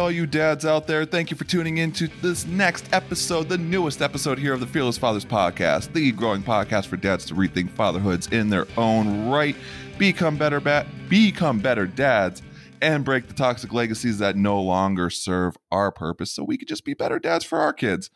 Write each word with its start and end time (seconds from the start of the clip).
all 0.00 0.10
you 0.10 0.26
dads 0.26 0.64
out 0.64 0.86
there. 0.86 1.04
Thank 1.04 1.30
you 1.30 1.36
for 1.36 1.44
tuning 1.44 1.76
in 1.76 1.92
to 1.92 2.08
this 2.22 2.46
next 2.46 2.86
episode, 2.90 3.50
the 3.50 3.58
newest 3.58 4.00
episode 4.00 4.38
here 4.38 4.54
of 4.54 4.60
the 4.60 4.66
Fearless 4.66 4.96
Fathers 4.96 5.26
Podcast, 5.26 5.92
the 5.92 6.10
growing 6.12 6.42
podcast 6.42 6.86
for 6.86 6.96
dads 6.96 7.26
to 7.26 7.34
rethink 7.34 7.70
fatherhoods 7.70 8.26
in 8.28 8.48
their 8.48 8.66
own 8.78 9.28
right, 9.28 9.54
become 9.98 10.38
better 10.38 10.58
bat, 10.58 10.86
become 11.10 11.58
better 11.58 11.86
dads, 11.86 12.40
and 12.80 13.04
break 13.04 13.28
the 13.28 13.34
toxic 13.34 13.74
legacies 13.74 14.18
that 14.18 14.36
no 14.36 14.58
longer 14.62 15.10
serve 15.10 15.58
our 15.70 15.92
purpose 15.92 16.32
so 16.32 16.44
we 16.44 16.56
could 16.56 16.68
just 16.68 16.86
be 16.86 16.94
better 16.94 17.18
dads 17.18 17.44
for 17.44 17.58
our 17.58 17.74
kids. 17.74 18.08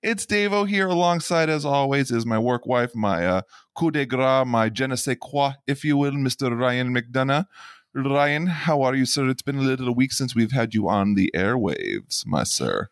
It's 0.00 0.24
Davo 0.24 0.68
here 0.68 0.88
alongside, 0.88 1.50
as 1.50 1.64
always, 1.64 2.12
is 2.12 2.24
my 2.24 2.38
work 2.38 2.66
wife, 2.66 2.94
my 2.94 3.26
uh, 3.26 3.42
coup 3.74 3.90
de 3.90 4.06
grace, 4.06 4.46
my 4.46 4.68
je 4.68 4.86
ne 4.86 4.94
sais 4.94 5.16
quoi, 5.20 5.54
if 5.66 5.84
you 5.84 5.96
will, 5.96 6.12
Mr. 6.12 6.56
Ryan 6.56 6.94
McDonough. 6.94 7.46
Ryan, 7.94 8.46
how 8.46 8.82
are 8.82 8.94
you, 8.94 9.04
sir? 9.04 9.28
It's 9.28 9.42
been 9.42 9.58
a 9.58 9.62
little 9.62 9.94
week 9.94 10.12
since 10.12 10.34
we've 10.34 10.52
had 10.52 10.72
you 10.74 10.88
on 10.88 11.14
the 11.14 11.30
airwaves, 11.34 12.24
my 12.26 12.42
sir. 12.44 12.88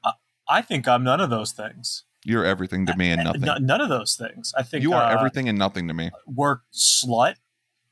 I 0.49 0.63
think 0.63 0.87
I'm 0.87 1.03
none 1.05 1.21
of 1.21 1.31
those 1.31 1.53
things. 1.53 2.05
You're 2.25 2.45
everything 2.45 2.85
to 2.87 2.97
me 2.97 3.11
and 3.11 3.25
nothing. 3.25 3.49
N- 3.49 3.65
none 3.65 3.81
of 3.81 3.89
those 3.89 4.15
things. 4.15 4.53
I 4.57 4.63
think 4.63 4.83
you 4.83 4.93
are 4.93 5.03
uh, 5.03 5.17
everything 5.17 5.49
and 5.49 5.59
nothing 5.59 5.89
to 5.89 5.95
me. 5.95 6.11
Work 6.27 6.63
slut 6.75 7.37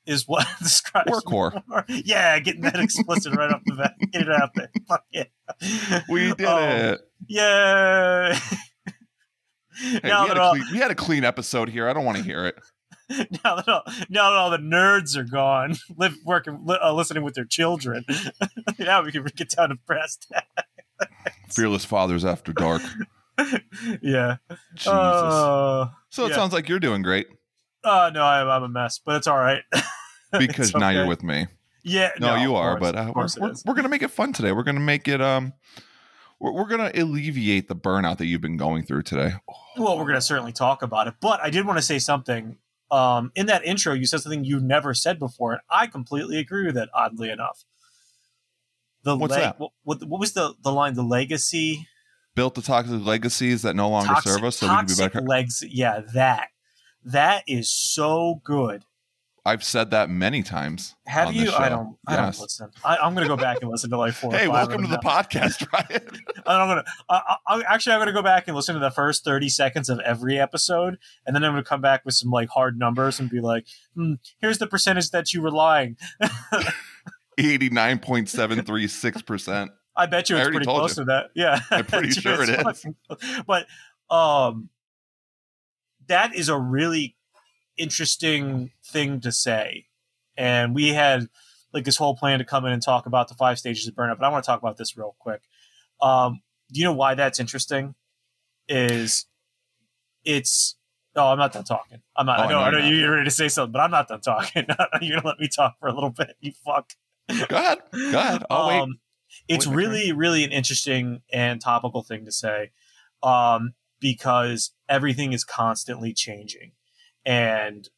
is 0.05 0.25
what 0.29 0.47
describes 0.59 1.11
Work 1.11 1.25
whore. 1.25 1.85
Yeah, 2.05 2.39
getting 2.41 2.61
that 2.63 2.79
explicit 2.79 3.35
right 3.35 3.51
off 3.51 3.63
the 3.65 3.75
bat. 3.75 3.95
Get 4.13 4.23
it 4.23 4.31
out 4.31 4.51
there. 4.55 4.71
Fuck 4.87 5.05
yeah. 5.11 5.25
We 6.11 6.35
did 6.35 6.45
Um, 6.47 6.63
it. 6.63 7.01
Yeah. 7.27 8.39
Hey, 9.81 10.01
we, 10.03 10.09
had 10.11 10.37
all, 10.39 10.55
clean, 10.55 10.65
we 10.73 10.79
had 10.79 10.91
a 10.91 10.95
clean 10.95 11.25
episode 11.25 11.69
here. 11.71 11.89
I 11.89 11.93
don't 11.93 12.05
want 12.05 12.19
to 12.19 12.25
hear 12.25 12.45
it. 12.47 12.57
now 13.45 13.57
that 13.57 13.69
all 13.69 13.83
now 14.09 14.31
that 14.31 14.37
all 14.37 14.51
the 14.51 14.59
nerds 14.59 15.17
are 15.17 15.25
gone, 15.25 15.77
live 15.97 16.17
working 16.25 16.61
li- 16.65 16.79
uh, 16.83 16.93
listening 16.93 17.23
with 17.23 17.35
their 17.35 17.45
children. 17.45 18.05
now 18.79 19.03
we 19.03 19.13
can 19.13 19.25
get 19.37 19.51
down 19.51 19.71
to 19.71 19.77
brass 19.87 20.17
tacks. 20.17 20.47
Fearless 21.51 21.85
Fathers 21.85 22.25
After 22.25 22.53
Dark. 22.53 22.83
yeah. 24.03 24.37
Jesus. 24.75 24.89
Uh, 24.89 25.89
so 26.11 26.27
it 26.27 26.31
yeah. 26.31 26.35
sounds 26.35 26.53
like 26.53 26.69
you're 26.69 26.81
doing 26.81 27.03
great 27.03 27.29
uh, 27.85 28.11
no, 28.13 28.23
I'm, 28.23 28.49
I'm 28.49 28.63
a 28.65 28.69
mess, 28.69 29.01
but 29.05 29.17
it's 29.17 29.27
all 29.27 29.39
right. 29.39 29.63
because 30.39 30.75
now 30.75 30.91
you're 30.91 31.07
with 31.07 31.23
me. 31.23 31.47
Yeah, 31.85 32.11
No, 32.19 32.35
you 32.35 32.51
of 32.51 32.57
are, 32.57 32.79
course, 32.79 32.93
but 32.93 32.99
uh, 32.99 33.13
we're, 33.15 33.49
we're, 33.49 33.55
we're 33.65 33.75
gonna 33.75 33.89
make 33.89 34.03
it 34.03 34.11
fun 34.11 34.33
today. 34.33 34.53
We're 34.53 34.65
gonna 34.65 34.81
make 34.81 35.09
it 35.09 35.23
um, 35.23 35.55
we're, 36.39 36.53
we're 36.53 36.67
gonna 36.67 36.91
alleviate 36.95 37.69
the 37.69 37.77
burnout 37.77 38.19
that 38.19 38.27
you've 38.27 38.41
been 38.43 38.59
going 38.59 38.83
through 38.83 39.03
today. 39.03 39.35
Well, 39.77 39.97
we're 39.97 40.05
going 40.05 40.17
to 40.17 40.21
certainly 40.21 40.53
talk 40.53 40.83
about 40.83 41.07
it, 41.07 41.15
but 41.21 41.41
I 41.41 41.51
did 41.51 41.65
want 41.67 41.79
to 41.79 41.83
say 41.83 41.99
something. 41.99 42.57
Um, 42.91 43.33
in 43.35 43.47
that 43.47 43.65
intro, 43.65 43.93
you 43.93 44.07
said 44.07 44.21
something 44.21 44.45
you've 44.45 44.63
never 44.63 44.95
said 44.95 45.19
before, 45.19 45.53
and 45.53 45.61
I 45.69 45.87
completely 45.87 46.39
agree 46.39 46.67
with 46.67 46.77
it. 46.77 46.89
Oddly 46.95 47.31
enough, 47.31 47.65
the 49.03 49.17
What's 49.17 49.35
that? 49.35 49.59
What, 49.59 49.73
what, 49.85 50.05
what 50.05 50.21
was 50.21 50.33
the 50.33 50.55
the 50.63 50.73
line? 50.73 50.95
The 50.95 51.03
legacy 51.03 51.87
Built 52.35 52.55
the 52.55 52.63
toxic 52.63 53.05
legacies 53.05 53.63
that 53.63 53.75
no 53.75 53.89
longer 53.89 54.15
toxic, 54.15 54.33
serve 54.33 54.45
us, 54.45 54.57
so 54.59 54.67
we 54.67 54.77
can 54.77 54.87
be 54.87 54.95
toxic 54.95 55.13
better. 55.13 55.27
legs. 55.27 55.65
Yeah, 55.67 56.03
that 56.15 56.51
that 57.05 57.43
is 57.49 57.69
so 57.69 58.41
good. 58.45 58.85
I've 59.49 59.65
said 59.65 59.93
that 59.93 60.11
many 60.11 60.43
times. 60.43 60.95
Have 61.07 61.33
you? 61.33 61.51
I 61.53 61.71
don't. 61.71 61.97
I 62.07 62.15
Yes. 62.17 62.37
don't 62.37 62.43
listen. 62.45 62.71
I, 62.85 62.99
I'm 62.99 63.15
going 63.15 63.27
to 63.27 63.35
go 63.35 63.41
back 63.41 63.63
and 63.63 63.71
listen 63.71 63.89
to 63.91 63.97
like 63.97 64.13
four. 64.13 64.35
or 64.35 64.37
Hey, 64.37 64.47
welcome 64.47 64.79
to 64.79 64.85
of 64.85 64.91
the 64.91 65.01
now. 65.03 65.23
podcast, 65.23 65.67
Ryan. 65.73 66.03
I'm 66.47 66.69
gonna. 66.69 66.85
I, 67.09 67.37
I, 67.47 67.63
actually, 67.63 67.95
I'm 67.95 68.01
gonna 68.01 68.13
go 68.13 68.21
back 68.23 68.47
and 68.47 68.55
listen 68.55 68.75
to 68.75 68.79
the 68.81 68.91
first 68.91 69.25
30 69.25 69.49
seconds 69.49 69.89
of 69.89 70.01
every 70.01 70.39
episode, 70.39 70.99
and 71.27 71.35
then 71.35 71.45
I'm 71.45 71.53
gonna 71.53 71.65
come 71.65 71.81
back 71.81 72.05
with 72.05 72.15
some 72.15 72.31
like 72.31 72.51
hard 72.51 72.79
numbers 72.79 73.19
and 73.21 73.31
be 73.31 73.41
like, 73.41 73.67
hmm, 73.95 74.15
"Here's 74.41 74.59
the 74.59 74.67
percentage 74.67 75.11
that 75.13 75.33
you 75.33 75.41
were 75.41 75.51
lying." 75.51 75.97
Eighty-nine 77.39 78.01
point 78.01 78.29
seven 78.29 78.63
three 78.65 78.87
six 78.89 79.23
percent. 79.23 79.71
I 79.97 80.07
bet 80.07 80.29
you 80.29 80.37
it's 80.37 80.49
pretty 80.49 80.67
close 80.67 80.97
you. 80.99 81.05
to 81.05 81.07
that. 81.07 81.31
Yeah, 81.35 81.61
I'm 81.71 81.87
pretty 81.87 82.11
sure 82.11 82.43
it 82.43 82.51
is. 82.51 82.87
But 83.47 83.67
um, 84.11 84.69
that 86.09 86.35
is 86.35 86.49
a 86.49 86.59
really 86.59 87.15
interesting 87.79 88.73
thing 88.85 89.21
to 89.21 89.33
say, 89.33 89.87
and 90.37 90.75
we 90.75 90.89
had 90.89 91.29
like 91.73 91.85
this 91.85 91.97
whole 91.97 92.17
plan 92.17 92.39
to 92.39 92.45
come 92.45 92.65
in 92.65 92.73
and 92.73 92.83
talk 92.83 93.07
about 93.07 93.29
the 93.29 93.35
five 93.35 93.59
stages 93.59 93.87
of 93.87 93.95
burnout. 93.95 94.19
But 94.19 94.27
I 94.27 94.29
want 94.31 94.45
to 94.45 94.47
talk 94.47 94.61
about 94.61 94.77
this 94.77 94.97
real 94.97 95.17
quick. 95.19 95.43
Um, 96.01 96.43
do 96.73 96.81
you 96.81 96.85
know 96.85 96.93
why 96.93 97.15
that's 97.15 97.41
interesting? 97.41 97.95
Is 98.69 99.27
it's 100.25 100.77
Oh, 101.19 101.27
I'm 101.27 101.39
not 101.39 101.53
done 101.53 101.65
talking. 101.65 101.99
I'm 102.17 102.27
not. 102.27 102.39
Oh, 102.39 102.43
I 102.43 102.47
I 102.47 102.49
know. 102.49 102.59
I 102.59 102.71
know 102.71 102.79
you're 102.79 103.01
you're 103.01 103.13
ready 103.13 103.25
to 103.25 103.31
say 103.31 103.49
something, 103.49 103.73
but 103.73 103.81
I'm 103.81 103.91
not 103.91 104.09
done 104.09 104.21
talking. 104.21 104.67
you're 105.01 105.17
gonna 105.17 105.27
let 105.27 105.41
me 105.41 105.49
talk 105.49 105.79
for 105.81 105.89
a 105.89 105.95
little 105.95 106.11
bit. 106.11 106.37
You 106.41 106.53
fuck. 106.65 106.93
Go 107.49 107.57
ahead. 107.57 107.79
Go 107.93 108.19
ahead. 108.19 108.45
I'll 108.49 108.69
wait. 108.69 108.81
Um, 108.81 109.01
it's 109.49 109.67
Wait 109.67 109.77
really, 109.77 110.13
really 110.13 110.45
an 110.45 110.53
interesting 110.53 111.23
and 111.33 111.61
topical 111.61 112.03
thing 112.03 112.25
to 112.25 112.33
say 112.33 112.71
um, 113.23 113.75
because 114.01 114.73
everything 114.89 115.33
is 115.33 115.45
constantly 115.45 116.13
changing. 116.13 116.73
And 117.29 117.91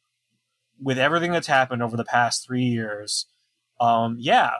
with 0.77 0.99
everything 0.99 1.31
that's 1.31 1.47
happened 1.47 1.81
over 1.81 1.95
the 1.95 2.03
past 2.03 2.45
three 2.45 2.65
years, 2.65 3.27
um, 3.79 4.17
yeah, 4.19 4.51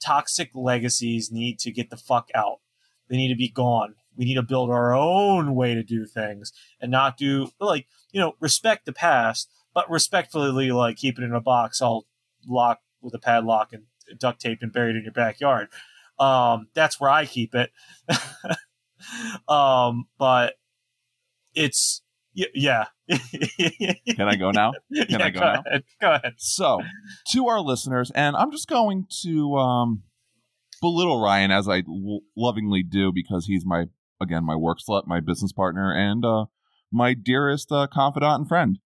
toxic 0.00 0.50
legacies 0.54 1.32
need 1.32 1.58
to 1.58 1.72
get 1.72 1.90
the 1.90 1.96
fuck 1.96 2.28
out. 2.32 2.60
They 3.08 3.16
need 3.16 3.30
to 3.30 3.34
be 3.34 3.48
gone. 3.48 3.96
We 4.16 4.24
need 4.24 4.36
to 4.36 4.42
build 4.42 4.70
our 4.70 4.94
own 4.94 5.56
way 5.56 5.74
to 5.74 5.82
do 5.82 6.06
things 6.06 6.52
and 6.80 6.92
not 6.92 7.16
do, 7.16 7.50
like, 7.58 7.88
you 8.12 8.20
know, 8.20 8.36
respect 8.38 8.86
the 8.86 8.92
past, 8.92 9.50
but 9.74 9.90
respectfully, 9.90 10.70
like, 10.70 10.96
keep 10.96 11.18
it 11.18 11.24
in 11.24 11.32
a 11.32 11.40
box 11.40 11.82
all 11.82 12.06
locked 12.46 12.84
with 13.02 13.14
a 13.14 13.18
padlock 13.18 13.72
and 13.72 13.82
duct 14.16 14.40
taped 14.40 14.62
and 14.62 14.72
buried 14.72 14.94
in 14.94 15.02
your 15.02 15.12
backyard. 15.12 15.66
Um, 16.20 16.68
that's 16.72 17.00
where 17.00 17.10
I 17.10 17.26
keep 17.26 17.52
it. 17.56 17.72
um, 19.48 20.06
but 20.18 20.54
it's 21.52 22.03
y- 22.36 22.46
yeah. 22.54 22.84
Can 23.10 24.28
I 24.28 24.36
go 24.36 24.50
now? 24.50 24.72
yeah, 24.90 25.04
I 25.20 25.30
go 25.30 25.40
go 25.40 25.40
now? 25.40 25.62
ahead. 25.66 25.82
Go 26.00 26.10
ahead. 26.12 26.32
So, 26.38 26.80
to 27.32 27.46
our 27.48 27.60
listeners, 27.60 28.10
and 28.14 28.36
I'm 28.36 28.50
just 28.50 28.68
going 28.68 29.06
to 29.22 29.54
um, 29.56 30.02
belittle 30.80 31.22
Ryan 31.22 31.50
as 31.50 31.68
I 31.68 31.78
l- 31.88 32.20
lovingly 32.36 32.82
do 32.82 33.12
because 33.12 33.46
he's 33.46 33.64
my, 33.64 33.86
again, 34.20 34.44
my 34.44 34.56
work 34.56 34.78
slut, 34.86 35.06
my 35.06 35.20
business 35.20 35.52
partner, 35.52 35.92
and 35.92 36.24
uh, 36.24 36.46
my 36.92 37.14
dearest 37.14 37.70
uh, 37.72 37.86
confidant 37.92 38.40
and 38.40 38.48
friend. 38.48 38.78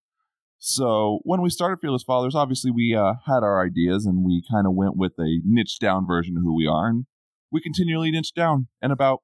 So, 0.58 1.20
when 1.22 1.40
we 1.40 1.50
started 1.50 1.78
Fearless 1.80 2.02
Fathers, 2.02 2.34
obviously 2.34 2.72
we 2.72 2.94
uh, 2.94 3.14
had 3.26 3.44
our 3.44 3.64
ideas 3.64 4.04
and 4.06 4.24
we 4.24 4.42
kind 4.50 4.66
of 4.66 4.74
went 4.74 4.96
with 4.96 5.12
a 5.18 5.40
niche 5.44 5.78
down 5.78 6.04
version 6.06 6.36
of 6.36 6.42
who 6.42 6.54
we 6.54 6.66
are, 6.66 6.88
and 6.88 7.06
we 7.52 7.60
continually 7.60 8.10
niche 8.10 8.34
down. 8.34 8.66
And 8.82 8.90
about, 8.92 9.22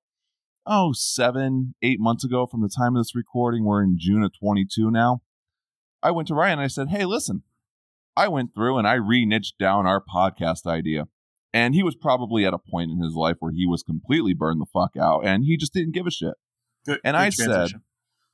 oh, 0.66 0.92
seven, 0.92 1.74
eight 1.82 2.00
months 2.00 2.24
ago 2.24 2.46
from 2.46 2.62
the 2.62 2.68
time 2.74 2.96
of 2.96 3.00
this 3.00 3.14
recording, 3.14 3.64
we're 3.64 3.82
in 3.82 3.96
June 3.98 4.22
of 4.22 4.32
22 4.38 4.90
now. 4.90 5.20
I 6.02 6.10
went 6.10 6.28
to 6.28 6.34
Ryan 6.34 6.54
and 6.54 6.62
I 6.62 6.66
said, 6.68 6.88
Hey, 6.88 7.04
listen, 7.04 7.42
I 8.16 8.28
went 8.28 8.54
through 8.54 8.78
and 8.78 8.86
I 8.86 8.94
re 8.94 9.24
niched 9.24 9.58
down 9.58 9.86
our 9.86 10.02
podcast 10.02 10.66
idea. 10.66 11.04
And 11.52 11.74
he 11.74 11.82
was 11.82 11.94
probably 11.94 12.44
at 12.44 12.54
a 12.54 12.58
point 12.58 12.90
in 12.90 13.00
his 13.00 13.14
life 13.14 13.36
where 13.38 13.52
he 13.52 13.66
was 13.66 13.82
completely 13.82 14.34
burned 14.34 14.60
the 14.60 14.66
fuck 14.72 14.96
out 15.00 15.24
and 15.24 15.44
he 15.44 15.56
just 15.56 15.72
didn't 15.72 15.94
give 15.94 16.06
a 16.06 16.10
shit. 16.10 16.34
Good. 16.84 17.00
And 17.04 17.14
good 17.14 17.20
I 17.20 17.28
said- 17.30 17.70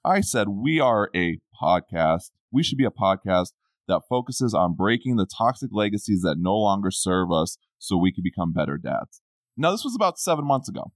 I 0.02 0.20
said, 0.22 0.48
We 0.48 0.80
are 0.80 1.10
a 1.14 1.38
podcast. 1.60 2.30
We 2.50 2.62
should 2.62 2.78
be 2.78 2.86
a 2.86 2.90
podcast 2.90 3.52
that 3.86 4.02
focuses 4.08 4.54
on 4.54 4.74
breaking 4.74 5.16
the 5.16 5.26
toxic 5.26 5.70
legacies 5.72 6.22
that 6.22 6.36
no 6.38 6.56
longer 6.56 6.90
serve 6.90 7.30
us 7.30 7.58
so 7.78 7.96
we 7.98 8.12
can 8.12 8.22
become 8.22 8.52
better 8.52 8.78
dads. 8.78 9.20
Now, 9.56 9.72
this 9.72 9.84
was 9.84 9.94
about 9.94 10.18
seven 10.18 10.46
months 10.46 10.68
ago 10.68 10.92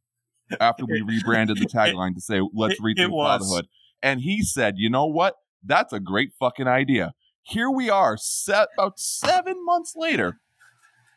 after 0.60 0.84
we 0.86 1.00
rebranded 1.06 1.58
the 1.58 1.66
tagline 1.66 2.14
to 2.14 2.20
say, 2.20 2.40
Let's 2.52 2.74
it- 2.74 2.80
rethink 2.80 3.06
it 3.06 3.10
fatherhood. 3.10 3.66
And 4.02 4.20
he 4.20 4.42
said, 4.42 4.74
You 4.76 4.90
know 4.90 5.06
what? 5.06 5.34
That's 5.64 5.92
a 5.92 6.00
great 6.00 6.32
fucking 6.38 6.68
idea. 6.68 7.14
Here 7.42 7.70
we 7.70 7.90
are, 7.90 8.16
set 8.16 8.68
about 8.76 8.98
seven 8.98 9.64
months 9.64 9.94
later. 9.96 10.38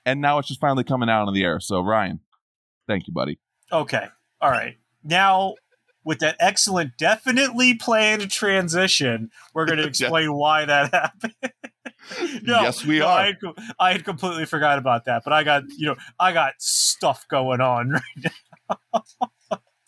And 0.05 0.21
now 0.21 0.39
it's 0.39 0.47
just 0.47 0.61
finally 0.61 0.83
coming 0.85 1.09
out 1.09 1.27
on 1.27 1.33
the 1.33 1.43
air. 1.43 1.59
So, 1.59 1.81
Ryan, 1.81 2.21
thank 2.87 3.07
you, 3.07 3.13
buddy. 3.13 3.39
Okay. 3.71 4.07
All 4.41 4.51
right. 4.51 4.77
Now, 5.03 5.55
with 6.05 6.19
that 6.19 6.37
excellent, 6.39 6.91
definitely 6.97 7.73
planned 7.73 8.29
transition, 8.31 9.29
we're 9.53 9.65
going 9.65 9.79
to 9.81 9.87
explain 9.87 10.33
why 10.33 10.63
that 10.65 10.93
happened. 10.93 11.33
no, 12.43 12.61
Yes, 12.61 12.85
we 12.85 12.99
no, 12.99 13.07
are. 13.07 13.19
I 13.19 13.25
had, 13.25 13.35
I 13.79 13.91
had 13.91 14.05
completely 14.05 14.45
forgot 14.45 14.77
about 14.77 15.05
that, 15.05 15.23
but 15.25 15.33
I 15.33 15.43
got 15.43 15.63
you 15.77 15.87
know 15.87 15.95
I 16.19 16.31
got 16.31 16.53
stuff 16.59 17.25
going 17.29 17.59
on. 17.59 17.89
Right 17.91 18.31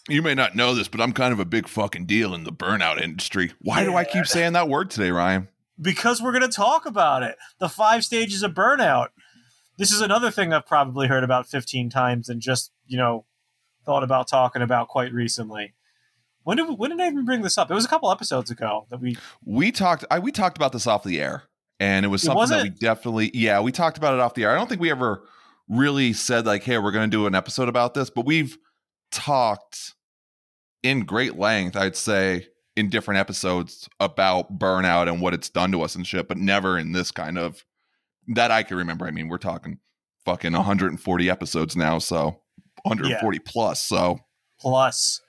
You 0.07 0.23
may 0.23 0.33
not 0.33 0.55
know 0.55 0.73
this, 0.73 0.87
but 0.87 1.01
I'm 1.01 1.13
kind 1.13 1.31
of 1.33 1.39
a 1.39 1.45
big 1.45 1.67
fucking 1.67 2.05
deal 2.07 2.33
in 2.33 2.43
the 2.43 2.51
burnout 2.51 2.99
industry. 2.99 3.51
Why 3.59 3.83
do 3.83 3.95
I 3.95 4.03
keep 4.05 4.25
saying 4.25 4.53
that 4.53 4.67
word 4.67 4.89
today, 4.89 5.11
Ryan? 5.11 5.47
because 5.81 6.21
we're 6.21 6.33
going 6.33 6.41
to 6.41 6.49
talk 6.53 6.85
about 6.85 7.23
it. 7.23 7.37
The 7.59 7.69
five 7.69 8.03
stages 8.03 8.43
of 8.43 8.51
burnout. 8.53 9.09
This 9.77 9.91
is 9.93 10.01
another 10.01 10.29
thing 10.29 10.51
I've 10.51 10.65
probably 10.65 11.07
heard 11.07 11.23
about 11.23 11.47
15 11.47 11.89
times 11.89 12.27
and 12.27 12.41
just, 12.41 12.73
you 12.85 12.97
know, 12.97 13.23
thought 13.85 14.03
about 14.03 14.27
talking 14.27 14.61
about 14.61 14.89
quite 14.89 15.13
recently. 15.13 15.73
When 16.43 16.57
did 16.57 16.67
when 16.77 16.89
did 16.89 16.99
I 16.99 17.07
even 17.07 17.23
bring 17.23 17.43
this 17.43 17.57
up? 17.57 17.71
It 17.71 17.75
was 17.75 17.85
a 17.85 17.87
couple 17.87 18.11
episodes 18.11 18.51
ago 18.51 18.87
that 18.89 18.99
we 18.99 19.15
We 19.45 19.71
talked 19.71 20.03
I 20.11 20.19
we 20.19 20.33
talked 20.33 20.57
about 20.57 20.73
this 20.73 20.85
off 20.85 21.03
the 21.03 21.21
air. 21.21 21.43
And 21.79 22.03
it 22.05 22.09
was 22.09 22.23
It 22.23 22.25
something 22.25 22.35
that 22.49 22.55
wasn't- 22.55 22.63
we 22.63 22.69
definitely 22.71 23.31
yeah, 23.33 23.61
we 23.61 23.71
talked 23.71 23.97
about 23.97 24.13
it 24.15 24.19
off 24.19 24.33
the 24.33 24.43
air. 24.43 24.51
I 24.51 24.55
don't 24.55 24.67
think 24.67 24.81
we 24.81 24.91
ever 24.91 25.23
really 25.69 26.11
said 26.11 26.45
like, 26.45 26.63
hey, 26.63 26.77
we're 26.77 26.91
gonna 26.91 27.07
do 27.07 27.25
an 27.25 27.35
episode 27.35 27.69
about 27.69 27.93
this, 27.93 28.09
but 28.09 28.25
we've 28.25 28.57
talked 29.11 29.95
in 30.83 31.05
great 31.05 31.37
length, 31.37 31.75
I'd 31.75 31.95
say, 31.95 32.47
in 32.75 32.89
different 32.89 33.19
episodes 33.19 33.89
about 33.99 34.57
burnout 34.57 35.09
and 35.09 35.21
what 35.21 35.33
it's 35.33 35.49
done 35.49 35.71
to 35.73 35.81
us 35.81 35.95
and 35.95 36.07
shit, 36.07 36.27
but 36.27 36.37
never 36.37 36.77
in 36.77 36.93
this 36.93 37.11
kind 37.11 37.37
of 37.37 37.65
that 38.35 38.51
I 38.51 38.63
can 38.63 38.77
remember. 38.77 39.05
I 39.05 39.11
mean, 39.11 39.27
we're 39.27 39.37
talking 39.37 39.79
fucking 40.25 40.53
140 40.53 41.29
episodes 41.29 41.75
now, 41.75 41.99
so 41.99 42.41
140 42.83 43.37
yeah. 43.37 43.41
plus, 43.45 43.81
so 43.81 44.19
plus 44.59 45.21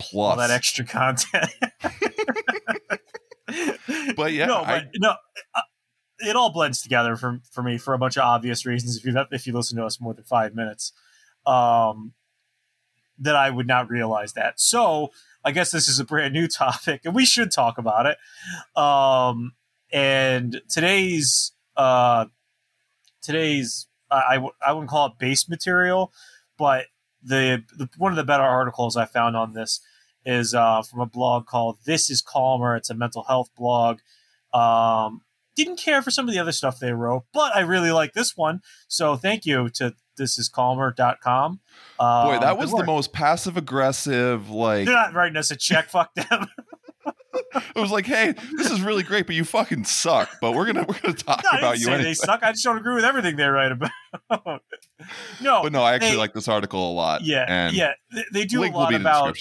plus 0.00 0.30
all 0.30 0.36
that 0.36 0.50
extra 0.50 0.84
content. 0.84 1.50
but 4.16 4.32
yeah, 4.32 4.46
no, 4.46 4.60
but 4.60 4.68
I, 4.68 4.86
no, 4.96 5.14
uh, 5.54 5.60
it 6.20 6.36
all 6.36 6.52
blends 6.52 6.82
together 6.82 7.16
for 7.16 7.40
for 7.50 7.62
me 7.62 7.78
for 7.78 7.94
a 7.94 7.98
bunch 7.98 8.16
of 8.16 8.22
obvious 8.22 8.64
reasons. 8.64 8.96
If 8.96 9.04
you 9.04 9.14
if 9.30 9.46
you 9.46 9.52
listen 9.52 9.76
to 9.78 9.84
us 9.84 10.00
more 10.00 10.14
than 10.14 10.24
five 10.24 10.54
minutes, 10.54 10.92
um, 11.46 12.12
that 13.18 13.36
I 13.36 13.50
would 13.50 13.66
not 13.66 13.90
realize 13.90 14.32
that. 14.34 14.60
So 14.60 15.10
I 15.44 15.52
guess 15.52 15.70
this 15.70 15.88
is 15.88 16.00
a 16.00 16.04
brand 16.04 16.34
new 16.34 16.48
topic, 16.48 17.02
and 17.04 17.14
we 17.14 17.24
should 17.24 17.50
talk 17.50 17.78
about 17.78 18.06
it. 18.06 18.18
Um, 18.80 19.52
and 19.92 20.60
today's 20.68 21.52
uh, 21.76 22.26
today's 23.22 23.86
I, 24.10 24.36
I, 24.36 24.68
I 24.68 24.72
wouldn't 24.72 24.90
call 24.90 25.06
it 25.06 25.18
base 25.18 25.48
material, 25.48 26.12
but 26.56 26.86
the, 27.22 27.64
the 27.76 27.88
one 27.96 28.12
of 28.12 28.16
the 28.16 28.24
better 28.24 28.42
articles 28.42 28.96
I 28.96 29.06
found 29.06 29.36
on 29.36 29.54
this 29.54 29.80
is 30.26 30.54
uh, 30.54 30.82
from 30.82 31.00
a 31.00 31.06
blog 31.06 31.46
called 31.46 31.78
This 31.84 32.10
Is 32.10 32.22
Calmer. 32.22 32.76
It's 32.76 32.90
a 32.90 32.94
mental 32.94 33.24
health 33.24 33.50
blog. 33.56 33.98
Um, 34.52 35.22
didn't 35.56 35.76
care 35.76 36.02
for 36.02 36.10
some 36.10 36.26
of 36.26 36.34
the 36.34 36.40
other 36.40 36.52
stuff 36.52 36.78
they 36.78 36.92
wrote, 36.92 37.24
but 37.32 37.54
I 37.54 37.60
really 37.60 37.92
like 37.92 38.12
this 38.12 38.36
one. 38.36 38.60
So 38.88 39.16
thank 39.16 39.46
you 39.46 39.68
to 39.70 39.94
thisiscalmer.com. 40.16 41.60
Um, 41.98 42.26
Boy, 42.26 42.38
that 42.38 42.58
was 42.58 42.70
the 42.72 42.84
most 42.84 43.12
passive 43.12 43.56
aggressive, 43.56 44.50
like. 44.50 44.86
They're 44.86 44.94
not 44.94 45.14
writing 45.14 45.36
us 45.36 45.50
a 45.50 45.56
check. 45.56 45.88
Fuck 45.88 46.14
them. 46.14 46.48
it 47.54 47.76
was 47.76 47.90
like, 47.90 48.06
hey, 48.06 48.34
this 48.56 48.70
is 48.70 48.80
really 48.80 49.02
great, 49.02 49.26
but 49.26 49.34
you 49.34 49.44
fucking 49.44 49.84
suck. 49.84 50.28
But 50.40 50.52
we're 50.52 50.66
gonna 50.66 50.84
we're 50.88 50.98
gonna 50.98 51.14
talk 51.14 51.42
no, 51.44 51.58
about 51.58 51.78
you. 51.78 51.88
Anyway. 51.88 52.04
They 52.04 52.14
suck. 52.14 52.42
I 52.42 52.52
just 52.52 52.64
don't 52.64 52.78
agree 52.78 52.94
with 52.94 53.04
everything 53.04 53.36
they 53.36 53.46
write 53.46 53.72
about. 53.72 53.90
no, 55.40 55.62
but 55.62 55.72
no, 55.72 55.82
I 55.82 55.94
actually 55.94 56.12
they, 56.12 56.16
like 56.16 56.34
this 56.34 56.48
article 56.48 56.90
a 56.90 56.94
lot. 56.94 57.22
Yeah, 57.22 57.44
and 57.46 57.74
yeah, 57.74 57.92
they, 58.12 58.24
they 58.32 58.44
do 58.44 58.64
a 58.64 58.70
lot 58.70 58.94
about. 58.94 59.36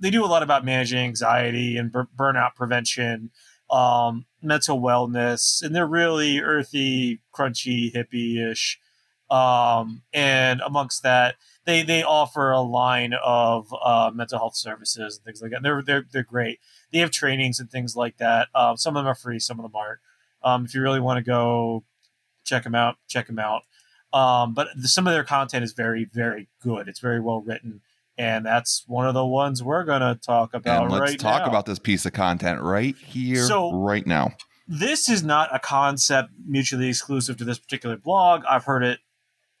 They 0.00 0.10
do 0.10 0.24
a 0.24 0.26
lot 0.26 0.42
about 0.42 0.64
managing 0.64 0.98
anxiety 0.98 1.76
and 1.76 1.90
bur- 1.90 2.08
burnout 2.14 2.56
prevention, 2.56 3.30
um, 3.70 4.26
mental 4.42 4.80
wellness, 4.80 5.62
and 5.62 5.74
they're 5.74 5.86
really 5.86 6.40
earthy, 6.40 7.20
crunchy, 7.34 7.94
hippie-ish. 7.94 8.80
Um, 9.30 10.02
and 10.12 10.60
amongst 10.60 11.02
that, 11.02 11.36
they 11.64 11.82
they 11.82 12.02
offer 12.02 12.50
a 12.50 12.60
line 12.60 13.14
of 13.22 13.74
uh, 13.82 14.10
mental 14.14 14.38
health 14.38 14.56
services 14.56 15.16
and 15.16 15.24
things 15.24 15.40
like 15.40 15.50
that. 15.52 15.62
They're 15.62 15.82
they're 15.82 16.04
they're 16.12 16.22
great. 16.22 16.60
They 16.92 16.98
have 16.98 17.10
trainings 17.10 17.58
and 17.58 17.70
things 17.70 17.96
like 17.96 18.18
that. 18.18 18.48
Um, 18.54 18.76
some 18.76 18.96
of 18.96 19.04
them 19.04 19.10
are 19.10 19.14
free, 19.14 19.38
some 19.38 19.58
of 19.58 19.64
them 19.64 19.74
aren't. 19.74 20.00
Um, 20.42 20.64
if 20.66 20.74
you 20.74 20.82
really 20.82 21.00
want 21.00 21.18
to 21.18 21.24
go 21.24 21.84
check 22.44 22.64
them 22.64 22.74
out, 22.74 22.96
check 23.08 23.26
them 23.26 23.38
out. 23.38 23.62
Um, 24.12 24.54
but 24.54 24.68
the, 24.76 24.88
some 24.88 25.06
of 25.06 25.14
their 25.14 25.24
content 25.24 25.64
is 25.64 25.72
very 25.72 26.04
very 26.04 26.48
good. 26.60 26.86
It's 26.88 27.00
very 27.00 27.20
well 27.20 27.40
written. 27.40 27.80
And 28.16 28.46
that's 28.46 28.84
one 28.86 29.08
of 29.08 29.14
the 29.14 29.26
ones 29.26 29.62
we're 29.62 29.84
gonna 29.84 30.14
talk 30.14 30.54
about. 30.54 30.84
And 30.84 30.92
let's 30.92 31.00
right 31.00 31.18
talk 31.18 31.42
now. 31.42 31.48
about 31.48 31.66
this 31.66 31.80
piece 31.80 32.06
of 32.06 32.12
content 32.12 32.60
right 32.60 32.94
here, 32.96 33.44
so, 33.44 33.72
right 33.72 34.06
now. 34.06 34.36
This 34.68 35.08
is 35.08 35.24
not 35.24 35.54
a 35.54 35.58
concept 35.58 36.30
mutually 36.46 36.88
exclusive 36.88 37.36
to 37.38 37.44
this 37.44 37.58
particular 37.58 37.96
blog. 37.96 38.44
I've 38.48 38.64
heard 38.64 38.84
it 38.84 39.00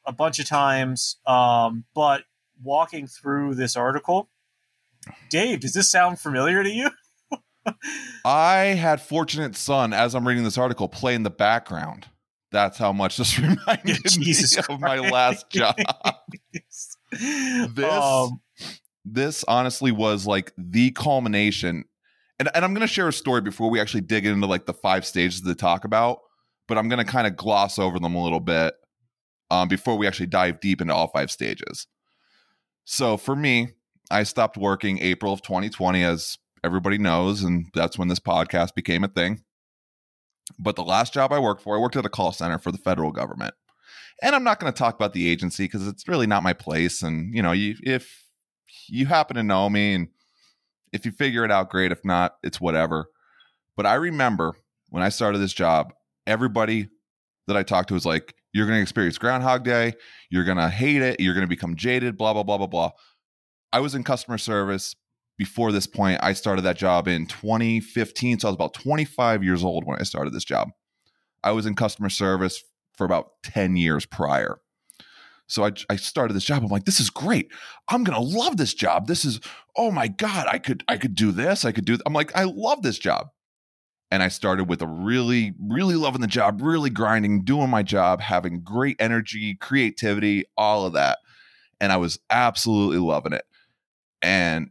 a 0.06 0.12
bunch 0.12 0.38
of 0.38 0.46
times. 0.46 1.16
Um, 1.26 1.84
but 1.94 2.24
walking 2.62 3.06
through 3.06 3.54
this 3.54 3.76
article, 3.76 4.28
Dave, 5.30 5.60
does 5.60 5.74
this 5.74 5.90
sound 5.90 6.18
familiar 6.18 6.62
to 6.62 6.70
you? 6.70 6.90
I 8.24 8.76
had 8.78 9.00
Fortunate 9.00 9.56
Son 9.56 9.92
as 9.92 10.14
I'm 10.14 10.26
reading 10.26 10.44
this 10.44 10.58
article 10.58 10.88
play 10.88 11.14
in 11.14 11.22
the 11.22 11.30
background. 11.30 12.08
That's 12.50 12.78
how 12.78 12.92
much 12.92 13.16
this 13.16 13.38
reminded 13.38 13.98
Jesus 14.06 14.56
me 14.56 14.62
Christ. 14.62 14.70
of 14.70 14.80
my 14.80 14.98
last 14.98 15.50
job. 15.50 15.76
this, 16.52 16.96
um, 17.82 18.40
this 19.04 19.44
honestly 19.48 19.92
was 19.92 20.26
like 20.26 20.52
the 20.56 20.90
culmination. 20.92 21.84
And, 22.38 22.48
and 22.54 22.64
I'm 22.64 22.74
going 22.74 22.86
to 22.86 22.92
share 22.92 23.08
a 23.08 23.12
story 23.12 23.40
before 23.40 23.70
we 23.70 23.80
actually 23.80 24.02
dig 24.02 24.26
into 24.26 24.46
like 24.46 24.66
the 24.66 24.74
five 24.74 25.04
stages 25.04 25.40
to 25.42 25.54
talk 25.54 25.84
about, 25.84 26.20
but 26.68 26.78
I'm 26.78 26.88
going 26.88 27.04
to 27.04 27.10
kind 27.10 27.26
of 27.26 27.36
gloss 27.36 27.78
over 27.78 27.98
them 27.98 28.14
a 28.14 28.22
little 28.22 28.40
bit 28.40 28.74
um, 29.50 29.68
before 29.68 29.96
we 29.96 30.06
actually 30.06 30.26
dive 30.26 30.60
deep 30.60 30.80
into 30.80 30.94
all 30.94 31.08
five 31.08 31.30
stages. 31.30 31.86
So 32.84 33.16
for 33.16 33.34
me, 33.34 33.72
I 34.10 34.22
stopped 34.22 34.56
working 34.56 34.98
April 34.98 35.32
of 35.32 35.42
2020, 35.42 36.02
as 36.04 36.38
everybody 36.62 36.98
knows, 36.98 37.42
and 37.42 37.66
that's 37.74 37.98
when 37.98 38.08
this 38.08 38.20
podcast 38.20 38.74
became 38.74 39.04
a 39.04 39.08
thing. 39.08 39.42
But 40.58 40.76
the 40.76 40.84
last 40.84 41.14
job 41.14 41.32
I 41.32 41.38
worked 41.38 41.62
for, 41.62 41.76
I 41.76 41.80
worked 41.80 41.96
at 41.96 42.04
a 42.04 42.10
call 42.10 42.32
center 42.32 42.58
for 42.58 42.70
the 42.70 42.78
federal 42.78 43.12
government. 43.12 43.54
And 44.22 44.34
I'm 44.34 44.44
not 44.44 44.60
going 44.60 44.72
to 44.72 44.78
talk 44.78 44.94
about 44.94 45.12
the 45.12 45.28
agency 45.28 45.64
because 45.64 45.88
it's 45.88 46.06
really 46.06 46.26
not 46.26 46.42
my 46.42 46.52
place. 46.52 47.02
And, 47.02 47.34
you 47.34 47.42
know, 47.42 47.52
you, 47.52 47.76
if 47.82 48.24
you 48.88 49.06
happen 49.06 49.36
to 49.36 49.42
know 49.42 49.68
me 49.68 49.94
and 49.94 50.08
if 50.92 51.04
you 51.04 51.12
figure 51.12 51.44
it 51.44 51.50
out, 51.50 51.70
great. 51.70 51.92
If 51.92 52.04
not, 52.04 52.36
it's 52.42 52.60
whatever. 52.60 53.06
But 53.76 53.86
I 53.86 53.94
remember 53.94 54.54
when 54.90 55.02
I 55.02 55.08
started 55.08 55.38
this 55.38 55.52
job, 55.52 55.92
everybody 56.26 56.88
that 57.48 57.56
I 57.56 57.64
talked 57.64 57.88
to 57.88 57.94
was 57.94 58.06
like, 58.06 58.34
you're 58.54 58.66
going 58.66 58.78
to 58.78 58.82
experience 58.82 59.18
Groundhog 59.18 59.64
Day. 59.64 59.94
You're 60.30 60.44
going 60.44 60.58
to 60.58 60.70
hate 60.70 61.02
it. 61.02 61.18
You're 61.18 61.34
going 61.34 61.44
to 61.44 61.48
become 61.48 61.74
jaded, 61.74 62.16
blah, 62.16 62.32
blah, 62.32 62.44
blah, 62.44 62.56
blah, 62.56 62.68
blah. 62.68 62.90
I 63.72 63.80
was 63.80 63.96
in 63.96 64.04
customer 64.04 64.38
service 64.38 64.94
before 65.36 65.72
this 65.72 65.88
point. 65.88 66.20
I 66.22 66.32
started 66.34 66.62
that 66.62 66.78
job 66.78 67.08
in 67.08 67.26
2015. 67.26 68.38
So 68.38 68.48
I 68.48 68.50
was 68.52 68.54
about 68.54 68.72
25 68.74 69.42
years 69.42 69.64
old 69.64 69.84
when 69.84 69.98
I 70.00 70.04
started 70.04 70.32
this 70.32 70.44
job. 70.44 70.70
I 71.42 71.50
was 71.50 71.66
in 71.66 71.74
customer 71.74 72.08
service 72.08 72.62
for 72.96 73.04
about 73.04 73.32
10 73.42 73.76
years 73.76 74.06
prior. 74.06 74.58
So 75.48 75.64
I, 75.64 75.72
I 75.90 75.96
started 75.96 76.34
this 76.34 76.44
job. 76.44 76.62
I'm 76.62 76.68
like, 76.68 76.84
this 76.84 77.00
is 77.00 77.10
great. 77.10 77.50
I'm 77.88 78.04
gonna 78.04 78.20
love 78.20 78.56
this 78.56 78.72
job. 78.72 79.08
This 79.08 79.26
is, 79.26 79.40
oh 79.76 79.90
my 79.90 80.08
God, 80.08 80.46
I 80.48 80.58
could 80.58 80.82
I 80.88 80.96
could 80.96 81.14
do 81.14 81.32
this. 81.32 81.66
I 81.66 81.72
could 81.72 81.84
do. 81.84 81.94
Th-. 81.94 82.02
I'm 82.06 82.14
like, 82.14 82.34
I 82.34 82.44
love 82.44 82.80
this 82.80 82.98
job 82.98 83.28
and 84.10 84.22
I 84.22 84.28
started 84.28 84.64
with 84.64 84.82
a 84.82 84.86
really, 84.86 85.54
really 85.58 85.96
loving 85.96 86.20
the 86.20 86.26
job, 86.26 86.60
really 86.62 86.90
grinding, 86.90 87.42
doing 87.44 87.70
my 87.70 87.82
job, 87.82 88.20
having 88.20 88.60
great 88.60 88.96
energy, 89.00 89.54
creativity, 89.54 90.44
all 90.56 90.86
of 90.86 90.92
that. 90.92 91.18
And 91.80 91.90
I 91.92 91.96
was 91.96 92.18
absolutely 92.30 92.98
loving 92.98 93.32
it. 93.32 93.44
And 94.22 94.70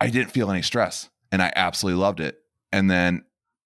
I 0.00 0.08
didn't 0.08 0.32
feel 0.32 0.50
any 0.50 0.62
stress 0.62 1.10
and 1.30 1.42
I 1.42 1.52
absolutely 1.54 2.00
loved 2.00 2.20
it. 2.20 2.38
And 2.72 2.90
then 2.90 3.24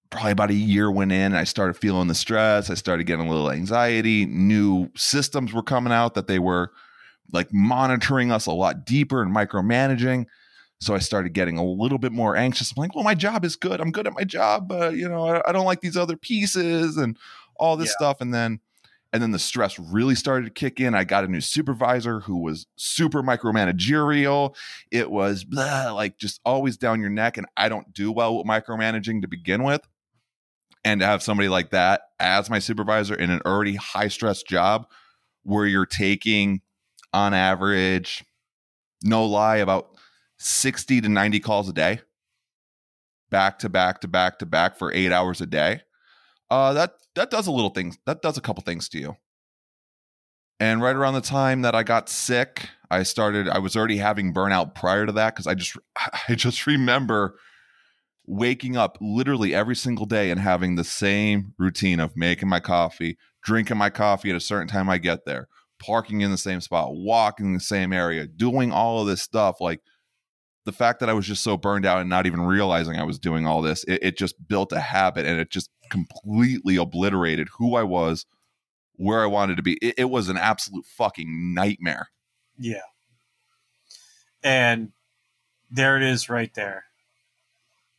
probably 0.09 0.31
about 0.31 0.51
a 0.51 0.55
year 0.55 0.91
went 0.91 1.11
in 1.11 1.21
and 1.21 1.37
I 1.37 1.43
started 1.43 1.75
feeling 1.75 2.07
the 2.07 2.15
stress. 2.15 2.69
I 2.69 2.75
started 2.75 3.05
getting 3.05 3.27
a 3.27 3.29
little 3.29 3.51
anxiety. 3.51 4.25
New 4.25 4.89
systems 4.95 5.53
were 5.53 5.63
coming 5.63 5.93
out 5.93 6.13
that 6.13 6.27
they 6.27 6.39
were 6.39 6.71
like 7.31 7.53
monitoring 7.53 8.31
us 8.31 8.45
a 8.45 8.51
lot 8.51 8.85
deeper 8.85 9.21
and 9.21 9.35
micromanaging. 9.35 10.25
So 10.79 10.93
I 10.93 10.99
started 10.99 11.33
getting 11.33 11.57
a 11.57 11.65
little 11.65 11.97
bit 11.97 12.11
more 12.11 12.35
anxious. 12.35 12.71
I'm 12.71 12.81
like, 12.81 12.93
well, 12.93 13.03
my 13.03 13.15
job 13.15 13.43
is 13.43 13.55
good. 13.55 13.81
I'm 13.81 13.91
good 13.91 14.05
at 14.05 14.13
my 14.13 14.23
job, 14.23 14.67
but 14.67 14.95
you 14.95 15.09
know, 15.09 15.25
I, 15.25 15.49
I 15.49 15.51
don't 15.51 15.65
like 15.65 15.81
these 15.81 15.97
other 15.97 16.15
pieces 16.17 16.97
and 16.97 17.17
all 17.55 17.77
this 17.77 17.89
yeah. 17.89 17.97
stuff. 17.97 18.21
And 18.21 18.33
then, 18.33 18.59
and 19.11 19.23
then 19.23 19.31
the 19.31 19.39
stress 19.39 19.79
really 19.79 20.13
started 20.13 20.45
to 20.45 20.51
kick 20.51 20.79
in. 20.79 20.93
I 20.93 21.03
got 21.03 21.23
a 21.23 21.27
new 21.27 21.41
supervisor 21.41 22.19
who 22.19 22.37
was 22.37 22.67
super 22.75 23.23
micromanagerial. 23.23 24.55
It 24.91 25.09
was 25.09 25.43
blah, 25.43 25.91
like 25.93 26.17
just 26.17 26.39
always 26.45 26.77
down 26.77 27.01
your 27.01 27.09
neck. 27.09 27.37
And 27.37 27.47
I 27.55 27.69
don't 27.69 27.91
do 27.93 28.11
well 28.11 28.37
with 28.37 28.45
micromanaging 28.45 29.21
to 29.21 29.27
begin 29.27 29.63
with. 29.63 29.81
And 30.85 31.01
to 31.01 31.07
have 31.07 31.23
somebody 31.23 31.49
like 31.49 31.71
that 31.71 32.01
as 32.19 32.49
my 32.49 32.59
supervisor 32.59 33.15
in 33.15 33.29
an 33.29 33.41
already 33.45 33.75
high 33.75 34.07
stress 34.07 34.43
job 34.43 34.87
where 35.43 35.65
you're 35.65 35.85
taking 35.85 36.61
on 37.13 37.33
average, 37.33 38.23
no 39.03 39.25
lie, 39.25 39.57
about 39.57 39.96
60 40.37 41.01
to 41.01 41.09
90 41.09 41.39
calls 41.39 41.69
a 41.69 41.73
day, 41.73 42.01
back 43.29 43.59
to 43.59 43.69
back 43.69 44.01
to 44.01 44.07
back 44.07 44.39
to 44.39 44.45
back 44.45 44.77
for 44.77 44.93
eight 44.93 45.11
hours 45.11 45.41
a 45.41 45.45
day, 45.45 45.81
uh, 46.49 46.73
that 46.73 46.93
that 47.15 47.31
does 47.31 47.47
a 47.47 47.51
little 47.51 47.71
things. 47.71 47.97
That 48.05 48.21
does 48.21 48.37
a 48.37 48.41
couple 48.41 48.63
things 48.63 48.87
to 48.89 48.99
you. 48.99 49.17
And 50.59 50.81
right 50.81 50.95
around 50.95 51.13
the 51.13 51.21
time 51.21 51.61
that 51.61 51.75
I 51.75 51.83
got 51.83 52.09
sick, 52.09 52.69
I 52.89 53.03
started. 53.03 53.47
I 53.47 53.59
was 53.59 53.75
already 53.75 53.97
having 53.97 54.33
burnout 54.33 54.73
prior 54.73 55.05
to 55.05 55.11
that 55.13 55.35
because 55.35 55.47
I 55.47 55.55
just 55.55 55.77
I 56.29 56.35
just 56.35 56.65
remember 56.65 57.37
waking 58.25 58.75
up 58.75 58.97
literally 58.99 59.55
every 59.55 59.75
single 59.75 60.05
day 60.05 60.29
and 60.31 60.39
having 60.39 60.75
the 60.75 60.83
same 60.83 61.53
routine 61.57 61.99
of 61.99 62.17
making 62.17 62.49
my 62.49 62.59
coffee, 62.59 63.17
drinking 63.43 63.77
my 63.77 63.89
coffee 63.89 64.29
at 64.29 64.35
a 64.35 64.41
certain 64.41 64.67
time 64.67 64.89
I 64.89 64.97
get 64.97 65.25
there, 65.25 65.47
parking 65.79 66.21
in 66.21 66.31
the 66.31 66.37
same 66.37 66.59
spot, 66.59 66.93
walking 66.93 67.47
in 67.47 67.53
the 67.53 67.59
same 67.59 67.93
area, 67.93 68.27
doing 68.27 68.71
all 68.71 69.01
of 69.01 69.07
this 69.07 69.21
stuff 69.21 69.61
like 69.61 69.79
the 70.67 70.73
fact 70.73 70.99
that 70.99 71.09
I 71.09 71.13
was 71.13 71.25
just 71.25 71.43
so 71.43 71.55
burned 71.55 71.85
out 71.85 72.01
and 72.01 72.09
not 72.09 72.25
even 72.25 72.41
realizing 72.41 72.97
I 72.97 73.05
was 73.05 73.17
doing 73.17 73.47
all 73.47 73.61
this, 73.61 73.85
it, 73.85 73.99
it, 74.01 74.17
just 74.17 74.49
built 74.49 74.73
a 74.73 74.81
habit 74.81 75.25
and 75.25 75.39
it 75.39 75.49
just 75.49 75.69
completely 75.89 76.75
obliterated 76.75 77.47
who 77.57 77.77
I 77.77 77.83
was, 77.83 78.25
where 78.97 79.23
I 79.23 79.27
wanted 79.27 79.55
to 79.55 79.63
be. 79.63 79.77
It, 79.81 79.95
it 79.97 80.09
was 80.09 80.27
an 80.27 80.35
absolute 80.35 80.85
fucking 80.85 81.53
nightmare. 81.53 82.09
Yeah. 82.59 82.81
and 84.43 84.91
there 85.71 85.95
it 85.95 86.03
is 86.03 86.29
right 86.29 86.53
there. 86.53 86.83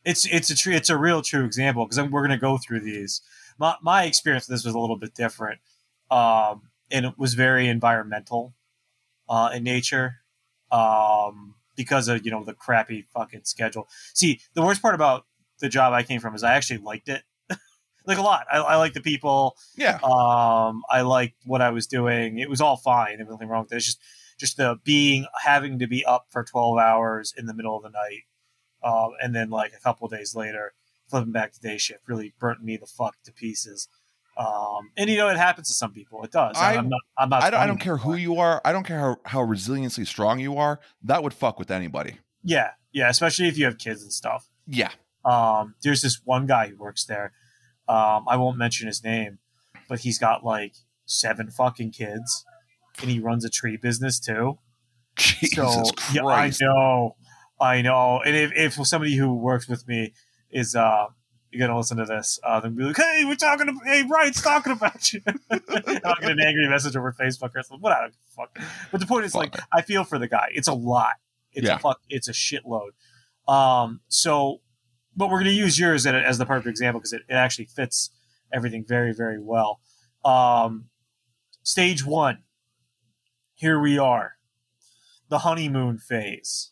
It's 0.05 0.27
it's 0.27 0.51
a 0.51 0.55
true 0.55 0.73
it's 0.75 0.91
a 0.91 0.97
real 0.97 1.23
true 1.23 1.45
example 1.45 1.85
because 1.85 1.99
we're 2.09 2.21
going 2.21 2.29
to 2.29 2.37
go 2.37 2.59
through 2.59 2.81
these. 2.81 3.21
My 3.57 3.77
my 3.81 4.03
experience 4.03 4.47
with 4.47 4.57
this 4.57 4.65
was 4.65 4.75
a 4.75 4.79
little 4.79 4.95
bit 4.95 5.15
different, 5.15 5.59
um, 6.11 6.69
and 6.91 7.07
it 7.07 7.17
was 7.17 7.33
very 7.33 7.67
environmental 7.67 8.53
uh, 9.27 9.49
in 9.55 9.63
nature 9.63 10.17
um, 10.71 11.55
because 11.79 12.09
of 12.09 12.25
you 12.25 12.29
know 12.29 12.43
the 12.43 12.53
crappy 12.53 13.05
fucking 13.13 13.45
schedule. 13.45 13.87
See, 14.13 14.41
the 14.53 14.61
worst 14.61 14.81
part 14.81 14.95
about 14.95 15.25
the 15.61 15.69
job 15.69 15.93
I 15.93 16.03
came 16.03 16.19
from 16.19 16.35
is 16.35 16.43
I 16.43 16.53
actually 16.53 16.79
liked 16.79 17.07
it, 17.07 17.23
like 18.05 18.17
a 18.17 18.21
lot. 18.21 18.45
I, 18.51 18.57
I 18.57 18.75
like 18.75 18.91
the 18.91 18.99
people. 18.99 19.55
Yeah. 19.77 19.97
Um, 20.03 20.83
I 20.89 21.01
liked 21.03 21.37
what 21.45 21.61
I 21.61 21.69
was 21.69 21.87
doing. 21.87 22.37
It 22.37 22.49
was 22.49 22.59
all 22.59 22.75
fine. 22.75 23.15
There 23.15 23.25
was 23.25 23.31
nothing 23.31 23.47
wrong 23.47 23.63
with 23.63 23.71
it. 23.71 23.77
It's 23.77 23.85
just 23.85 24.01
just 24.37 24.57
the 24.57 24.75
being 24.83 25.25
having 25.41 25.79
to 25.79 25.87
be 25.87 26.03
up 26.03 26.25
for 26.31 26.43
twelve 26.43 26.77
hours 26.77 27.33
in 27.37 27.45
the 27.45 27.53
middle 27.53 27.77
of 27.77 27.83
the 27.83 27.91
night, 27.91 28.23
um, 28.83 29.11
and 29.21 29.33
then 29.33 29.49
like 29.49 29.71
a 29.71 29.79
couple 29.79 30.05
days 30.09 30.35
later 30.35 30.73
flipping 31.07 31.31
back 31.31 31.53
to 31.53 31.61
day 31.61 31.77
shift 31.77 32.07
really 32.07 32.33
burnt 32.39 32.61
me 32.61 32.75
the 32.75 32.85
fuck 32.85 33.15
to 33.23 33.31
pieces. 33.31 33.87
Um, 34.39 34.91
and 34.95 35.09
you 35.09 35.17
know 35.17 35.27
it 35.27 35.35
happens 35.37 35.67
to 35.67 35.73
some 35.73 35.91
people. 35.91 36.23
It 36.23 36.31
does. 36.31 36.55
I- 36.57 36.77
I'm 36.77 36.87
not. 36.87 37.01
I'm 37.17 37.29
not. 37.29 37.43
I 37.43 37.49
don't, 37.49 37.59
I 37.59 37.67
don't 37.67 37.77
care 37.77 37.97
who 37.97 38.15
you 38.15 38.37
are. 38.37 38.61
I 38.63 38.71
don't 38.71 38.85
care 38.85 38.99
how, 38.99 39.17
how 39.25 39.39
resiliently 39.39 40.07
strong 40.07 40.39
you 40.39 40.55
are. 40.57 40.79
That 41.03 41.23
would 41.23 41.33
fuck 41.33 41.59
with 41.59 41.69
anybody. 41.69 42.17
Yeah, 42.41 42.71
yeah. 42.93 43.09
Especially 43.09 43.49
if 43.49 43.57
you 43.57 43.65
have 43.65 43.77
kids 43.77 44.01
and 44.01 44.13
stuff. 44.13 44.49
Yeah. 44.65 44.91
Um, 45.25 45.75
there's 45.83 46.01
this 46.01 46.21
one 46.23 46.45
guy 46.45 46.69
who 46.69 46.77
works 46.77 47.03
there. 47.03 47.33
Um, 47.89 48.25
I 48.29 48.37
won't 48.37 48.57
mention 48.57 48.87
his 48.87 49.03
name, 49.03 49.39
but 49.89 49.99
he's 49.99 50.17
got 50.17 50.45
like 50.45 50.73
seven 51.05 51.51
fucking 51.51 51.91
kids, 51.91 52.45
and 53.01 53.11
he 53.11 53.19
runs 53.19 53.43
a 53.43 53.49
tree 53.49 53.75
business 53.75 54.21
too. 54.21 54.57
Jesus 55.17 55.55
so 55.55 55.83
Christ. 55.83 56.13
yeah, 56.13 56.23
I 56.23 56.51
know, 56.61 57.15
I 57.59 57.81
know. 57.81 58.21
And 58.25 58.37
if, 58.37 58.51
if 58.55 58.87
somebody 58.87 59.15
who 59.15 59.35
works 59.35 59.67
with 59.67 59.85
me 59.85 60.13
is 60.49 60.75
uh 60.75 61.07
you're 61.51 61.65
gonna 61.67 61.77
listen 61.77 61.97
to 61.97 62.05
this, 62.05 62.39
uh, 62.43 62.59
then 62.59 62.75
be 62.75 62.83
like, 62.83 62.97
"Hey, 62.97 63.23
we're 63.25 63.35
talking 63.35 63.69
about, 63.69 63.85
hey, 63.85 64.03
Brian's 64.03 64.41
talking 64.41 64.73
about 64.73 65.11
you." 65.13 65.21
I'll 65.51 66.15
get 66.21 66.31
an 66.31 66.39
angry 66.39 66.67
message 66.69 66.95
over 66.95 67.11
Facebook 67.13 67.51
or 67.55 67.63
something. 67.63 67.81
Whatever, 67.81 68.11
fuck. 68.35 68.57
But 68.91 68.99
the 69.01 69.07
point 69.07 69.25
is, 69.25 69.33
like, 69.35 69.55
I 69.73 69.81
feel 69.81 70.03
for 70.03 70.19
the 70.19 70.27
guy. 70.27 70.49
It's 70.51 70.67
a 70.67 70.73
lot. 70.73 71.13
It's 71.51 71.65
Yeah. 71.67 71.75
a 71.75 71.79
fuck. 71.79 71.99
It's 72.09 72.27
a 72.27 72.33
shitload. 72.33 72.89
Um. 73.47 74.01
So, 74.09 74.61
but 75.15 75.29
we're 75.29 75.39
gonna 75.39 75.49
use 75.51 75.79
yours 75.79 76.05
as 76.05 76.13
as 76.23 76.37
the 76.37 76.45
perfect 76.45 76.67
example 76.67 76.99
because 76.99 77.13
it, 77.13 77.23
it 77.27 77.33
actually 77.33 77.65
fits 77.65 78.11
everything 78.53 78.85
very, 78.87 79.13
very 79.13 79.39
well. 79.41 79.79
Um, 80.23 80.89
stage 81.63 82.05
one. 82.05 82.43
Here 83.55 83.79
we 83.79 83.97
are. 83.97 84.33
The 85.29 85.39
honeymoon 85.39 85.97
phase. 85.97 86.71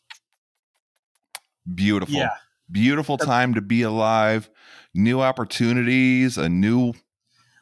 Beautiful. 1.74 2.16
Yeah. 2.16 2.30
Beautiful 2.72 3.18
time 3.18 3.54
to 3.56 3.62
be 3.62 3.82
alive. 3.82 4.50
New 4.98 5.22
opportunities, 5.22 6.40
a 6.40 6.50
new 6.50 6.94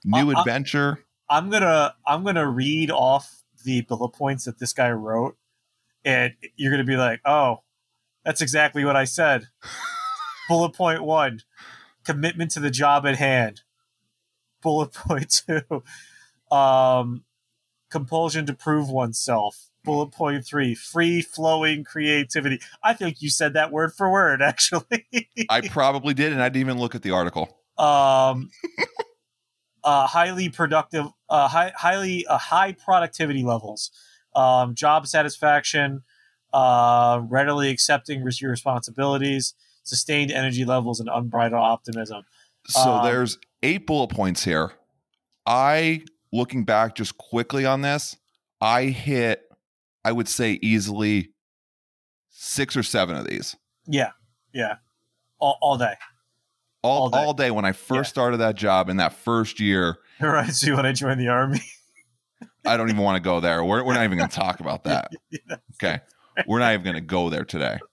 new 0.06 0.32
uh, 0.32 0.40
adventure. 0.40 1.00
I'm 1.30 1.50
gonna 1.50 1.94
I'm 2.08 2.24
gonna 2.24 2.50
read 2.50 2.90
off 2.90 3.44
the 3.66 3.82
bullet 3.82 4.14
points 4.14 4.46
that 4.46 4.58
this 4.58 4.72
guy 4.72 4.90
wrote, 4.92 5.36
and 6.06 6.34
you're 6.56 6.72
gonna 6.72 6.86
be 6.86 6.96
like, 6.96 7.20
"Oh, 7.26 7.64
that's 8.24 8.42
exactly 8.42 8.86
what 8.86 8.96
I 8.96 9.04
said." 9.04 9.50
bullet 10.48 10.74
point 10.74 11.04
one: 11.04 11.42
commitment 12.06 12.52
to 12.52 12.62
the 12.62 12.72
job 12.72 13.06
at 13.06 13.18
hand. 13.18 13.64
Bullet 14.62 14.94
point 14.94 15.42
two: 15.46 15.84
um, 16.56 17.25
compulsion 17.96 18.46
to 18.46 18.54
prove 18.54 18.90
oneself. 18.90 19.70
Bullet 19.86 20.12
point 20.12 20.46
three: 20.46 20.76
free 20.76 21.22
flowing 21.22 21.86
creativity. 21.86 22.60
I 22.84 22.94
think 22.94 23.22
you 23.22 23.30
said 23.30 23.54
that 23.54 23.72
word 23.72 23.94
for 23.94 24.12
word, 24.12 24.42
actually. 24.52 25.08
I 25.48 25.62
probably 25.62 26.14
did, 26.14 26.34
and 26.34 26.42
I 26.42 26.50
didn't 26.50 26.68
even 26.68 26.78
look 26.78 26.94
at 26.94 27.04
the 27.04 27.12
article. 27.12 27.58
um, 27.78 28.50
uh, 29.86 30.08
highly 30.08 30.50
productive, 30.50 31.06
uh, 31.30 31.48
high, 31.48 31.72
highly 31.78 32.26
uh, 32.28 32.38
high 32.38 32.74
productivity 32.74 33.44
levels, 33.44 33.92
um, 34.36 34.76
job 34.76 35.08
satisfaction, 35.08 36.02
uh, 36.52 37.22
readily 37.24 37.70
accepting 37.70 38.26
your 38.42 38.52
responsibilities, 38.52 39.54
sustained 39.84 40.32
energy 40.32 40.66
levels, 40.66 41.00
and 41.00 41.08
unbridled 41.08 41.62
optimism. 41.62 42.24
So 42.68 42.96
Um, 42.96 43.04
there's 43.04 43.38
eight 43.64 43.86
bullet 43.88 44.10
points 44.10 44.44
here. 44.44 44.74
I 45.46 46.04
looking 46.36 46.64
back 46.66 46.96
just 46.96 47.18
quickly 47.18 47.66
on 47.66 47.82
this, 47.82 48.18
I 48.62 48.86
hit 48.86 49.42
I 50.04 50.12
would 50.12 50.28
say 50.28 50.60
easily 50.62 51.32
six 52.30 52.76
or 52.78 52.84
seven 52.84 53.16
of 53.16 53.28
these. 53.28 53.56
Yeah, 53.88 54.12
yeah, 54.54 54.76
all, 55.40 55.58
all 55.62 55.78
day. 55.78 55.94
All, 56.84 57.02
All 57.04 57.10
day. 57.10 57.18
all 57.18 57.34
day 57.34 57.52
when 57.52 57.66
I 57.66 57.72
first 57.72 58.10
Yeah. 58.10 58.12
started 58.12 58.38
that 58.38 58.54
job 58.56 58.90
in 58.90 58.98
that 58.98 59.14
first 59.14 59.60
year. 59.60 59.98
Right. 60.22 60.50
See, 60.54 60.72
when 60.72 60.86
I 60.86 60.92
joined 60.94 61.20
the 61.20 61.28
army, 61.28 61.60
I 62.66 62.78
don't 62.78 62.90
even 62.90 63.02
want 63.02 63.18
to 63.18 63.28
go 63.28 63.40
there. 63.42 63.64
We're, 63.66 63.84
we're 63.84 63.96
not 63.96 64.04
even 64.06 64.18
going 64.18 64.30
to 64.30 64.36
talk 64.36 64.60
about 64.62 64.84
that. 64.86 65.12
Okay. 65.74 66.00
We're 66.48 66.60
not 66.60 66.74
even 66.74 66.84
going 66.84 66.96
to 66.96 67.02
go 67.02 67.30
there 67.30 67.44
today. 67.46 67.80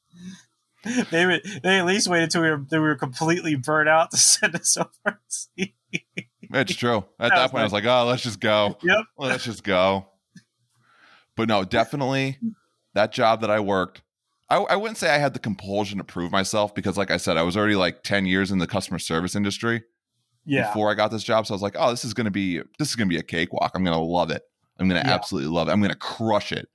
They, 0.84 1.40
they 1.62 1.78
at 1.78 1.86
least 1.86 2.08
waited 2.08 2.30
till 2.32 2.42
we 2.42 2.50
were, 2.50 2.64
they 2.68 2.78
were 2.80 2.96
completely 2.96 3.54
burnt 3.54 3.88
out 3.88 4.10
to 4.10 4.16
send 4.16 4.56
us 4.56 4.76
over. 4.76 5.20
It's 6.52 6.74
true. 6.74 6.98
At 7.18 7.30
That 7.30 7.34
that 7.36 7.50
point, 7.50 7.60
I 7.60 7.64
was 7.64 7.72
like, 7.72 7.84
oh, 7.84 8.04
let's 8.06 8.22
just 8.22 8.40
go. 8.40 8.76
Yep. 8.82 8.98
Let's 9.18 9.44
just 9.44 9.64
go. 9.64 10.06
But 11.36 11.48
no, 11.48 11.64
definitely 11.64 12.38
that 12.94 13.12
job 13.12 13.40
that 13.40 13.50
I 13.50 13.60
worked, 13.60 14.02
I, 14.50 14.56
I 14.56 14.76
wouldn't 14.76 14.98
say 14.98 15.08
I 15.10 15.16
had 15.18 15.32
the 15.32 15.38
compulsion 15.38 15.96
to 15.98 16.04
prove 16.04 16.30
myself 16.30 16.74
because, 16.74 16.98
like 16.98 17.10
I 17.10 17.16
said, 17.16 17.36
I 17.38 17.42
was 17.42 17.56
already 17.56 17.74
like 17.76 18.02
10 18.02 18.26
years 18.26 18.50
in 18.50 18.58
the 18.58 18.66
customer 18.66 18.98
service 18.98 19.34
industry 19.34 19.82
Yeah. 20.44 20.66
before 20.66 20.90
I 20.90 20.94
got 20.94 21.10
this 21.10 21.22
job. 21.22 21.46
So 21.46 21.54
I 21.54 21.56
was 21.56 21.62
like, 21.62 21.74
oh, 21.78 21.90
this 21.90 22.04
is 22.04 22.12
going 22.12 22.26
to 22.26 22.30
be, 22.30 22.58
this 22.78 22.90
is 22.90 22.96
going 22.96 23.08
to 23.08 23.12
be 23.14 23.18
a 23.18 23.22
cakewalk. 23.22 23.72
I'm 23.74 23.82
going 23.82 23.96
to 23.96 24.02
love 24.04 24.30
it. 24.30 24.42
I'm 24.78 24.88
going 24.88 25.00
to 25.02 25.08
Yeah. 25.08 25.14
absolutely 25.14 25.50
love 25.50 25.68
it. 25.68 25.72
I'm 25.72 25.80
going 25.80 25.90
to 25.92 25.96
crush 25.98 26.52
it. 26.52 26.68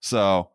So 0.00 0.50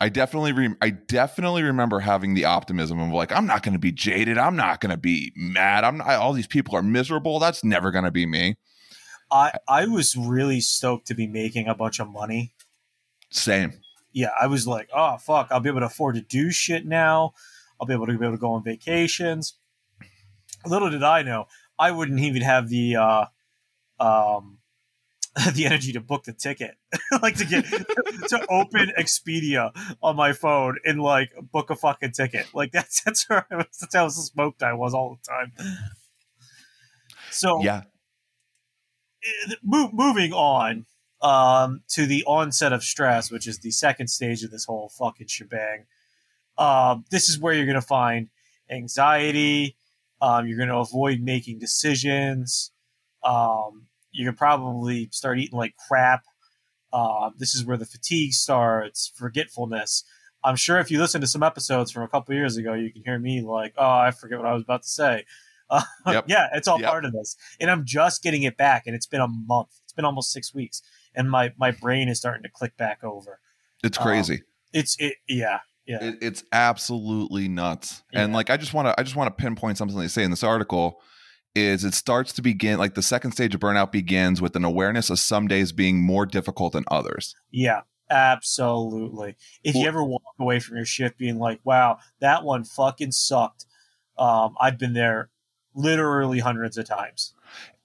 I 0.00 0.08
definitely, 0.08 0.52
re- 0.52 0.76
I 0.82 0.90
definitely 0.90 1.62
remember 1.62 2.00
having 2.00 2.34
the 2.34 2.44
optimism 2.44 3.00
of 3.00 3.10
like, 3.10 3.32
I'm 3.32 3.46
not 3.46 3.62
going 3.62 3.74
to 3.74 3.78
be 3.78 3.92
jaded. 3.92 4.38
I'm 4.38 4.56
not 4.56 4.80
going 4.80 4.90
to 4.90 4.96
be 4.96 5.32
mad. 5.36 5.84
I'm 5.84 5.98
not, 5.98 6.08
all 6.08 6.32
these 6.32 6.46
people 6.46 6.76
are 6.76 6.82
miserable. 6.82 7.38
That's 7.38 7.62
never 7.64 7.90
going 7.90 8.04
to 8.04 8.10
be 8.10 8.26
me. 8.26 8.56
I, 9.30 9.52
I 9.66 9.86
was 9.86 10.16
really 10.16 10.60
stoked 10.60 11.06
to 11.06 11.14
be 11.14 11.26
making 11.26 11.68
a 11.68 11.74
bunch 11.74 12.00
of 12.00 12.08
money. 12.08 12.54
Same. 13.30 13.72
Yeah, 14.12 14.30
I 14.40 14.46
was 14.46 14.66
like, 14.66 14.88
oh 14.94 15.16
fuck, 15.16 15.48
I'll 15.50 15.60
be 15.60 15.68
able 15.68 15.80
to 15.80 15.86
afford 15.86 16.14
to 16.14 16.20
do 16.20 16.52
shit 16.52 16.86
now. 16.86 17.32
I'll 17.80 17.86
be 17.86 17.94
able 17.94 18.06
to 18.06 18.16
be 18.16 18.24
able 18.24 18.36
to 18.36 18.40
go 18.40 18.52
on 18.52 18.62
vacations. 18.62 19.58
Little 20.64 20.90
did 20.90 21.02
I 21.02 21.22
know, 21.22 21.46
I 21.78 21.90
wouldn't 21.90 22.20
even 22.20 22.42
have 22.42 22.68
the 22.68 22.96
uh, 22.96 23.24
um, 23.98 24.58
the 25.54 25.66
energy 25.66 25.92
to 25.92 26.00
book 26.00 26.24
the 26.24 26.32
ticket, 26.32 26.76
like 27.22 27.36
to 27.36 27.44
get 27.44 27.64
to 28.28 28.46
open 28.48 28.92
Expedia 28.98 29.72
on 30.02 30.14
my 30.16 30.32
phone 30.32 30.78
and 30.84 31.00
like 31.00 31.32
book 31.52 31.70
a 31.70 31.76
fucking 31.76 32.12
ticket. 32.12 32.46
Like 32.54 32.70
that's 32.72 33.02
that's 33.02 33.28
where 33.28 33.46
I 33.50 33.56
was, 33.56 33.66
that's 33.80 33.94
how 33.94 34.08
smoked 34.08 34.62
I 34.62 34.74
was 34.74 34.94
all 34.94 35.16
the 35.16 35.28
time. 35.30 35.52
So 37.30 37.62
Yeah. 37.62 37.82
eh, 39.24 39.54
mo- 39.62 39.90
moving 39.92 40.32
on 40.32 40.86
um, 41.20 41.82
to 41.88 42.06
the 42.06 42.22
onset 42.26 42.72
of 42.72 42.84
stress, 42.84 43.30
which 43.30 43.46
is 43.48 43.58
the 43.58 43.70
second 43.70 44.08
stage 44.08 44.42
of 44.44 44.50
this 44.50 44.66
whole 44.66 44.88
fucking 44.90 45.26
shebang. 45.26 45.86
Um, 46.58 47.04
this 47.10 47.28
is 47.28 47.38
where 47.40 47.54
you're 47.54 47.66
going 47.66 47.74
to 47.74 47.80
find 47.80 48.28
anxiety. 48.70 49.76
Um, 50.20 50.46
you're 50.46 50.56
going 50.58 50.68
to 50.68 50.76
avoid 50.76 51.20
making 51.20 51.58
decisions. 51.58 52.70
Um, 53.24 53.86
you 54.14 54.24
can 54.24 54.34
probably 54.36 55.08
start 55.12 55.38
eating 55.38 55.58
like 55.58 55.74
crap. 55.88 56.22
Uh, 56.92 57.30
this 57.36 57.54
is 57.54 57.64
where 57.64 57.76
the 57.76 57.84
fatigue 57.86 58.32
starts, 58.32 59.12
forgetfulness. 59.16 60.04
I'm 60.44 60.56
sure 60.56 60.78
if 60.78 60.90
you 60.90 61.00
listen 61.00 61.20
to 61.22 61.26
some 61.26 61.42
episodes 61.42 61.90
from 61.90 62.02
a 62.02 62.08
couple 62.08 62.34
years 62.34 62.56
ago, 62.56 62.74
you 62.74 62.92
can 62.92 63.02
hear 63.04 63.18
me 63.18 63.40
like, 63.42 63.74
"Oh, 63.76 63.88
I 63.90 64.10
forget 64.10 64.38
what 64.38 64.46
I 64.46 64.52
was 64.54 64.62
about 64.62 64.82
to 64.82 64.88
say." 64.88 65.24
Uh, 65.70 65.82
Yep. 66.06 66.24
yeah, 66.28 66.48
it's 66.52 66.68
all 66.68 66.78
Yep. 66.78 66.88
part 66.90 67.04
of 67.04 67.12
this, 67.12 67.36
and 67.60 67.70
I'm 67.70 67.84
just 67.84 68.22
getting 68.22 68.42
it 68.44 68.56
back, 68.56 68.86
and 68.86 68.94
it's 68.94 69.06
been 69.06 69.22
a 69.22 69.28
month. 69.28 69.70
It's 69.84 69.92
been 69.92 70.04
almost 70.04 70.32
six 70.32 70.54
weeks, 70.54 70.82
and 71.14 71.30
my 71.30 71.52
my 71.56 71.70
brain 71.72 72.08
is 72.08 72.18
starting 72.18 72.42
to 72.44 72.48
click 72.50 72.76
back 72.76 73.02
over. 73.02 73.40
It's 73.82 73.98
Um, 73.98 74.04
crazy. 74.04 74.42
It's 74.72 74.96
it, 75.00 75.14
yeah, 75.28 75.60
yeah, 75.86 76.02
It, 76.04 76.18
it's 76.20 76.44
absolutely 76.52 77.48
nuts. 77.48 78.02
And 78.12 78.32
like 78.32 78.50
I 78.50 78.56
just 78.56 78.74
want 78.74 78.88
to 78.88 78.94
I 79.00 79.02
just 79.02 79.16
want 79.16 79.36
to 79.36 79.42
pinpoint 79.42 79.78
something 79.78 79.98
they 79.98 80.08
say 80.08 80.22
in 80.22 80.30
this 80.30 80.42
article 80.44 81.00
is 81.54 81.84
it 81.84 81.94
starts 81.94 82.32
to 82.32 82.42
begin 82.42 82.78
like 82.78 82.94
the 82.94 83.02
second 83.02 83.32
stage 83.32 83.54
of 83.54 83.60
burnout 83.60 83.92
begins 83.92 84.40
with 84.40 84.56
an 84.56 84.64
awareness 84.64 85.10
of 85.10 85.18
some 85.18 85.46
days 85.46 85.72
being 85.72 86.02
more 86.02 86.26
difficult 86.26 86.72
than 86.72 86.84
others. 86.90 87.34
yeah. 87.50 87.82
Absolutely. 88.10 89.34
If 89.64 89.74
you 89.74 89.88
ever 89.88 90.04
walk 90.04 90.20
away 90.38 90.60
from 90.60 90.76
your 90.76 90.84
shift 90.84 91.16
being 91.16 91.38
like, 91.38 91.60
"Wow, 91.64 92.00
that 92.20 92.44
one 92.44 92.62
fucking 92.62 93.12
sucked," 93.12 93.64
um, 94.18 94.54
I've 94.60 94.78
been 94.78 94.92
there 94.92 95.30
literally 95.74 96.38
hundreds 96.38 96.76
of 96.76 96.86
times. 96.86 97.32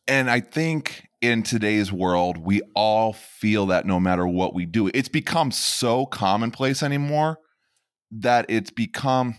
And 0.08 0.30
I 0.30 0.42
think 0.42 1.08
in 1.22 1.44
today's 1.44 1.92
world, 1.92 2.38
we 2.38 2.62
all 2.76 3.14
feel 3.14 3.68
that 3.68 3.86
no 3.86 4.00
matter 4.00 4.28
what 4.28 4.54
we 4.54 4.66
do. 4.66 4.90
It's 4.94 5.10
become 5.10 5.52
so 5.52 6.06
commonplace 6.06 6.82
anymore 6.82 7.40
that 8.12 8.46
it's 8.50 8.72
become, 8.72 9.36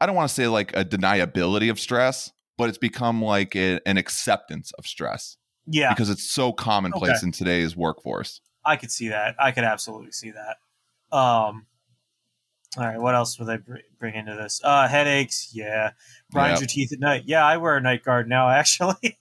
I 0.00 0.06
don't 0.06 0.14
want 0.14 0.28
to 0.28 0.34
say 0.34 0.48
like 0.48 0.76
a 0.76 0.84
deniability 0.84 1.70
of 1.70 1.80
stress, 1.80 2.32
but 2.56 2.68
it's 2.68 2.78
become 2.78 3.22
like 3.22 3.54
a, 3.56 3.80
an 3.86 3.96
acceptance 3.98 4.72
of 4.78 4.86
stress 4.86 5.36
Yeah, 5.66 5.92
because 5.92 6.10
it's 6.10 6.28
so 6.28 6.52
commonplace 6.52 7.18
Okay. 7.18 7.26
in 7.26 7.32
today's 7.32 7.76
workforce. 7.76 8.40
I 8.64 8.76
could 8.76 8.90
see 8.90 9.08
that. 9.08 9.36
I 9.38 9.52
could 9.52 9.64
absolutely 9.64 10.12
see 10.12 10.32
that. 10.32 10.56
Um, 11.16 11.66
all 12.76 12.84
right, 12.84 13.00
what 13.00 13.14
else 13.14 13.38
would 13.38 13.48
I 13.48 13.56
br- 13.58 13.76
bring 13.98 14.14
into 14.14 14.34
this? 14.34 14.60
Uh, 14.62 14.86
headaches, 14.88 15.50
yeah. 15.54 15.92
Grind 16.32 16.52
Yep. 16.52 16.60
your 16.60 16.66
teeth 16.66 16.92
at 16.92 16.98
night. 16.98 17.22
Yeah, 17.26 17.44
I 17.46 17.56
wear 17.58 17.76
a 17.76 17.80
night 17.80 18.02
guard 18.04 18.28
now, 18.28 18.48
actually. 18.50 19.16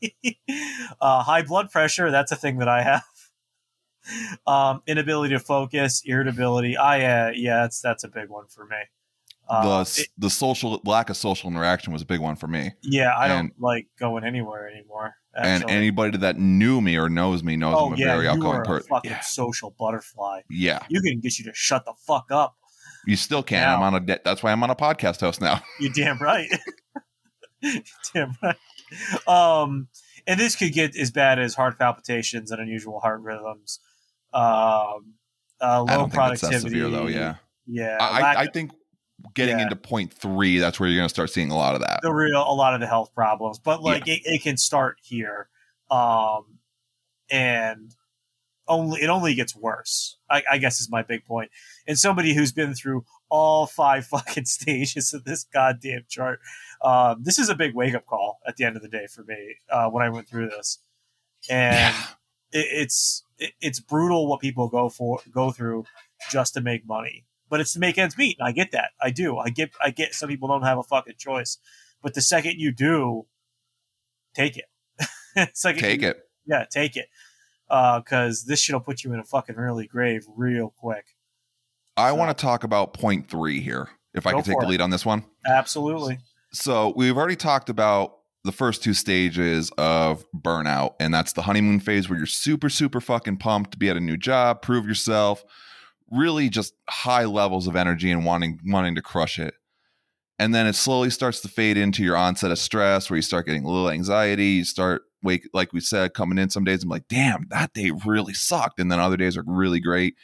uh, 0.99 1.23
high 1.23 1.43
blood 1.43 1.71
pressure, 1.71 2.11
that's 2.11 2.31
a 2.31 2.35
thing 2.35 2.57
that 2.57 2.67
I 2.67 2.81
have. 2.83 3.03
Um, 4.45 4.83
inability 4.85 5.33
to 5.33 5.39
focus, 5.39 6.03
irritability. 6.05 6.77
I 6.77 7.27
uh, 7.29 7.31
yeah, 7.33 7.61
that's 7.61 7.81
that's 7.81 8.03
a 8.03 8.07
big 8.07 8.29
one 8.29 8.45
for 8.47 8.63
me. 8.65 8.77
The 9.49 9.53
Uh, 9.53 9.81
s 9.81 9.99
it- 9.99 10.07
the 10.17 10.29
social 10.29 10.81
lack 10.85 11.09
of 11.09 11.17
social 11.17 11.49
interaction 11.49 11.93
was 11.93 12.01
a 12.01 12.05
big 12.05 12.19
one 12.19 12.35
for 12.35 12.47
me. 12.47 12.71
yeah, 12.81 13.11
I 13.15 13.27
and- 13.27 13.49
don't 13.49 13.61
like 13.61 13.87
going 13.99 14.23
anywhere 14.23 14.67
anymore. 14.69 15.15
And 15.37 15.69
anybody 15.69 16.17
that 16.19 16.37
knew 16.39 16.79
me 16.79 16.95
or 16.97 17.09
knows 17.09 17.43
me 17.43 17.57
knows 17.57 17.75
oh 17.77 17.87
I'm 17.87 17.93
a 17.93 17.97
yeah, 17.97 18.05
very 18.13 18.23
you 18.25 18.31
outgoing 18.31 18.55
are 18.57 18.61
a 18.61 18.65
person. 18.65 18.87
fucking 18.87 19.11
Yeah. 19.11 19.19
social 19.19 19.75
butterfly. 19.77 20.41
yeah, 20.49 20.79
You 20.89 21.01
can 21.01 21.19
get 21.19 21.37
you 21.37 21.43
to 21.45 21.51
shut 21.53 21.83
the 21.85 21.93
fuck 22.07 22.31
up. 22.31 22.55
you 23.05 23.15
still 23.17 23.43
can. 23.43 23.61
Now- 23.61 23.75
I'm 23.75 23.83
on 23.83 23.95
a. 23.95 23.99
De- 23.99 24.21
that's 24.23 24.41
why 24.41 24.51
I'm 24.53 24.63
on 24.63 24.69
a 24.69 24.75
podcast 24.75 25.19
host 25.19 25.41
now. 25.41 25.61
You 25.81 25.89
damn 25.91 26.17
right. 26.19 26.47
damn 28.13 28.35
right. 28.41 28.55
Um, 29.27 29.87
and 30.27 30.39
this 30.39 30.55
could 30.55 30.71
get 30.73 30.95
as 30.95 31.11
bad 31.11 31.37
as 31.39 31.53
heart 31.55 31.77
palpitations 31.79 32.51
and 32.51 32.61
unusual 32.61 32.99
heart 32.99 33.21
rhythms. 33.21 33.79
Um, 34.33 35.15
uh, 35.61 35.81
low 35.81 35.85
I 35.87 35.95
don't 35.97 36.09
think 36.11 36.13
that's 36.13 36.41
productivity. 36.41 36.59
severe 36.79 36.89
though. 36.89 37.07
Yeah, 37.07 37.35
yeah. 37.67 37.97
I, 37.99 38.21
I, 38.21 38.39
I 38.41 38.47
think 38.47 38.71
getting 39.35 39.57
Yeah. 39.57 39.63
into 39.63 39.75
point 39.75 40.11
three, 40.13 40.57
that's 40.57 40.79
where 40.79 40.89
you're 40.89 40.97
going 40.99 41.07
to 41.09 41.13
start 41.13 41.29
seeing 41.29 41.51
a 41.51 41.55
lot 41.55 41.75
of 41.75 41.81
that. 41.81 41.99
the 42.01 42.11
real 42.13 42.41
a 42.41 42.53
lot 42.55 42.73
of 42.73 42.79
the 42.79 42.87
health 42.87 43.13
problems, 43.13 43.59
but 43.59 43.83
like 43.83 44.07
it, 44.07 44.21
it 44.25 44.41
can 44.41 44.57
start 44.57 44.97
here, 45.03 45.49
um, 45.91 46.59
and 47.29 47.95
only 48.67 49.01
it 49.01 49.09
only 49.09 49.35
gets 49.35 49.55
worse. 49.55 50.17
I, 50.29 50.43
I 50.53 50.57
guess 50.57 50.79
is 50.81 50.89
my 50.89 51.03
big 51.03 51.25
point. 51.25 51.51
And 51.87 51.99
somebody 51.99 52.33
who's 52.33 52.51
been 52.51 52.73
through 52.73 53.05
all 53.29 53.67
five 53.67 54.05
fucking 54.07 54.45
stages 54.45 55.13
of 55.13 55.23
this 55.23 55.43
goddamn 55.43 56.05
chart, 56.09 56.39
um, 56.81 57.23
this 57.23 57.37
is 57.37 57.49
a 57.49 57.55
big 57.55 57.75
wake 57.75 57.93
up 57.93 58.05
call 58.05 58.39
at 58.47 58.55
the 58.57 58.63
end 58.65 58.75
of 58.75 58.81
the 58.81 58.89
day 58.89 59.07
for 59.07 59.23
me 59.23 59.55
uh, 59.69 59.89
when 59.89 60.03
I 60.03 60.09
went 60.09 60.27
through 60.27 60.49
this, 60.49 60.79
and 61.49 61.93
Yeah. 61.93 62.59
it, 62.59 62.67
it's 62.71 63.23
it, 63.37 63.51
it's 63.61 63.79
brutal 63.79 64.27
what 64.27 64.39
people 64.39 64.67
go 64.69 64.89
for 64.89 65.19
go 65.31 65.51
through 65.51 65.85
just 66.31 66.53
to 66.55 66.61
make 66.61 66.87
money 66.87 67.25
but 67.55 67.61
it's 67.61 67.71
to 67.71 67.79
make 67.79 67.97
ends 67.97 68.17
meet 68.17 68.35
and 68.37 68.45
i 68.45 68.51
get 68.51 68.71
that 68.73 68.89
i 69.01 69.09
do 69.09 69.37
i 69.37 69.49
get 69.49 69.71
i 69.81 69.89
get 69.89 70.13
some 70.13 70.27
people 70.27 70.49
don't 70.49 70.63
have 70.63 70.77
a 70.77 70.83
fucking 70.83 71.13
choice 71.17 71.57
but 72.01 72.13
the 72.13 72.19
second 72.19 72.55
you 72.57 72.69
do 72.69 73.25
take 74.33 74.57
it 74.57 74.65
second 75.55 75.79
Take 75.81 76.01
you- 76.01 76.09
it. 76.09 76.17
yeah 76.45 76.65
take 76.69 76.97
it 76.97 77.07
uh, 77.69 77.99
because 77.99 78.43
this 78.43 78.59
shit'll 78.59 78.81
put 78.81 79.05
you 79.05 79.13
in 79.13 79.19
a 79.19 79.23
fucking 79.23 79.55
early 79.55 79.87
grave 79.87 80.25
real 80.35 80.73
quick 80.77 81.05
I 81.97 82.09
So- 82.09 82.15
want 82.15 82.37
to 82.37 82.41
talk 82.41 82.65
about 82.65 82.93
point 82.93 83.29
three 83.29 83.61
here. 83.61 83.87
If 84.13 84.27
I 84.27 84.33
could 84.33 84.43
take 84.45 84.59
the 84.59 84.65
it. 84.65 84.69
lead 84.69 84.81
on 84.81 84.89
this 84.89 85.05
one. 85.05 85.23
absolutely 85.47 86.19
So 86.51 86.91
we've 86.95 87.15
already 87.17 87.37
talked 87.37 87.69
about 87.69 88.17
the 88.43 88.51
first 88.51 88.83
two 88.83 88.93
stages 88.93 89.71
of 89.77 90.25
burnout, 90.35 90.95
and 90.99 91.13
that's 91.13 91.33
the 91.33 91.41
honeymoon 91.43 91.79
phase 91.79 92.07
where 92.09 92.17
you're 92.17 92.27
super, 92.27 92.69
super 92.69 92.99
fucking 93.01 93.37
pumped 93.37 93.71
to 93.71 93.77
be 93.77 93.89
at 93.89 93.97
a 93.97 93.99
new 94.01 94.15
job, 94.17 94.61
prove 94.61 94.85
yourself, 94.85 95.43
really 96.11 96.49
just 96.49 96.73
high 96.89 97.25
levels 97.25 97.67
of 97.67 97.75
energy 97.75 98.11
and 98.11 98.25
wanting 98.25 98.59
wanting 98.65 98.95
to 98.95 99.01
crush 99.01 99.39
it. 99.39 99.55
And 100.37 100.53
then 100.53 100.67
it 100.67 100.75
slowly 100.75 101.09
starts 101.09 101.39
to 101.41 101.47
fade 101.47 101.77
into 101.77 102.03
your 102.03 102.17
onset 102.17 102.51
of 102.51 102.59
stress 102.59 103.09
where 103.09 103.15
you 103.15 103.21
start 103.21 103.45
getting 103.45 103.63
a 103.63 103.69
little 103.69 103.89
anxiety. 103.89 104.47
You 104.47 104.65
start 104.65 105.03
wake 105.23 105.47
like 105.53 105.73
we 105.73 105.79
said, 105.79 106.13
coming 106.13 106.37
in 106.37 106.49
some 106.49 106.63
days 106.63 106.83
I'm 106.83 106.89
like, 106.89 107.07
damn, 107.07 107.47
that 107.49 107.73
day 107.73 107.91
really 108.05 108.33
sucked. 108.33 108.79
And 108.79 108.91
then 108.91 108.99
other 108.99 109.17
days 109.17 109.37
are 109.37 109.43
really 109.45 109.79
great. 109.79 110.15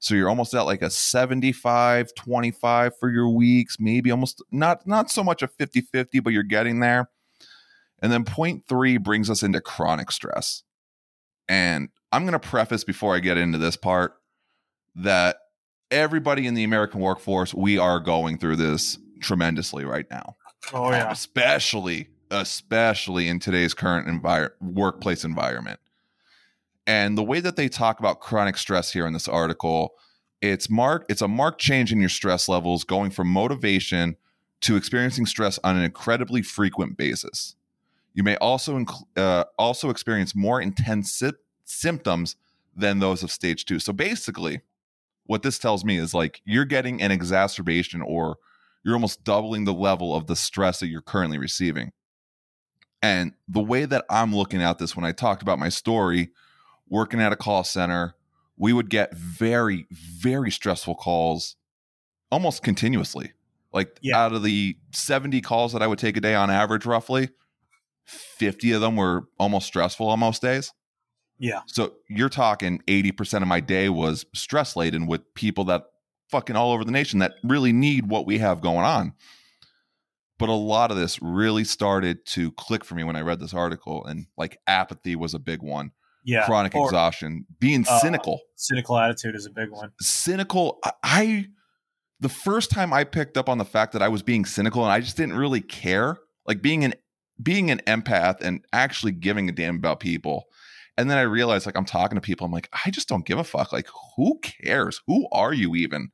So 0.00 0.14
you're 0.14 0.28
almost 0.28 0.54
at 0.54 0.62
like 0.62 0.82
a 0.82 0.90
75, 0.90 2.14
25 2.14 2.92
for 2.98 3.10
your 3.10 3.28
weeks, 3.28 3.76
maybe 3.78 4.10
almost 4.10 4.42
not 4.50 4.86
not 4.86 5.10
so 5.10 5.22
much 5.22 5.42
a 5.42 5.48
50-50, 5.48 6.22
but 6.22 6.32
you're 6.32 6.42
getting 6.42 6.80
there. 6.80 7.10
And 8.02 8.10
then 8.10 8.24
point 8.24 8.64
three 8.68 8.96
brings 8.96 9.28
us 9.28 9.42
into 9.42 9.60
chronic 9.60 10.10
stress. 10.10 10.62
And 11.48 11.90
I'm 12.12 12.24
gonna 12.24 12.38
preface 12.40 12.82
before 12.82 13.14
I 13.14 13.20
get 13.20 13.36
into 13.36 13.58
this 13.58 13.76
part 13.76 14.14
that 14.96 15.38
everybody 15.90 16.46
in 16.46 16.54
the 16.54 16.64
American 16.64 17.00
workforce, 17.00 17.54
we 17.54 17.78
are 17.78 18.00
going 18.00 18.38
through 18.38 18.56
this 18.56 18.98
tremendously 19.20 19.84
right 19.84 20.06
now. 20.10 20.36
oh 20.72 20.90
yeah. 20.90 21.10
Especially 21.10 22.08
especially 22.30 23.28
in 23.28 23.40
today's 23.40 23.74
current 23.74 24.06
envir- 24.06 24.52
workplace 24.60 25.24
environment. 25.24 25.80
And 26.86 27.18
the 27.18 27.24
way 27.24 27.40
that 27.40 27.56
they 27.56 27.68
talk 27.68 27.98
about 27.98 28.20
chronic 28.20 28.56
stress 28.56 28.92
here 28.92 29.06
in 29.06 29.12
this 29.12 29.28
article 29.28 29.94
it's 30.40 30.70
mark 30.70 31.04
it's 31.10 31.20
a 31.20 31.28
marked 31.28 31.60
change 31.60 31.92
in 31.92 32.00
your 32.00 32.08
stress 32.08 32.48
levels 32.48 32.84
going 32.84 33.10
from 33.10 33.28
motivation 33.28 34.16
to 34.62 34.76
experiencing 34.76 35.26
stress 35.26 35.58
on 35.62 35.76
an 35.76 35.82
incredibly 35.82 36.40
frequent 36.40 36.96
basis. 36.96 37.56
You 38.14 38.22
may 38.22 38.36
also 38.36 38.78
inc- 38.78 39.04
uh, 39.16 39.44
also 39.58 39.90
experience 39.90 40.34
more 40.34 40.60
intense 40.60 41.12
sy- 41.12 41.32
symptoms 41.64 42.36
than 42.74 43.00
those 43.00 43.22
of 43.22 43.30
stage 43.30 43.64
2 43.64 43.80
so 43.80 43.92
basically 43.92 44.60
what 45.30 45.44
this 45.44 45.60
tells 45.60 45.84
me 45.84 45.96
is 45.96 46.12
like 46.12 46.42
you're 46.44 46.64
getting 46.64 47.00
an 47.00 47.12
exacerbation 47.12 48.02
or 48.02 48.36
you're 48.82 48.94
almost 48.94 49.22
doubling 49.22 49.64
the 49.64 49.72
level 49.72 50.12
of 50.12 50.26
the 50.26 50.34
stress 50.34 50.80
that 50.80 50.88
you're 50.88 51.00
currently 51.00 51.38
receiving. 51.38 51.92
And 53.00 53.34
the 53.46 53.62
way 53.62 53.84
that 53.84 54.04
I'm 54.10 54.34
looking 54.34 54.60
at 54.60 54.78
this 54.78 54.96
when 54.96 55.04
I 55.04 55.12
talked 55.12 55.40
about 55.40 55.60
my 55.60 55.68
story, 55.68 56.30
working 56.88 57.20
at 57.20 57.30
a 57.30 57.36
call 57.36 57.62
center, 57.62 58.16
we 58.56 58.72
would 58.72 58.90
get 58.90 59.14
very, 59.14 59.86
very 59.92 60.50
stressful 60.50 60.96
calls 60.96 61.54
almost 62.32 62.64
continuously. 62.64 63.32
Like 63.72 64.00
Yeah. 64.02 64.18
out 64.18 64.32
of 64.32 64.42
the 64.42 64.78
70 64.92 65.40
calls 65.42 65.72
that 65.74 65.80
I 65.80 65.86
would 65.86 66.00
take 66.00 66.16
a 66.16 66.20
day 66.20 66.34
on 66.34 66.50
average, 66.50 66.86
roughly, 66.86 67.28
50 68.04 68.72
of 68.72 68.80
them 68.80 68.96
were 68.96 69.28
almost 69.38 69.68
stressful 69.68 70.08
on 70.08 70.18
most 70.18 70.42
days. 70.42 70.72
Yeah 71.40 71.62
So 71.66 71.94
you're 72.08 72.28
talking 72.28 72.80
80% 72.86 73.42
of 73.42 73.48
my 73.48 73.58
day 73.58 73.88
was 73.88 74.24
stress 74.34 74.76
laden 74.76 75.08
with 75.08 75.22
people 75.34 75.64
that 75.64 75.86
fucking 76.30 76.54
all 76.54 76.70
over 76.70 76.84
the 76.84 76.92
nation 76.92 77.18
that 77.18 77.32
really 77.42 77.72
need 77.72 78.08
what 78.08 78.26
we 78.26 78.38
have 78.38 78.60
going 78.60 78.84
on. 78.84 79.14
But 80.38 80.48
a 80.48 80.52
lot 80.52 80.90
of 80.90 80.96
this 80.96 81.20
really 81.20 81.64
started 81.64 82.24
to 82.26 82.52
click 82.52 82.84
for 82.84 82.94
me 82.94 83.02
when 83.04 83.16
I 83.16 83.20
read 83.22 83.40
this 83.40 83.52
article. 83.52 84.06
And 84.06 84.26
like 84.38 84.58
apathy 84.66 85.16
was 85.16 85.34
a 85.34 85.38
big 85.38 85.60
one, 85.62 85.90
yeah 86.24 86.44
chronic 86.46 86.74
Or 86.74 86.86
exhaustion, 86.86 87.46
being 87.58 87.84
Uh, 87.88 87.98
cynical. 88.00 88.40
cynical 88.56 88.96
attitude 88.98 89.34
is 89.34 89.46
a 89.46 89.50
big 89.50 89.70
one 89.70 89.90
Cynical. 90.00 90.78
I, 90.84 90.92
I, 91.02 91.46
the 92.20 92.28
first 92.28 92.70
time 92.70 92.92
I 92.92 93.04
picked 93.04 93.36
up 93.36 93.48
on 93.48 93.58
the 93.58 93.64
fact 93.64 93.92
that 93.92 94.02
I 94.02 94.08
was 94.08 94.22
being 94.22 94.44
cynical 94.44 94.82
and 94.84 94.92
I 94.92 95.00
just 95.00 95.16
didn't 95.16 95.36
really 95.36 95.60
care, 95.62 96.18
like 96.46 96.62
being 96.62 96.84
an 96.84 96.94
being 97.42 97.70
an 97.70 97.80
empath 97.86 98.40
and 98.42 98.64
actually 98.72 99.12
giving 99.12 99.48
a 99.48 99.52
damn 99.52 99.76
about 99.76 99.98
people. 100.00 100.44
And 100.96 101.10
then 101.10 101.18
I 101.18 101.22
realized, 101.22 101.66
like, 101.66 101.76
I'm 101.76 101.84
talking 101.84 102.16
to 102.16 102.20
people, 102.20 102.44
I'm 102.44 102.52
like, 102.52 102.68
I 102.84 102.90
just 102.90 103.08
don't 103.08 103.24
give 103.24 103.38
a 103.38 103.44
fuck. 103.44 103.72
Like, 103.72 103.88
who 104.16 104.38
cares? 104.40 105.00
Who 105.06 105.28
are 105.32 105.52
you 105.52 105.74
even? 105.74 106.10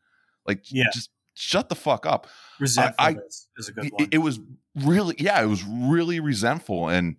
Like, 0.46 0.60
Yeah. 0.70 0.84
just 0.92 1.10
shut 1.34 1.68
the 1.68 1.74
fuck 1.74 2.06
up. 2.06 2.26
resentfulness 2.60 3.48
is 3.58 3.68
a 3.68 3.72
good 3.72 3.86
It, 3.86 3.92
one 3.92 4.08
it 4.12 4.18
was 4.18 4.40
really, 4.76 5.16
yeah, 5.18 5.42
it 5.42 5.46
was 5.46 5.64
really 5.64 6.20
resentful. 6.20 6.88
And 6.88 7.16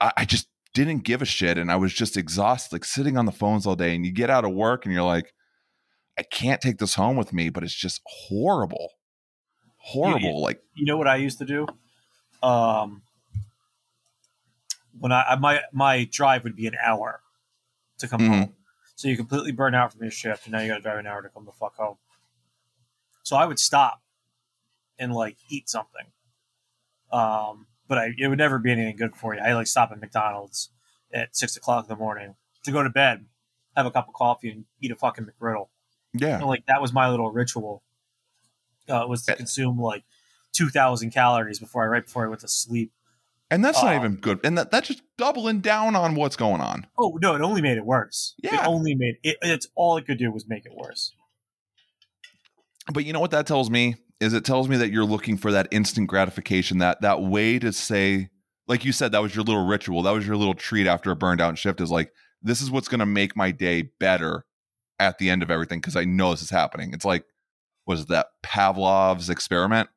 I, 0.00 0.12
I 0.18 0.24
just 0.24 0.48
didn't 0.74 1.04
give 1.04 1.22
a 1.22 1.24
shit. 1.24 1.56
And 1.56 1.72
I 1.72 1.76
was 1.76 1.92
just 1.94 2.16
exhausted, 2.16 2.74
like 2.74 2.84
sitting 2.84 3.16
on 3.16 3.24
the 3.26 3.32
phones 3.32 3.66
all 3.66 3.76
day. 3.76 3.94
And 3.94 4.04
you 4.04 4.12
get 4.12 4.28
out 4.30 4.44
of 4.44 4.52
work 4.52 4.84
and 4.84 4.92
you're 4.92 5.02
like, 5.02 5.32
I 6.18 6.22
can't 6.22 6.60
take 6.60 6.78
this 6.78 6.94
home 6.94 7.16
with 7.16 7.32
me, 7.32 7.48
but 7.48 7.62
it's 7.62 7.74
just 7.74 8.00
horrible. 8.04 8.90
Horrible. 9.78 10.42
Like, 10.42 10.60
you 10.74 10.84
know 10.84 10.96
what 10.96 11.08
I 11.08 11.16
used 11.16 11.38
to 11.38 11.44
do? 11.44 11.66
Um, 12.42 13.02
when 14.98 15.12
I 15.12 15.36
my 15.36 15.62
my 15.72 16.04
drive 16.04 16.44
would 16.44 16.56
be 16.56 16.66
an 16.66 16.76
hour 16.82 17.22
to 17.98 18.08
come 18.08 18.20
Mhm. 18.20 18.28
home, 18.28 18.54
so 18.94 19.08
you 19.08 19.16
completely 19.16 19.52
burn 19.52 19.74
out 19.74 19.92
from 19.92 20.02
your 20.02 20.10
shift, 20.10 20.44
and 20.46 20.52
now 20.52 20.60
you 20.60 20.68
got 20.68 20.76
to 20.76 20.82
drive 20.82 20.98
an 20.98 21.06
hour 21.06 21.22
to 21.22 21.28
come 21.28 21.44
the 21.44 21.52
fuck 21.52 21.76
home. 21.76 21.96
So 23.22 23.36
I 23.36 23.44
would 23.46 23.58
stop 23.58 24.02
and 24.98 25.12
like 25.14 25.36
eat 25.48 25.68
something, 25.68 26.06
um, 27.12 27.66
but 27.88 27.98
I 27.98 28.12
it 28.18 28.28
would 28.28 28.38
never 28.38 28.58
be 28.58 28.72
anything 28.72 28.96
good 28.96 29.14
for 29.16 29.34
you. 29.34 29.40
I 29.40 29.52
like 29.54 29.66
stop 29.66 29.90
at 29.92 30.00
McDonald's 30.00 30.70
at 31.12 31.36
six 31.36 31.56
o'clock 31.56 31.84
in 31.84 31.88
the 31.88 31.96
morning 31.96 32.34
to 32.64 32.72
go 32.72 32.82
to 32.82 32.90
bed, 32.90 33.26
have 33.76 33.86
a 33.86 33.90
cup 33.90 34.08
of 34.08 34.14
coffee, 34.14 34.50
and 34.50 34.64
eat 34.80 34.90
a 34.90 34.96
fucking 34.96 35.24
McGriddle. 35.26 35.68
yeah. 36.12 36.36
And, 36.38 36.46
like 36.46 36.66
that 36.66 36.80
was 36.80 36.92
my 36.92 37.08
little 37.10 37.30
ritual. 37.30 37.82
Uh, 38.88 39.04
was 39.08 39.24
to 39.26 39.32
Eh. 39.32 39.36
consume 39.36 39.80
like 39.80 40.04
two 40.52 40.68
thousand 40.68 41.10
calories 41.10 41.58
before 41.58 41.82
I 41.82 41.86
right 41.86 42.04
before 42.04 42.24
I 42.24 42.28
went 42.28 42.40
to 42.42 42.48
sleep. 42.48 42.92
And 43.50 43.64
that's 43.64 43.80
not 43.82 43.94
Uh, 43.94 43.98
even 43.98 44.16
good. 44.16 44.40
And 44.44 44.58
that, 44.58 44.70
that's 44.70 44.88
just 44.88 45.02
doubling 45.16 45.60
down 45.60 45.94
on 45.94 46.14
what's 46.14 46.36
going 46.36 46.60
on. 46.60 46.86
Oh 46.98 47.18
no, 47.20 47.34
it 47.34 47.42
only 47.42 47.62
made 47.62 47.76
it 47.76 47.86
worse. 47.86 48.34
Yeah. 48.42 48.62
It 48.62 48.66
only 48.66 48.94
made 48.94 49.16
it. 49.22 49.36
It's 49.42 49.68
all 49.76 49.96
it 49.96 50.06
could 50.06 50.18
do 50.18 50.32
was 50.32 50.48
make 50.48 50.66
it 50.66 50.72
worse. 50.74 51.12
But 52.92 53.04
you 53.04 53.12
know 53.12 53.20
what 53.20 53.30
that 53.30 53.46
tells 53.46 53.70
me 53.70 53.96
is 54.20 54.32
it 54.32 54.44
tells 54.44 54.68
me 54.68 54.76
that 54.78 54.90
you're 54.90 55.04
looking 55.04 55.36
for 55.36 55.52
that 55.52 55.68
instant 55.70 56.08
gratification, 56.08 56.78
that 56.78 57.02
that 57.02 57.22
way 57.22 57.58
to 57.58 57.72
say, 57.72 58.30
like 58.66 58.84
you 58.84 58.92
said, 58.92 59.12
that 59.12 59.22
was 59.22 59.34
your 59.34 59.44
little 59.44 59.66
ritual, 59.66 60.02
that 60.02 60.12
was 60.12 60.26
your 60.26 60.36
little 60.36 60.54
treat 60.54 60.86
after 60.86 61.10
a 61.10 61.16
burned 61.16 61.40
out 61.40 61.56
shift. 61.58 61.80
Is 61.80 61.90
like 61.90 62.12
this 62.42 62.60
is 62.60 62.70
what's 62.70 62.88
going 62.88 63.00
to 63.00 63.06
make 63.06 63.36
my 63.36 63.52
day 63.52 63.90
better 64.00 64.44
at 64.98 65.18
the 65.18 65.30
end 65.30 65.42
of 65.42 65.50
everything 65.50 65.78
because 65.78 65.96
I 65.96 66.04
know 66.04 66.30
this 66.32 66.42
is 66.42 66.50
happening. 66.50 66.92
It's 66.92 67.04
like 67.04 67.24
was 67.86 68.06
that 68.06 68.26
Pavlov's 68.42 69.30
experiment? 69.30 69.88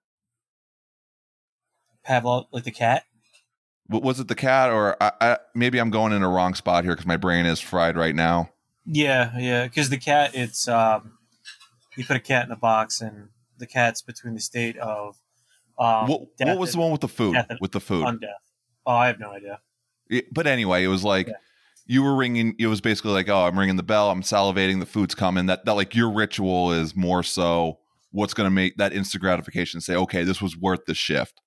Pavlov, 2.07 2.45
like 2.51 2.63
the 2.63 2.71
cat. 2.71 3.03
Was 3.89 4.19
it 4.19 4.27
the 4.27 4.35
cat 4.35 4.69
or 4.71 4.95
I, 5.01 5.11
I, 5.19 5.37
maybe 5.55 5.79
I'm 5.79 5.89
going 5.89 6.13
in 6.13 6.21
a 6.21 6.29
wrong 6.29 6.53
spot 6.53 6.83
here 6.83 6.93
because 6.93 7.07
my 7.07 7.17
brain 7.17 7.45
is 7.47 7.59
fried 7.59 7.97
right 7.97 8.13
now. 8.15 8.51
Yeah, 8.85 9.31
yeah. 9.37 9.63
Because 9.63 9.89
the 9.89 9.97
cat, 9.97 10.31
it's 10.35 10.67
um, 10.67 11.17
you 11.97 12.05
put 12.05 12.15
a 12.15 12.19
cat 12.19 12.45
in 12.45 12.51
a 12.51 12.55
box, 12.55 13.01
and 13.01 13.29
the 13.57 13.65
cat's 13.67 14.01
between 14.01 14.35
the 14.35 14.39
state 14.41 14.77
of 14.77 15.17
um, 15.77 16.07
what, 16.07 16.21
what 16.39 16.57
was 16.57 16.73
the 16.73 16.79
one 16.79 16.91
with 16.91 17.01
the 17.01 17.07
food? 17.07 17.35
and 17.35 17.57
With 17.61 17.71
the 17.71 17.79
food. 17.79 18.05
Oh, 18.85 18.91
I 18.93 19.07
have 19.07 19.19
no 19.19 19.31
idea. 19.31 19.59
It- 20.09 20.33
but 20.33 20.45
anyway, 20.47 20.83
it 20.83 20.87
was 20.87 21.03
like 21.03 21.27
Yeah. 21.27 21.33
you 21.85 22.03
were 22.03 22.15
ringing. 22.15 22.55
It 22.59 22.67
was 22.67 22.81
basically 22.81 23.11
like, 23.11 23.29
oh, 23.29 23.45
I'm 23.45 23.57
ringing 23.57 23.75
the 23.75 23.83
bell. 23.83 24.09
I'm 24.11 24.21
salivating. 24.23 24.79
The 24.79 24.85
food's 24.85 25.15
coming. 25.15 25.47
That 25.47 25.65
that 25.65 25.73
like 25.73 25.95
your 25.95 26.11
ritual 26.11 26.71
is 26.73 26.95
more 26.95 27.23
so 27.23 27.79
what's 28.11 28.33
going 28.33 28.45
to 28.47 28.51
make 28.53 28.77
that 28.77 28.91
instant 28.93 29.21
gratification 29.21 29.81
say, 29.81 29.95
okay, 29.95 30.23
this 30.23 30.41
was 30.41 30.57
worth 30.57 30.85
the 30.85 30.95
shift. 30.95 31.41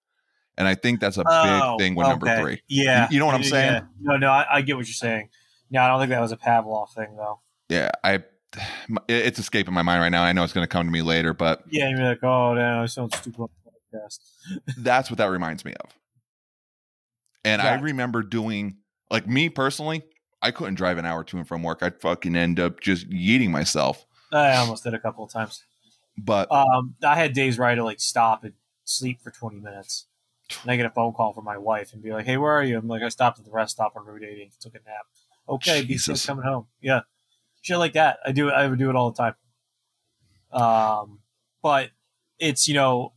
And 0.59 0.69
I 0.69 0.75
think 0.75 1.01
that's 1.01 1.17
a 1.17 1.25
Oh, 1.27 1.77
big 1.79 1.85
thing 1.85 1.95
with 1.95 2.07
number 2.07 2.27
three. 2.41 2.63
Yeah, 2.69 3.09
You 3.11 3.19
know 3.19 3.27
what 3.27 3.35
I'm 3.35 3.43
saying? 3.43 3.73
yeah. 3.75 3.81
No, 4.01 4.17
no, 4.17 4.31
I, 4.31 4.47
I 4.51 4.61
get 4.63 4.77
what 4.77 4.87
you're 4.87 4.93
saying. 4.95 5.31
No, 5.71 5.81
I 5.83 5.89
don't 5.89 5.99
think 6.01 6.11
that 6.11 6.21
was 6.21 6.33
a 6.33 6.37
Pavlov 6.37 6.93
thing, 6.93 7.17
though. 7.17 7.41
Yeah, 7.69 7.91
I. 8.05 8.23
It's 9.09 9.39
escaping 9.39 9.73
my 9.73 9.81
mind 9.83 10.03
right 10.03 10.11
now. 10.11 10.23
I 10.23 10.33
know 10.33 10.45
it's 10.45 10.53
going 10.53 10.65
to 10.65 10.69
come 10.69 10.87
to 10.87 10.93
me 10.93 11.01
later, 11.03 11.33
but 11.33 11.63
Yeah, 11.71 11.89
you're 11.89 11.99
like, 12.05 12.23
oh, 12.23 12.53
no, 12.55 12.83
I 12.83 12.87
sound 12.87 13.15
stupid 13.15 13.41
on 13.41 13.49
the 13.65 13.99
podcast. 13.99 14.19
that's 14.79 15.11
what 15.11 15.17
that 15.19 15.27
reminds 15.27 15.65
me 15.65 15.73
of. 15.83 15.91
And 17.45 17.61
I 17.63 17.75
remember 17.81 18.23
doing 18.23 18.77
like 19.11 19.27
me 19.27 19.49
personally. 19.49 20.03
I 20.43 20.51
couldn't 20.51 20.75
drive 20.75 20.99
an 20.99 21.07
hour 21.07 21.25
to 21.25 21.39
and 21.39 21.47
from 21.49 21.63
work. 21.63 21.83
I'd 21.83 22.01
fucking 22.01 22.37
end 22.37 22.61
up 22.61 22.81
just 22.81 23.09
yeeting 23.09 23.51
myself. 23.51 24.05
I 24.33 24.57
almost 24.57 24.85
did 24.85 24.93
a 24.95 24.99
couple 24.99 25.25
of 25.25 25.31
times. 25.33 25.63
But 26.19 26.51
Um, 26.53 26.95
I 27.03 27.15
had 27.17 27.33
days 27.33 27.59
where 27.59 27.67
I 27.67 27.71
had 27.71 27.77
to 27.77 27.85
like 27.85 28.01
stop 28.01 28.45
and 28.45 28.53
sleep 28.85 29.23
for 29.23 29.31
20 29.31 29.61
minutes. 29.61 30.07
And 30.63 30.71
I 30.71 30.77
get 30.77 30.87
a 30.87 30.91
phone 30.91 31.13
call 31.13 31.33
from 31.33 31.45
my 31.45 31.59
wife 31.59 31.93
and 31.93 32.03
be 32.03 32.13
like, 32.13 32.27
"Hey, 32.27 32.37
where 32.37 32.53
are 32.53 32.65
you?" 32.65 32.79
I'm 32.79 32.89
like, 32.89 33.03
"I 33.03 33.09
stopped 33.09 33.39
at 33.39 33.45
the 33.45 33.51
rest 33.51 33.73
stop 33.73 33.95
on 33.97 34.05
Route 34.05 34.25
80 34.25 34.43
and 34.43 34.53
took 34.61 34.75
a 34.75 34.79
nap." 34.79 35.07
Okay. 35.49 35.85
BC's 35.85 36.25
coming 36.25 36.45
home. 36.45 36.67
Yeah, 36.81 37.01
shit 37.63 37.79
like 37.79 37.95
that. 37.95 38.19
I 38.25 38.33
do. 38.33 38.51
I 38.51 38.67
would 38.67 38.79
do 38.79 38.91
it 38.91 38.97
all 38.97 39.11
the 39.11 39.17
time. 39.17 39.35
Um, 40.53 41.21
but 41.63 41.91
it's 42.39 42.69
you 42.69 42.75
know 42.75 43.13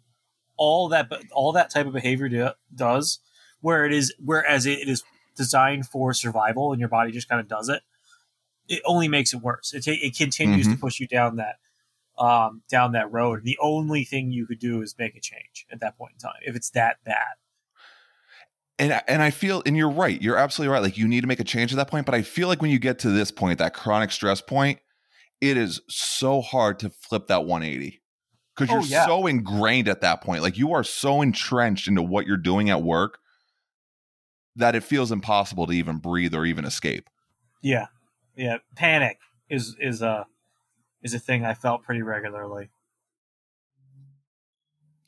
all 0.57 0.89
that, 0.89 1.11
all 1.31 1.51
that 1.51 1.69
type 1.69 1.85
of 1.85 1.93
behavior 1.93 2.29
do, 2.29 2.49
does 2.73 3.19
where 3.61 3.85
it 3.85 3.93
is, 3.93 4.13
whereas 4.23 4.65
it 4.65 4.87
is 4.87 5.03
designed 5.35 5.87
for 5.87 6.13
survival 6.13 6.71
and 6.71 6.79
your 6.79 6.87
body 6.87 7.11
just 7.11 7.27
kind 7.27 7.41
of 7.41 7.47
does 7.47 7.67
it. 7.67 7.81
It 8.67 8.81
only 8.85 9.07
makes 9.07 9.33
it 9.33 9.41
worse. 9.41 9.73
It 9.73 9.83
ta- 9.83 9.99
it 10.01 10.15
continues 10.15 10.67
to 10.67 10.75
push 10.77 10.99
you 10.99 11.07
down 11.07 11.35
that 11.37 11.55
um, 12.17 12.61
down 12.69 12.91
that 12.93 13.11
road. 13.11 13.43
The 13.43 13.57
only 13.61 14.03
thing 14.03 14.31
you 14.31 14.45
could 14.45 14.59
do 14.59 14.81
is 14.81 14.95
make 14.97 15.15
a 15.15 15.19
change 15.21 15.65
at 15.71 15.79
that 15.81 15.97
point 15.97 16.13
in 16.13 16.19
time 16.19 16.39
if 16.45 16.55
it's 16.55 16.69
that 16.71 17.03
bad. 17.03 17.35
and 18.77 18.91
I- 18.91 19.03
and 19.07 19.21
I 19.21 19.29
feel 19.31 19.63
and 19.65 19.77
you're 19.77 19.89
right. 19.89 20.21
You're 20.21 20.35
absolutely 20.37 20.73
right. 20.73 20.81
Like 20.81 20.97
you 20.97 21.07
need 21.07 21.21
to 21.21 21.27
make 21.27 21.39
a 21.39 21.45
change 21.45 21.71
at 21.71 21.77
that 21.77 21.87
point, 21.89 22.05
but 22.05 22.13
I 22.15 22.21
feel 22.23 22.49
like 22.49 22.61
when 22.61 22.71
you 22.71 22.79
get 22.79 22.99
to 22.99 23.09
this 23.09 23.31
point, 23.31 23.59
that 23.59 23.73
chronic 23.73 24.11
stress 24.11 24.41
point, 24.41 24.79
it 25.39 25.55
is 25.55 25.79
so 25.87 26.41
hard 26.41 26.79
to 26.79 26.89
flip 26.89 27.27
that 27.27 27.45
180 27.45 28.01
because 28.55 28.69
Oh, 28.69 28.75
you're 28.79 28.83
yeah. 28.83 29.05
so 29.05 29.27
ingrained 29.27 29.87
at 29.87 30.01
that 30.01 30.21
point. 30.21 30.41
Like 30.43 30.57
you 30.57 30.73
are 30.73 30.83
so 30.83 31.21
entrenched 31.21 31.87
into 31.87 32.01
what 32.01 32.27
you're 32.27 32.35
doing 32.37 32.69
at 32.69 32.81
work 32.83 33.19
that 34.57 34.75
it 34.75 34.83
feels 34.83 35.11
impossible 35.11 35.67
to 35.67 35.73
even 35.73 35.97
breathe 35.97 36.33
or 36.33 36.45
even 36.45 36.65
escape. 36.65 37.09
Yeah, 37.61 37.87
yeah. 38.35 38.57
Panic 38.75 39.19
is 39.49 39.75
is 39.79 40.01
a 40.01 40.25
is 41.05 41.13
a 41.13 41.19
thing 41.19 41.45
I 41.45 41.53
felt 41.53 41.83
pretty 41.83 42.01
regularly. 42.01 42.69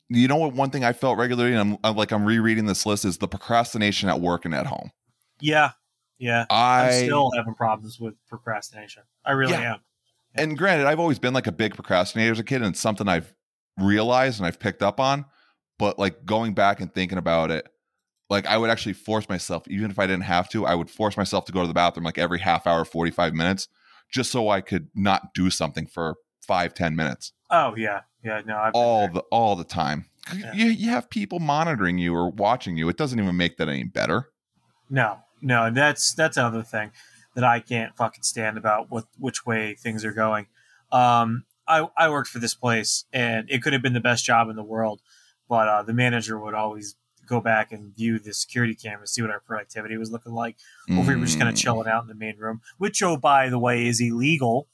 You 0.08 0.26
know 0.28 0.36
what? 0.36 0.54
One 0.54 0.70
thing 0.70 0.84
I 0.84 0.92
felt 0.94 1.18
regularly, 1.18 1.52
and 1.54 1.60
I'm, 1.74 1.78
I'm 1.84 1.96
like 1.96 2.12
I'm 2.12 2.24
rereading 2.24 2.64
this 2.64 2.86
list, 2.86 3.04
is 3.04 3.18
the 3.18 3.28
procrastination 3.28 4.08
at 4.08 4.20
work 4.20 4.46
and 4.46 4.54
at 4.54 4.64
home. 4.66 4.90
Yeah, 5.40 5.72
yeah. 6.18 6.46
I 6.48 6.86
I'm 6.86 6.92
still 7.04 7.30
having 7.36 7.54
problems 7.54 8.00
with 8.00 8.14
procrastination. 8.26 9.02
I 9.26 9.32
really 9.32 9.52
Yeah. 9.52 9.74
am. 9.74 9.80
and 10.34 10.56
granted, 10.56 10.86
I've 10.86 11.00
always 11.00 11.18
been 11.18 11.34
like 11.34 11.46
a 11.46 11.52
big 11.52 11.74
procrastinator 11.74 12.32
as 12.32 12.38
a 12.38 12.44
kid, 12.44 12.62
and 12.62 12.70
it's 12.72 12.80
something 12.80 13.06
I've 13.08 13.34
realized 13.78 14.38
and 14.40 14.46
I've 14.46 14.58
picked 14.60 14.82
up 14.82 14.98
on. 15.00 15.26
But 15.78 15.98
like 15.98 16.24
going 16.24 16.54
back 16.54 16.80
and 16.80 16.92
thinking 16.94 17.18
about 17.18 17.50
it, 17.50 17.68
like 18.30 18.46
I 18.46 18.56
would 18.56 18.70
actually 18.70 18.94
force 18.94 19.28
myself, 19.28 19.68
even 19.68 19.90
if 19.90 19.98
I 19.98 20.06
didn't 20.06 20.24
have 20.24 20.48
to, 20.50 20.64
I 20.64 20.74
would 20.74 20.90
force 20.90 21.16
myself 21.18 21.44
to 21.46 21.52
go 21.52 21.60
to 21.60 21.68
the 21.68 21.74
bathroom 21.74 22.04
like 22.04 22.18
every 22.18 22.38
half 22.38 22.66
hour, 22.66 22.84
45 22.84 23.34
minutes, 23.34 23.68
just 24.10 24.30
so 24.30 24.48
I 24.48 24.60
could 24.60 24.88
not 24.94 25.34
do 25.34 25.50
something 25.50 25.86
for 25.86 26.16
five 26.40 26.72
ten 26.74 26.96
minutes 26.96 27.32
Oh 27.50 27.74
yeah, 27.76 28.02
yeah. 28.22 28.42
No, 28.44 28.56
I've 28.56 28.74
all 28.74 29.08
the 29.08 29.20
all 29.30 29.56
the 29.56 29.64
time. 29.64 30.06
Yeah. 30.34 30.52
You, 30.52 30.66
you 30.66 30.90
have 30.90 31.08
people 31.08 31.38
monitoring 31.38 31.96
you 31.98 32.14
or 32.14 32.28
watching 32.30 32.76
you. 32.76 32.88
It 32.88 32.98
doesn't 32.98 33.18
even 33.18 33.36
make 33.36 33.56
that 33.56 33.68
any 33.68 33.84
better. 33.84 34.28
no, 34.90 35.20
no. 35.40 35.70
That's 35.70 36.12
that's 36.12 36.36
another 36.36 36.62
thing 36.62 36.90
that 37.34 37.44
I 37.44 37.60
can't 37.60 37.96
fucking 37.96 38.22
stand 38.24 38.58
about 38.58 38.90
what 38.90 39.06
which 39.18 39.46
way 39.46 39.74
things 39.74 40.04
are 40.04 40.12
going. 40.12 40.46
Um, 40.92 41.44
I 41.66 41.88
I 41.96 42.10
worked 42.10 42.28
for 42.28 42.38
this 42.38 42.54
place, 42.54 43.04
and 43.12 43.50
it 43.50 43.62
could 43.62 43.72
have 43.72 43.82
been 43.82 43.94
the 43.94 44.00
best 44.00 44.24
job 44.24 44.50
in 44.50 44.56
the 44.56 44.62
world, 44.62 45.00
but 45.48 45.68
uh, 45.68 45.82
the 45.82 45.94
manager 45.94 46.38
would 46.38 46.54
always 46.54 46.96
go 47.28 47.40
back 47.40 47.70
and 47.72 47.94
view 47.94 48.18
the 48.18 48.32
security 48.32 48.74
cameras, 48.74 49.12
see 49.12 49.22
what 49.22 49.30
our 49.30 49.40
productivity 49.40 49.96
was 49.96 50.10
looking 50.10 50.32
like. 50.32 50.56
or 50.90 51.00
if 51.00 51.06
we 51.08 51.14
were 51.16 51.24
just 51.26 51.38
kind 51.38 51.48
of 51.48 51.54
Mm. 51.54 51.58
chilling 51.62 51.88
out 51.88 52.02
in 52.02 52.08
the 52.08 52.14
main 52.14 52.36
room, 52.38 52.60
which, 52.78 53.02
oh, 53.02 53.16
by 53.16 53.48
the 53.50 53.58
way, 53.58 53.86
is 53.86 54.00
illegal. 54.00 54.68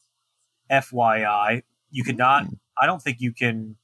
FYI, 0.70 1.62
you 1.90 2.04
cannot. 2.04 2.44
not. 2.44 2.54
I 2.80 2.86
don't 2.86 3.02
think 3.02 3.20
you 3.20 3.32
can 3.32 3.76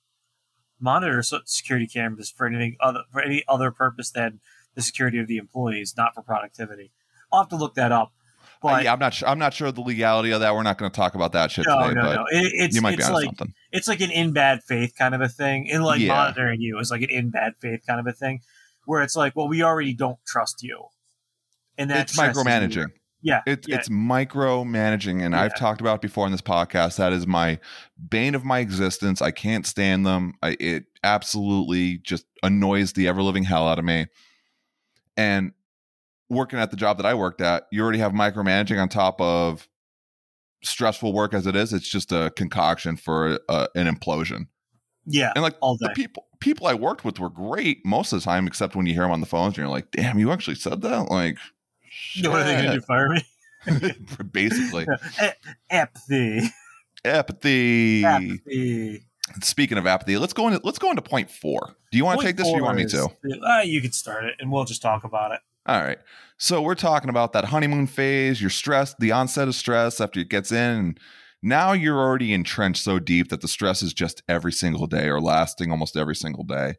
monitor 0.81 1.23
security 1.45 1.87
cameras 1.87 2.31
for 2.31 2.47
anything 2.47 2.77
other 2.81 3.01
for 3.13 3.21
any 3.21 3.45
other 3.49 3.71
purpose 3.71 4.11
than 4.11 4.41
the 4.75 4.83
security 4.83 5.19
of 5.19 5.27
the 5.27 5.37
employees, 5.37 5.95
not 5.97 6.15
for 6.15 6.23
productivity. 6.23 6.91
I'll 7.33 7.41
have 7.43 7.49
to 7.51 7.57
look 7.57 7.75
that 7.75 7.93
up. 7.93 8.13
But 8.63 8.85
yeah, 8.85 8.93
I'm 8.93 8.99
not. 8.99 9.15
Sure, 9.15 9.29
I'm 9.29 9.39
not 9.39 9.55
sure 9.55 9.69
of 9.69 9.75
the 9.75 9.81
legality 9.81 10.33
of 10.33 10.41
that. 10.41 10.55
We're 10.55 10.63
not 10.63 10.77
going 10.77 10.91
to 10.91 10.95
talk 10.97 11.15
about 11.15 11.33
that 11.33 11.51
shit 11.51 11.67
no, 11.67 11.81
today. 11.89 11.95
no, 11.95 12.03
but 12.03 12.15
no. 12.17 12.25
It, 12.31 12.53
it's 12.55 12.75
you 12.75 12.83
might 12.83 12.95
it's 12.95 13.05
onto 13.05 13.15
like 13.15 13.25
something. 13.27 13.55
it's 13.73 13.89
like 13.89 14.01
an 14.01 14.11
in 14.11 14.33
bad 14.33 14.63
faith 14.63 14.95
kind 14.99 15.15
of 15.15 15.21
a 15.23 15.29
thing, 15.29 15.71
and 15.71 15.83
like 15.85 16.01
Yeah. 16.01 16.09
monitoring 16.15 16.61
you 16.61 16.79
is 16.79 16.91
like 16.91 17.03
an 17.03 17.11
in 17.11 17.31
bad 17.31 17.55
faith 17.59 17.85
kind 17.87 18.01
of 18.01 18.07
a 18.07 18.13
thing, 18.13 18.43
where 18.91 19.03
it's 19.03 19.15
like, 19.15 19.37
well, 19.37 19.47
we 19.49 19.63
already 19.63 19.95
don't 19.95 20.19
trust 20.27 20.63
you, 20.63 20.87
and 21.79 21.89
that's 21.91 22.11
It's 22.11 22.13
stresses 22.15 22.45
me. 22.45 22.51
micromanaging. 22.51 22.87
Yeah, 23.23 23.43
It's 23.47 23.69
yeah. 23.69 23.77
it's 23.77 23.89
micromanaging, 23.89 25.23
and 25.23 25.37
I've 25.37 25.55
talked 25.55 25.81
about 25.81 25.97
it 25.97 26.01
before 26.01 26.27
in 26.27 26.33
this 26.33 26.41
podcast. 26.41 26.97
That 26.97 27.13
is 27.13 27.27
my 27.27 27.61
bane 28.09 28.35
of 28.35 28.45
my 28.45 28.59
existence. 28.59 29.23
I 29.23 29.31
can't 29.31 29.67
stand 29.67 30.07
them. 30.07 30.35
I, 30.43 30.57
it 30.59 30.87
absolutely 31.05 31.99
just 31.99 32.25
annoys 32.43 32.95
the 32.95 33.07
ever 33.09 33.23
living 33.23 33.45
hell 33.45 33.69
out 33.69 33.79
of 33.79 33.85
me. 33.85 34.07
And 35.17 35.53
working 36.31 36.59
at 36.59 36.71
the 36.71 36.77
job 36.79 36.97
that 36.97 37.07
I 37.07 37.15
worked 37.15 37.41
at, 37.43 37.65
you 37.71 37.83
already 37.83 37.99
have 37.99 38.13
micromanaging 38.13 38.81
on 38.81 38.89
top 38.89 39.21
of 39.21 39.69
stressful 40.65 41.13
work 41.13 41.35
as 41.35 41.47
it 41.47 41.55
is. 41.55 41.73
It's 41.73 41.89
just 41.89 42.13
a 42.13 42.33
concoction 42.37 42.97
for 42.97 43.39
a, 43.49 43.69
an 43.75 43.87
implosion. 43.87 44.47
Yeah, 45.07 45.33
And 45.35 45.43
like 45.43 45.57
all 45.61 45.77
the 45.77 45.91
people 45.95 46.27
people 46.41 46.67
I 46.67 46.75
worked 46.75 47.05
with 47.05 47.19
were 47.19 47.31
great 47.31 47.85
most 47.85 48.13
of 48.13 48.21
the 48.21 48.25
time, 48.25 48.47
except 48.47 48.75
when 48.77 48.87
you 48.87 48.95
hear 48.95 49.03
them 49.03 49.13
on 49.13 49.21
the 49.21 49.27
phones 49.27 49.51
and 49.51 49.59
you're 49.59 49.69
like, 49.69 49.91
"Damn, 49.91 50.19
you 50.19 50.31
actually 50.33 50.57
said 50.57 50.81
that!" 50.83 51.11
Like, 51.11 51.39
What 52.23 52.41
are 52.41 52.45
they 52.45 52.55
going 52.55 52.67
to 52.67 52.73
do? 52.75 52.81
Fire 52.81 53.09
me? 53.09 53.23
shit. 53.67 54.33
basically 54.33 54.87
Apathy. 55.71 56.51
apathy. 57.05 58.05
Apathy. 58.05 59.03
Speaking 59.43 59.79
of 59.79 59.87
apathy, 59.87 60.17
let's 60.19 60.33
go 60.33 60.49
into 60.49 60.61
let's 60.65 60.79
go 60.79 60.91
into 60.91 61.03
point 61.03 61.31
four. 61.31 61.77
Do 61.93 61.99
you 61.99 62.05
want 62.05 62.21
to 62.21 62.27
take 62.27 62.37
this, 62.37 62.47
or 62.47 62.57
you 62.57 62.65
want 62.65 62.77
me 62.77 62.87
to? 62.87 63.09
Uh, 63.43 63.61
you 63.61 63.81
could 63.81 63.95
start 63.95 64.25
it, 64.25 64.35
and 64.41 64.51
we'll 64.51 64.65
just 64.65 64.83
talk 64.83 65.05
about 65.05 65.33
it. 65.33 65.41
All 65.67 65.81
right. 65.83 65.99
So 66.39 66.63
we're 66.63 66.75
talking 66.75 67.11
about 67.11 67.33
that 67.35 67.45
honeymoon 67.45 67.87
phase. 67.87 68.41
You're 68.41 68.51
stressed, 68.51 68.99
the 68.99 69.13
onset 69.13 69.47
of 69.47 69.55
stress 69.55 70.01
after 70.01 70.21
it 70.21 70.31
gets 70.31 70.51
in, 70.51 70.57
and 70.59 71.01
now 71.43 71.73
you're 71.73 71.99
already 71.99 72.33
entrenched 72.33 72.83
so 72.83 72.99
deep 72.99 73.29
that 73.31 73.41
the 73.41 73.49
stress 73.49 73.83
is 73.83 73.95
just 73.95 74.23
every 74.29 74.53
single 74.53 74.87
day 74.87 75.09
or 75.09 75.21
lasting 75.21 75.71
almost 75.71 75.97
every 75.97 76.17
single 76.17 76.45
day. 76.45 76.75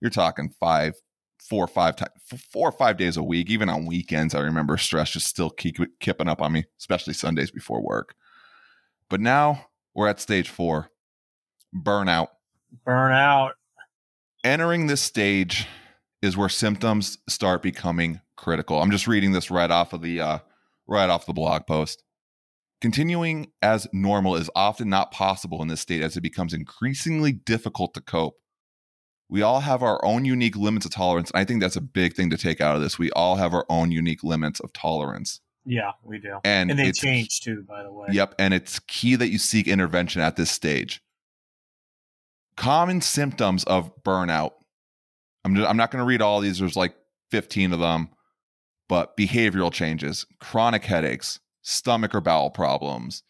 You're 0.00 0.10
talking 0.10 0.50
five, 0.60 0.94
four 1.38 1.64
or 1.64 1.68
five 1.68 1.96
times, 1.96 2.12
four 2.50 2.68
or 2.68 2.72
five 2.72 2.96
days 2.96 3.16
a 3.16 3.22
week. 3.22 3.50
Even 3.50 3.68
on 3.68 3.86
weekends, 3.86 4.34
I 4.34 4.40
remember 4.40 4.76
stress 4.76 5.10
just 5.10 5.26
still 5.26 5.50
keep 5.50 5.78
kipping 6.00 6.28
up 6.28 6.40
on 6.40 6.52
me, 6.52 6.64
especially 6.78 7.14
Sundays 7.14 7.50
before 7.50 7.82
work. 7.82 8.14
But 9.08 9.20
now 9.20 9.66
we're 9.94 10.08
at 10.08 10.20
stage 10.20 10.48
four, 10.48 10.90
burnout. 11.74 12.28
Burnout. 12.86 13.52
Entering 14.44 14.86
this 14.86 15.02
stage 15.02 15.66
is 16.22 16.36
where 16.36 16.48
symptoms 16.48 17.18
start 17.28 17.62
becoming 17.62 18.20
critical. 18.36 18.80
I'm 18.80 18.90
just 18.90 19.06
reading 19.06 19.32
this 19.32 19.50
right 19.50 19.70
off 19.70 19.92
of 19.92 20.02
the 20.02 20.20
uh, 20.20 20.38
right 20.86 21.10
off 21.10 21.26
the 21.26 21.32
blog 21.32 21.66
post. 21.66 22.02
Continuing 22.80 23.50
as 23.62 23.86
normal 23.92 24.36
is 24.36 24.50
often 24.54 24.88
not 24.88 25.10
possible 25.10 25.62
in 25.62 25.68
this 25.68 25.80
state 25.80 26.02
as 26.02 26.16
it 26.16 26.20
becomes 26.20 26.52
increasingly 26.52 27.32
difficult 27.32 27.94
to 27.94 28.00
cope. 28.00 28.36
We 29.28 29.42
all 29.42 29.60
have 29.60 29.82
our 29.82 30.04
own 30.04 30.24
unique 30.24 30.56
limits 30.56 30.86
of 30.86 30.92
tolerance. 30.92 31.30
And 31.30 31.40
I 31.40 31.44
think 31.44 31.60
that's 31.60 31.76
a 31.76 31.80
big 31.80 32.14
thing 32.14 32.30
to 32.30 32.36
take 32.36 32.60
out 32.60 32.76
of 32.76 32.82
this. 32.82 32.98
We 32.98 33.10
all 33.12 33.36
have 33.36 33.54
our 33.54 33.64
own 33.68 33.90
unique 33.90 34.22
limits 34.22 34.60
of 34.60 34.72
tolerance. 34.72 35.40
Yeah, 35.64 35.92
we 36.04 36.18
do. 36.18 36.38
And, 36.44 36.70
And 36.70 36.78
they 36.78 36.92
change 36.92 37.40
too, 37.40 37.64
by 37.66 37.82
the 37.82 37.92
way. 37.92 38.08
Yep. 38.12 38.36
And 38.38 38.54
it's 38.54 38.78
key 38.78 39.16
that 39.16 39.30
you 39.30 39.38
seek 39.38 39.66
intervention 39.66 40.22
at 40.22 40.36
this 40.36 40.50
stage. 40.50 41.02
Common 42.56 43.00
symptoms 43.00 43.64
of 43.64 43.90
burnout. 44.04 44.52
I'm, 45.44 45.56
just, 45.56 45.68
I'm 45.68 45.76
not 45.76 45.90
going 45.90 46.02
to 46.02 46.06
read 46.06 46.22
all 46.22 46.40
these. 46.40 46.60
There's 46.60 46.76
like 46.76 46.94
15 47.32 47.72
of 47.72 47.80
them, 47.80 48.10
but 48.88 49.16
behavioral 49.16 49.72
changes, 49.72 50.24
chronic 50.40 50.84
headaches, 50.84 51.40
stomach 51.66 52.14
or 52.14 52.20
bowel 52.20 52.48
problems, 52.50 53.24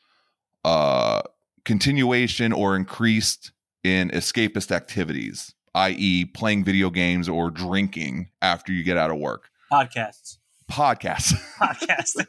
uh, 0.64 1.22
continuation 1.64 2.53
or 2.53 2.77
increased 2.77 3.51
in 3.83 4.11
escapist 4.11 4.70
activities, 4.70 5.55
i.e., 5.75 6.27
playing 6.27 6.62
video 6.62 6.90
games 6.90 7.29
or 7.29 7.51
drinking 7.51 8.29
after 8.42 8.72
you 8.72 8.83
get 8.85 8.96
out 8.99 9.11
of 9.11 9.16
work, 9.16 9.49
Podcasts. 9.72 10.37
podcasts. 10.70 11.33
Podcasting. 11.59 12.27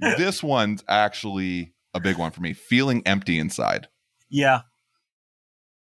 this 0.18 0.42
one's 0.42 0.84
actually 0.88 1.72
a 1.94 2.00
big 2.00 2.18
one 2.18 2.30
for 2.30 2.42
me. 2.42 2.52
Feeling 2.52 3.02
empty 3.06 3.38
inside. 3.38 3.88
yeah. 4.28 4.60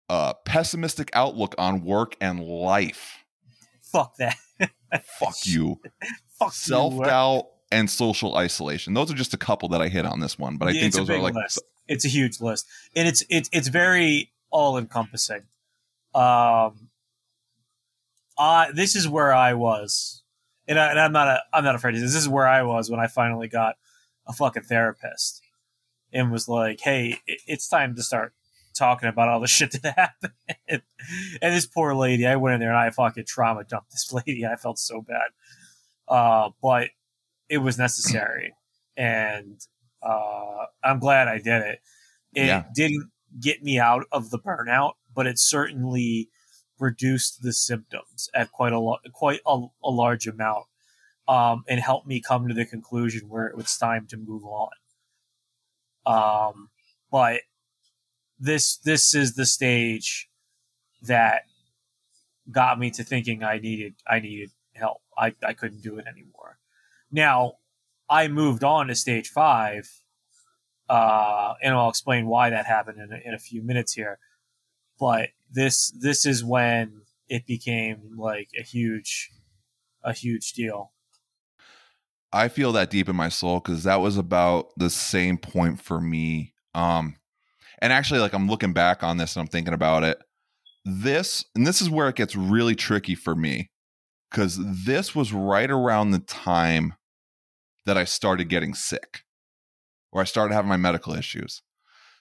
Uh, 0.09 0.33
pessimistic 0.45 1.09
outlook 1.13 1.55
on 1.57 1.85
work 1.85 2.17
and 2.19 2.43
life. 2.43 3.23
Fuck 3.81 4.17
that. 4.17 4.35
Fuck 5.19 5.35
you. 5.45 5.79
Fuck 6.37 6.51
Self 6.51 7.01
doubt 7.05 7.45
and 7.71 7.89
social 7.89 8.35
isolation. 8.35 8.93
Those 8.93 9.11
are 9.11 9.15
just 9.15 9.33
a 9.33 9.37
couple 9.37 9.69
that 9.69 9.81
I 9.81 9.87
hit 9.87 10.05
on 10.05 10.19
this 10.19 10.37
one, 10.37 10.57
but 10.57 10.67
I 10.67 10.73
think 10.73 10.85
it's 10.85 10.97
those 10.97 11.09
are 11.09 11.19
like 11.19 11.33
list. 11.33 11.61
It's 11.87 12.05
a 12.05 12.09
huge 12.09 12.41
list, 12.41 12.67
and 12.95 13.07
it's 13.07 13.23
it's 13.29 13.49
it's 13.51 13.67
very 13.67 14.31
all 14.49 14.77
encompassing. 14.77 15.43
Um, 16.13 16.89
I 18.37 18.71
this 18.73 18.95
is 18.95 19.07
where 19.07 19.33
I 19.33 19.53
was, 19.53 20.23
and, 20.67 20.79
I, 20.79 20.91
and 20.91 20.99
I'm 20.99 21.13
not 21.13 21.27
a, 21.27 21.43
I'm 21.53 21.63
not 21.63 21.75
afraid 21.75 21.95
of 21.95 22.01
this. 22.01 22.13
This 22.13 22.21
is 22.21 22.29
where 22.29 22.47
I 22.47 22.63
was 22.63 22.89
when 22.89 22.99
I 22.99 23.07
finally 23.07 23.47
got 23.47 23.75
a 24.27 24.33
fucking 24.33 24.63
therapist, 24.63 25.41
and 26.11 26.31
was 26.31 26.47
like, 26.47 26.81
"Hey, 26.81 27.19
it, 27.25 27.41
it's 27.47 27.67
time 27.67 27.95
to 27.95 28.03
start 28.03 28.33
talking 28.73 29.09
about 29.09 29.29
all 29.29 29.39
the 29.39 29.47
shit 29.47 29.71
that 29.81 29.95
happened." 29.97 30.33
and 30.67 31.55
this 31.55 31.65
poor 31.65 31.95
lady, 31.95 32.27
I 32.27 32.35
went 32.35 32.55
in 32.55 32.59
there 32.59 32.69
and 32.69 32.77
I 32.77 32.89
fucking 32.89 33.25
trauma 33.25 33.63
dumped 33.63 33.91
this 33.91 34.11
lady. 34.27 34.45
I 34.45 34.55
felt 34.55 34.77
so 34.77 35.01
bad, 35.01 35.29
uh, 36.07 36.49
but 36.61 36.89
it 37.51 37.59
was 37.59 37.77
necessary, 37.77 38.47
and 38.97 39.59
uh, 40.01 40.65
I'm 40.83 40.99
glad 40.99 41.27
I 41.27 41.37
did 41.37 41.61
it. 41.71 41.79
It 42.33 42.47
Yeah. 42.47 42.63
didn't 42.73 43.11
get 43.39 43.61
me 43.63 43.79
out 43.79 44.05
of 44.11 44.29
the 44.31 44.39
burnout, 44.39 44.93
but 45.13 45.27
it 45.27 45.37
certainly 45.39 46.29
reduced 46.79 47.43
the 47.43 47.53
symptoms 47.53 48.29
at 48.33 48.51
quite 48.51 48.73
a 48.73 48.79
lo- 48.79 49.03
quite 49.13 49.41
a, 49.45 49.55
a 49.83 49.91
large 49.91 50.27
amount, 50.27 50.65
um, 51.27 51.63
and 51.67 51.79
helped 51.79 52.07
me 52.07 52.21
come 52.21 52.47
to 52.47 52.53
the 52.53 52.65
conclusion 52.65 53.29
where 53.29 53.47
it 53.47 53.55
was 53.57 53.77
time 53.77 54.07
to 54.07 54.17
move 54.17 54.43
on. 54.45 54.71
Um, 56.05 56.69
but 57.11 57.41
this 58.39 58.77
this 58.77 59.13
is 59.13 59.35
the 59.35 59.45
stage 59.45 60.29
that 61.03 61.43
got 62.51 62.79
me 62.79 62.91
to 62.91 63.03
thinking 63.03 63.43
I 63.43 63.59
needed 63.59 63.95
I 64.07 64.19
needed 64.19 64.51
help. 64.73 65.01
I, 65.17 65.35
I 65.45 65.53
couldn't 65.53 65.81
do 65.81 65.97
it 65.99 66.05
anymore. 66.07 66.40
Now 67.11 67.53
I 68.09 68.27
moved 68.27 68.63
on 68.63 68.87
to 68.87 68.95
stage 68.95 69.29
five, 69.29 69.89
uh, 70.89 71.53
and 71.61 71.73
I'll 71.73 71.89
explain 71.89 72.27
why 72.27 72.49
that 72.49 72.65
happened 72.65 72.99
in 72.99 73.11
a, 73.11 73.27
in 73.27 73.33
a 73.33 73.39
few 73.39 73.61
minutes 73.61 73.93
here. 73.93 74.19
But 74.99 75.29
this 75.51 75.91
this 75.91 76.25
is 76.25 76.43
when 76.43 77.01
it 77.27 77.45
became 77.45 78.17
like 78.17 78.49
a 78.59 78.63
huge 78.63 79.31
a 80.03 80.13
huge 80.13 80.53
deal. 80.53 80.91
I 82.33 82.47
feel 82.47 82.71
that 82.73 82.89
deep 82.89 83.09
in 83.09 83.15
my 83.15 83.29
soul 83.29 83.59
because 83.59 83.83
that 83.83 83.99
was 83.99 84.17
about 84.17 84.69
the 84.77 84.89
same 84.89 85.37
point 85.37 85.81
for 85.81 85.99
me. 85.99 86.53
Um, 86.73 87.15
and 87.79 87.91
actually, 87.91 88.19
like 88.19 88.33
I'm 88.33 88.47
looking 88.47 88.73
back 88.73 89.03
on 89.03 89.17
this 89.17 89.35
and 89.35 89.41
I'm 89.41 89.47
thinking 89.47 89.73
about 89.73 90.03
it. 90.03 90.21
This 90.85 91.45
and 91.55 91.67
this 91.67 91.81
is 91.81 91.89
where 91.89 92.09
it 92.09 92.15
gets 92.15 92.35
really 92.35 92.75
tricky 92.75 93.15
for 93.15 93.35
me 93.35 93.69
because 94.29 94.59
this 94.85 95.15
was 95.15 95.33
right 95.33 95.69
around 95.69 96.11
the 96.11 96.19
time 96.19 96.93
that 97.85 97.97
I 97.97 98.03
started 98.03 98.49
getting 98.49 98.73
sick 98.73 99.23
or 100.11 100.21
I 100.21 100.25
started 100.25 100.53
having 100.53 100.69
my 100.69 100.77
medical 100.77 101.13
issues. 101.13 101.61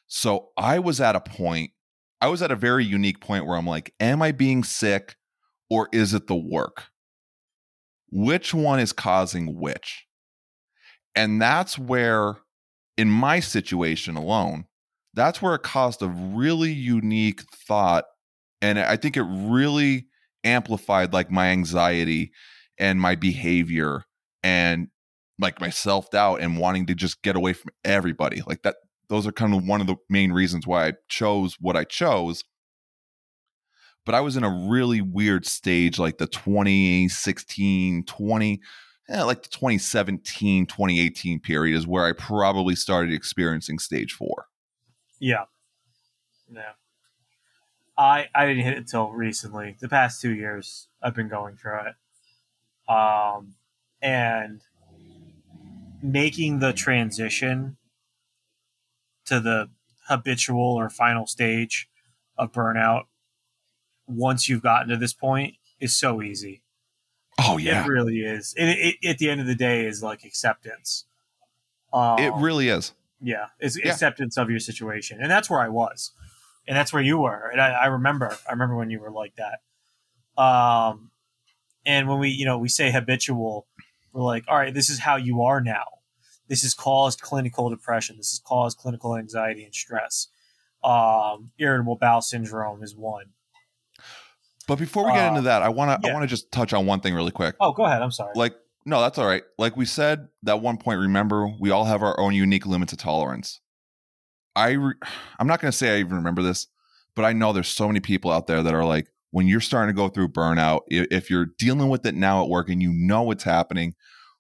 So 0.07 0.51
I 0.57 0.79
was 0.79 1.01
at 1.01 1.17
a 1.17 1.21
point, 1.21 1.73
I 2.21 2.29
was 2.29 2.43
at 2.43 2.51
a 2.51 2.57
very 2.57 2.85
unique 2.85 3.21
point 3.21 3.47
where 3.47 3.57
I'm 3.57 3.67
like, 3.67 3.95
am 4.01 4.23
I 4.23 4.33
being 4.33 4.65
sick 4.65 5.17
or 5.69 5.89
is 5.93 6.15
it 6.15 6.27
the 6.27 6.37
work? 6.37 6.91
which 8.11 8.53
one 8.53 8.81
is 8.81 8.93
causing 8.93 9.59
which. 9.59 10.07
And 11.15 11.41
that's 11.41 11.79
where, 11.79 12.37
in 12.97 13.09
my 13.09 13.41
situation 13.41 14.17
alone, 14.17 14.67
that's 15.15 15.41
where 15.41 15.55
it 15.55 15.63
caused 15.63 16.03
a 16.03 16.09
really 16.09 16.73
unique 16.73 17.43
thought. 17.67 18.05
And 18.63 18.79
I 18.79 18.97
think 18.97 19.17
it 19.17 19.23
really 19.23 20.07
amplified 20.45 21.13
like 21.13 21.31
my 21.31 21.49
anxiety 21.49 22.33
and 22.79 23.01
my 23.01 23.15
behavior 23.15 24.05
and 24.43 24.89
like 25.41 25.61
my 25.61 25.71
self 25.71 26.11
doubt 26.11 26.41
and 26.41 26.59
wanting 26.59 26.87
to 26.87 26.95
just 26.95 27.23
get 27.23 27.37
away 27.37 27.53
from 27.53 27.71
everybody. 27.85 28.43
Like 28.47 28.63
that, 28.63 28.77
those 29.09 29.27
are 29.27 29.33
kind 29.33 29.55
of 29.55 29.67
one 29.67 29.81
of 29.81 29.87
the 29.87 29.97
main 30.09 30.33
reasons 30.33 30.67
why 30.67 30.89
I 30.89 30.93
chose 31.09 31.57
what 31.61 31.77
I 31.77 31.85
chose 31.85 32.45
but 34.07 34.15
I 34.15 34.21
was 34.21 34.37
in 34.37 34.45
a 34.45 34.69
really 34.69 35.01
weird 35.01 35.47
stage, 35.47 35.99
like 35.99 36.19
the 36.19 36.27
2016, 36.27 38.05
20, 38.05 38.61
eh, 39.09 39.23
like 39.23 39.43
the 39.43 39.49
2017, 39.51 40.67
2018 40.67 41.41
period 41.41 41.77
is 41.77 41.87
where 41.87 42.07
I 42.07 42.13
probably 42.13 42.75
started 42.75 43.13
experiencing 43.13 43.79
stage 43.79 44.13
four. 44.13 44.47
Yeah. 45.19 45.45
Yeah. 46.53 46.73
I 47.97 48.29
I 48.35 48.47
didn't 48.47 48.65
hit 48.65 48.73
it 48.73 48.79
until 48.79 49.11
recently. 49.11 49.77
The 49.79 49.89
past 49.89 50.21
two 50.23 50.35
years 50.35 50.89
I've 51.03 51.15
been 51.15 51.29
going 51.29 51.57
through 51.57 51.81
it. 51.81 52.93
Um 52.93 53.55
and 54.01 54.63
making 56.03 56.59
the 56.61 56.73
transition 56.73 57.77
to 59.27 59.41
the 59.41 59.71
habitual 60.09 60.75
or 60.75 60.89
final 60.91 61.27
stage 61.27 61.89
of 62.37 62.53
burnout 62.53 63.05
once 64.07 64.49
you've 64.49 64.63
gotten 64.63 64.89
to 64.89 64.97
this 64.97 65.13
point 65.13 65.55
is 65.79 65.97
so 65.97 66.21
easy. 66.23 66.63
Oh, 67.39 67.57
yeah. 67.59 67.85
It 67.85 67.89
really 67.89 68.21
is. 68.21 68.55
It, 68.57 68.97
it, 69.03 69.09
at 69.09 69.19
the 69.19 69.31
end 69.31 69.41
of 69.41 69.47
the 69.47 69.55
day 69.55 69.87
is 69.87 70.03
like 70.03 70.25
acceptance. 70.25 71.07
Um, 71.93 72.19
It 72.19 72.33
really 72.35 72.69
is. 72.69 72.93
yeah, 73.21 73.47
it's 73.59 73.79
Yeah. 73.79 73.91
acceptance 73.91 74.37
of 74.37 74.51
your 74.51 74.61
situation, 74.61 75.21
and 75.21 75.31
that's 75.31 75.49
where 75.51 75.61
I 75.61 75.69
was, 75.69 76.13
and 76.69 76.77
that's 76.77 76.93
where 76.93 77.03
you 77.03 77.19
were, 77.19 77.49
and 77.51 77.61
I, 77.61 77.71
I 77.71 77.87
remember, 77.87 78.37
I 78.49 78.53
remember 78.53 78.77
when 78.77 78.91
you 78.91 79.01
were 79.01 79.11
like 79.11 79.35
that. 79.37 80.43
Um, 80.43 81.11
and 81.85 82.09
when 82.09 82.19
we, 82.19 82.29
you 82.31 82.45
know, 82.45 82.59
we 82.59 82.69
say 82.69 82.91
habitual, 82.91 83.67
we're 84.13 84.23
like, 84.23 84.45
all 84.49 84.57
right, 84.57 84.73
this 84.75 84.91
is 84.91 84.99
how 85.01 85.17
you 85.17 85.43
are 85.43 85.61
now. 85.61 85.85
This 86.49 86.63
has 86.63 86.75
caused 86.75 87.21
clinical 87.21 87.71
depression. 87.71 88.17
This 88.17 88.33
has 88.33 88.41
caused 88.45 88.79
clinical 88.79 89.17
anxiety 89.17 89.65
and 89.65 89.75
stress. 89.75 90.29
Um, 90.83 91.53
irritable 91.59 91.97
bowel 91.97 92.23
syndrome 92.23 92.83
is 92.83 92.95
one. 92.97 93.27
But 94.67 94.79
before 94.79 95.05
we 95.07 95.13
get 95.13 95.27
Uh, 95.27 95.29
into 95.31 95.43
that, 95.43 95.63
I 95.63 95.69
want 95.69 96.01
to 96.01 96.07
yeah. 96.07 96.13
I 96.13 96.15
want 96.17 96.25
to 96.25 96.29
just 96.29 96.51
touch 96.53 96.73
on 96.73 96.87
one 96.87 97.01
thing 97.01 97.15
really 97.15 97.31
quick. 97.33 97.57
Oh, 97.61 97.73
go 97.73 97.85
ahead. 97.85 98.03
I'm 98.03 98.11
sorry. 98.11 98.33
Like 98.35 98.55
no, 98.87 99.01
that's 99.01 99.19
all 99.19 99.27
right. 99.27 99.43
Like 99.59 99.77
we 99.77 99.85
said 99.85 100.29
that 100.45 100.61
one 100.61 100.77
point 100.79 101.01
remember, 101.01 101.47
we 101.61 101.71
all 101.71 101.85
have 101.85 102.03
our 102.03 102.19
own 102.19 102.35
unique 102.35 102.67
limits 102.67 102.93
of 102.93 102.99
tolerance. 102.99 103.61
I 104.57 104.71
re- 104.73 104.95
I'm 105.39 105.47
not 105.47 105.61
going 105.61 105.71
to 105.71 105.77
say 105.77 105.97
I 105.97 106.01
even 106.01 106.17
remember 106.17 106.43
this, 106.43 106.67
but 107.15 107.25
I 107.25 107.33
know 107.33 107.53
there's 107.53 107.69
so 107.69 107.87
many 107.87 108.01
people 108.01 108.31
out 108.31 108.47
there 108.47 108.63
that 108.63 108.75
are 108.75 108.85
like 108.85 109.09
when 109.31 109.47
you're 109.47 109.61
starting 109.61 109.95
to 109.95 109.99
go 109.99 110.09
through 110.09 110.29
burnout, 110.29 110.81
if 110.89 111.31
you're 111.31 111.49
dealing 111.59 111.89
with 111.89 112.05
it 112.07 112.15
now 112.15 112.43
at 112.43 112.49
work 112.49 112.69
and 112.69 112.83
you 112.83 112.93
know 112.93 113.23
what's 113.23 113.45
happening 113.45 113.95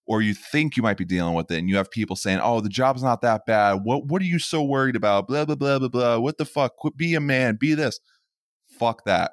or 0.06 0.22
you 0.22 0.34
think 0.34 0.76
you 0.76 0.82
might 0.82 0.96
be 0.96 1.04
dealing 1.04 1.34
with 1.34 1.50
it 1.50 1.58
and 1.58 1.68
you 1.68 1.76
have 1.76 1.90
people 1.90 2.16
saying, 2.16 2.40
"Oh, 2.42 2.60
the 2.60 2.68
job's 2.68 3.02
not 3.02 3.22
that 3.22 3.46
bad. 3.46 3.80
What 3.84 4.06
what 4.06 4.20
are 4.22 4.26
you 4.26 4.38
so 4.38 4.62
worried 4.62 4.96
about? 4.96 5.28
blah 5.28 5.44
blah 5.44 5.54
blah 5.54 5.78
blah 5.78 5.88
blah. 5.88 6.18
What 6.18 6.38
the 6.38 6.44
fuck? 6.44 6.76
Quit 6.76 6.96
be 6.96 7.14
a 7.14 7.20
man, 7.20 7.56
be 7.56 7.74
this." 7.74 8.00
Fuck 8.78 9.04
that. 9.04 9.32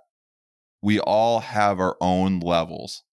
We 0.81 0.99
all 0.99 1.39
have 1.39 1.79
our 1.79 1.97
own 2.01 2.39
levels 2.39 3.03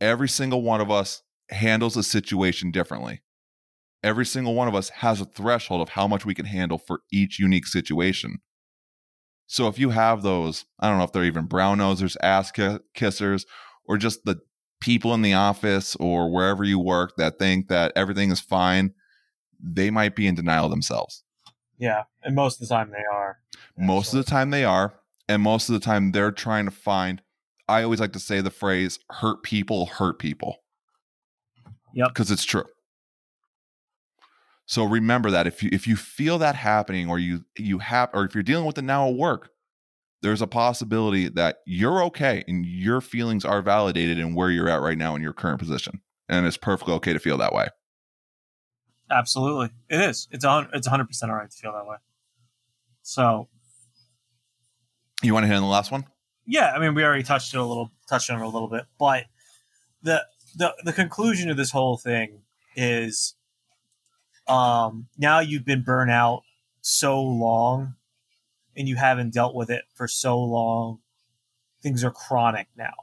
every 0.00 0.28
single 0.28 0.62
one 0.62 0.80
of 0.80 0.90
us 0.90 1.22
handles 1.50 1.96
a 1.96 2.02
situation 2.02 2.70
differently. 2.70 3.22
Every 4.02 4.26
single 4.26 4.54
one 4.54 4.68
of 4.68 4.74
us 4.74 4.90
has 4.90 5.20
a 5.20 5.24
threshold 5.24 5.80
of 5.80 5.90
how 5.90 6.06
much 6.06 6.24
we 6.24 6.34
can 6.34 6.46
handle 6.46 6.78
for 6.78 7.00
each 7.12 7.38
unique 7.38 7.66
situation. 7.66 8.38
So 9.48 9.66
if 9.66 9.78
you 9.78 9.90
have 9.90 10.22
those, 10.22 10.66
I 10.78 10.88
don't 10.88 10.98
know 10.98 11.04
if 11.04 11.12
they're 11.12 11.24
even 11.24 11.46
brown 11.46 11.78
nosers, 11.78 12.16
ass 12.22 12.52
kissers, 12.52 13.46
or 13.86 13.96
just 13.96 14.24
the 14.24 14.38
people 14.80 15.14
in 15.14 15.22
the 15.22 15.32
office 15.32 15.96
or 15.96 16.30
wherever 16.30 16.62
you 16.64 16.78
work 16.78 17.16
that 17.16 17.38
think 17.38 17.68
that 17.68 17.90
everything 17.96 18.30
is 18.30 18.40
fine, 18.40 18.92
they 19.58 19.90
might 19.90 20.14
be 20.14 20.26
in 20.26 20.34
denial 20.34 20.68
themselves. 20.68 21.24
Yeah, 21.78 22.04
and 22.22 22.34
most 22.34 22.60
of 22.60 22.68
the 22.68 22.74
time 22.74 22.90
they 22.90 23.04
are. 23.10 23.38
Most 23.78 24.12
of 24.12 24.22
the 24.22 24.30
time 24.30 24.50
they 24.50 24.64
are, 24.64 24.94
and 25.28 25.42
most 25.42 25.70
of 25.70 25.72
the 25.72 25.80
time 25.80 26.12
they're 26.12 26.30
trying 26.30 26.66
to 26.66 26.70
find. 26.70 27.22
I 27.68 27.82
always 27.82 28.00
like 28.00 28.12
to 28.12 28.20
say 28.20 28.42
the 28.42 28.50
phrase 28.50 28.98
"hurt 29.10 29.42
people 29.42 29.86
hurt 29.86 30.18
people." 30.18 30.58
Yep. 31.94 32.08
because 32.08 32.30
it's 32.30 32.44
true. 32.44 32.66
So 34.68 34.84
remember 34.84 35.30
that 35.30 35.46
if 35.46 35.62
you 35.62 35.70
if 35.72 35.86
you 35.86 35.96
feel 35.96 36.38
that 36.38 36.54
happening, 36.54 37.08
or 37.08 37.18
you 37.18 37.44
you 37.58 37.78
have, 37.78 38.10
or 38.12 38.24
if 38.24 38.34
you're 38.34 38.42
dealing 38.44 38.66
with 38.66 38.76
it 38.78 38.82
now 38.82 39.08
at 39.08 39.14
work, 39.14 39.48
there's 40.22 40.42
a 40.42 40.46
possibility 40.46 41.28
that 41.30 41.58
you're 41.66 42.02
okay 42.04 42.44
and 42.46 42.66
your 42.66 43.00
feelings 43.00 43.44
are 43.46 43.62
validated 43.62 44.18
in 44.18 44.34
where 44.34 44.50
you're 44.50 44.68
at 44.68 44.82
right 44.82 44.98
now 44.98 45.16
in 45.16 45.22
your 45.22 45.32
current 45.32 45.58
position, 45.58 46.02
and 46.28 46.46
it's 46.46 46.58
perfectly 46.58 46.92
okay 46.94 47.14
to 47.14 47.18
feel 47.18 47.38
that 47.38 47.54
way. 47.54 47.68
Absolutely, 49.10 49.70
it 49.88 50.00
is. 50.02 50.28
It's 50.30 50.44
on 50.44 50.68
it's 50.74 50.86
hundred 50.86 51.06
percent 51.06 51.32
all 51.32 51.38
right 51.38 51.50
to 51.50 51.56
feel 51.56 51.72
that 51.72 51.86
way. 51.86 51.96
So 53.02 53.48
You 55.22 55.32
want 55.32 55.44
to 55.44 55.48
hit 55.48 55.56
on 55.56 55.62
the 55.62 55.68
last 55.68 55.90
one? 55.90 56.04
yeah, 56.46 56.72
I 56.74 56.78
mean, 56.78 56.94
we 56.94 57.04
already 57.04 57.22
touched 57.22 57.52
it 57.54 57.58
a 57.58 57.64
little, 57.64 57.90
touched 58.08 58.30
on 58.30 58.38
it 58.40 58.44
a 58.44 58.48
little 58.48 58.68
bit, 58.68 58.84
but 58.98 59.24
the 60.02 60.26
the 60.56 60.74
the 60.84 60.92
conclusion 60.92 61.48
of 61.48 61.56
this 61.56 61.70
whole 61.70 61.96
thing 61.96 62.42
is, 62.76 63.34
um, 64.48 65.08
now 65.16 65.40
you've 65.40 65.64
been 65.64 65.82
burnt 65.82 66.10
out 66.10 66.42
so 66.80 67.22
long, 67.22 67.94
and 68.76 68.88
you 68.88 68.96
haven't 68.96 69.34
dealt 69.34 69.54
with 69.54 69.70
it 69.70 69.84
for 69.94 70.08
so 70.08 70.38
long. 70.40 71.00
Things 71.82 72.02
are 72.02 72.10
chronic 72.10 72.68
now. 72.76 72.94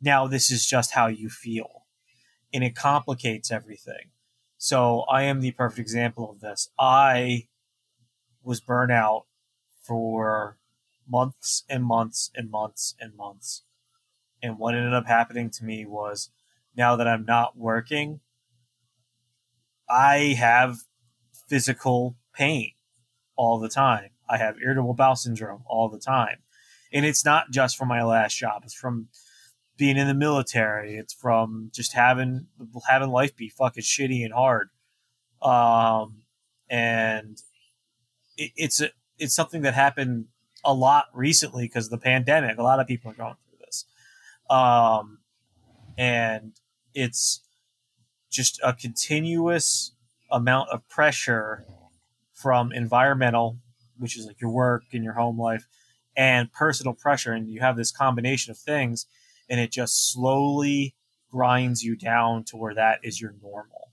Now 0.00 0.26
this 0.26 0.50
is 0.50 0.66
just 0.66 0.92
how 0.92 1.06
you 1.06 1.28
feel, 1.28 1.84
and 2.52 2.62
it 2.62 2.74
complicates 2.74 3.50
everything. 3.50 4.10
So 4.58 5.00
I 5.10 5.22
am 5.22 5.40
the 5.40 5.50
perfect 5.52 5.80
example 5.80 6.30
of 6.30 6.40
this. 6.40 6.70
I 6.78 7.48
was 8.42 8.60
burnt 8.60 8.92
out 8.92 9.26
for 9.82 10.58
months 11.08 11.64
and 11.68 11.84
months 11.84 12.30
and 12.34 12.50
months 12.50 12.94
and 13.00 13.16
months. 13.16 13.62
And 14.42 14.58
what 14.58 14.74
ended 14.74 14.94
up 14.94 15.06
happening 15.06 15.50
to 15.50 15.64
me 15.64 15.86
was 15.86 16.30
now 16.76 16.96
that 16.96 17.08
I'm 17.08 17.24
not 17.24 17.56
working, 17.56 18.20
I 19.88 20.34
have 20.38 20.78
physical 21.48 22.16
pain 22.34 22.72
all 23.36 23.58
the 23.58 23.68
time. 23.68 24.10
I 24.28 24.38
have 24.38 24.56
irritable 24.62 24.94
bowel 24.94 25.16
syndrome 25.16 25.62
all 25.66 25.88
the 25.88 25.98
time. 25.98 26.38
And 26.92 27.04
it's 27.04 27.24
not 27.24 27.50
just 27.50 27.76
from 27.76 27.88
my 27.88 28.02
last 28.02 28.36
job, 28.36 28.62
it's 28.64 28.74
from 28.74 29.08
being 29.76 29.96
in 29.96 30.06
the 30.06 30.14
military, 30.14 30.96
it's 30.96 31.12
from 31.12 31.70
just 31.74 31.92
having 31.92 32.46
having 32.88 33.10
life 33.10 33.36
be 33.36 33.48
fucking 33.48 33.82
shitty 33.82 34.24
and 34.24 34.32
hard. 34.32 34.70
Um 35.42 36.22
and 36.70 37.42
it, 38.36 38.52
it's 38.56 38.80
a, 38.80 38.90
it's 39.18 39.34
something 39.34 39.62
that 39.62 39.74
happened 39.74 40.26
a 40.64 40.72
lot 40.72 41.06
recently 41.12 41.64
because 41.64 41.86
of 41.86 41.90
the 41.90 41.98
pandemic. 41.98 42.58
A 42.58 42.62
lot 42.62 42.80
of 42.80 42.86
people 42.86 43.10
are 43.10 43.14
going 43.14 43.34
through 43.48 43.58
this. 43.64 43.84
Um, 44.50 45.18
and 45.96 46.52
it's 46.94 47.43
just 48.34 48.60
a 48.62 48.72
continuous 48.72 49.92
amount 50.30 50.70
of 50.70 50.86
pressure 50.88 51.64
from 52.32 52.72
environmental, 52.72 53.58
which 53.96 54.18
is 54.18 54.26
like 54.26 54.40
your 54.40 54.50
work 54.50 54.82
and 54.92 55.04
your 55.04 55.14
home 55.14 55.38
life, 55.40 55.66
and 56.16 56.52
personal 56.52 56.94
pressure. 56.94 57.32
And 57.32 57.48
you 57.48 57.60
have 57.60 57.76
this 57.76 57.92
combination 57.92 58.50
of 58.50 58.58
things, 58.58 59.06
and 59.48 59.60
it 59.60 59.70
just 59.70 60.12
slowly 60.12 60.94
grinds 61.30 61.82
you 61.82 61.96
down 61.96 62.44
to 62.44 62.56
where 62.56 62.74
that 62.74 63.00
is 63.02 63.20
your 63.20 63.34
normal. 63.42 63.92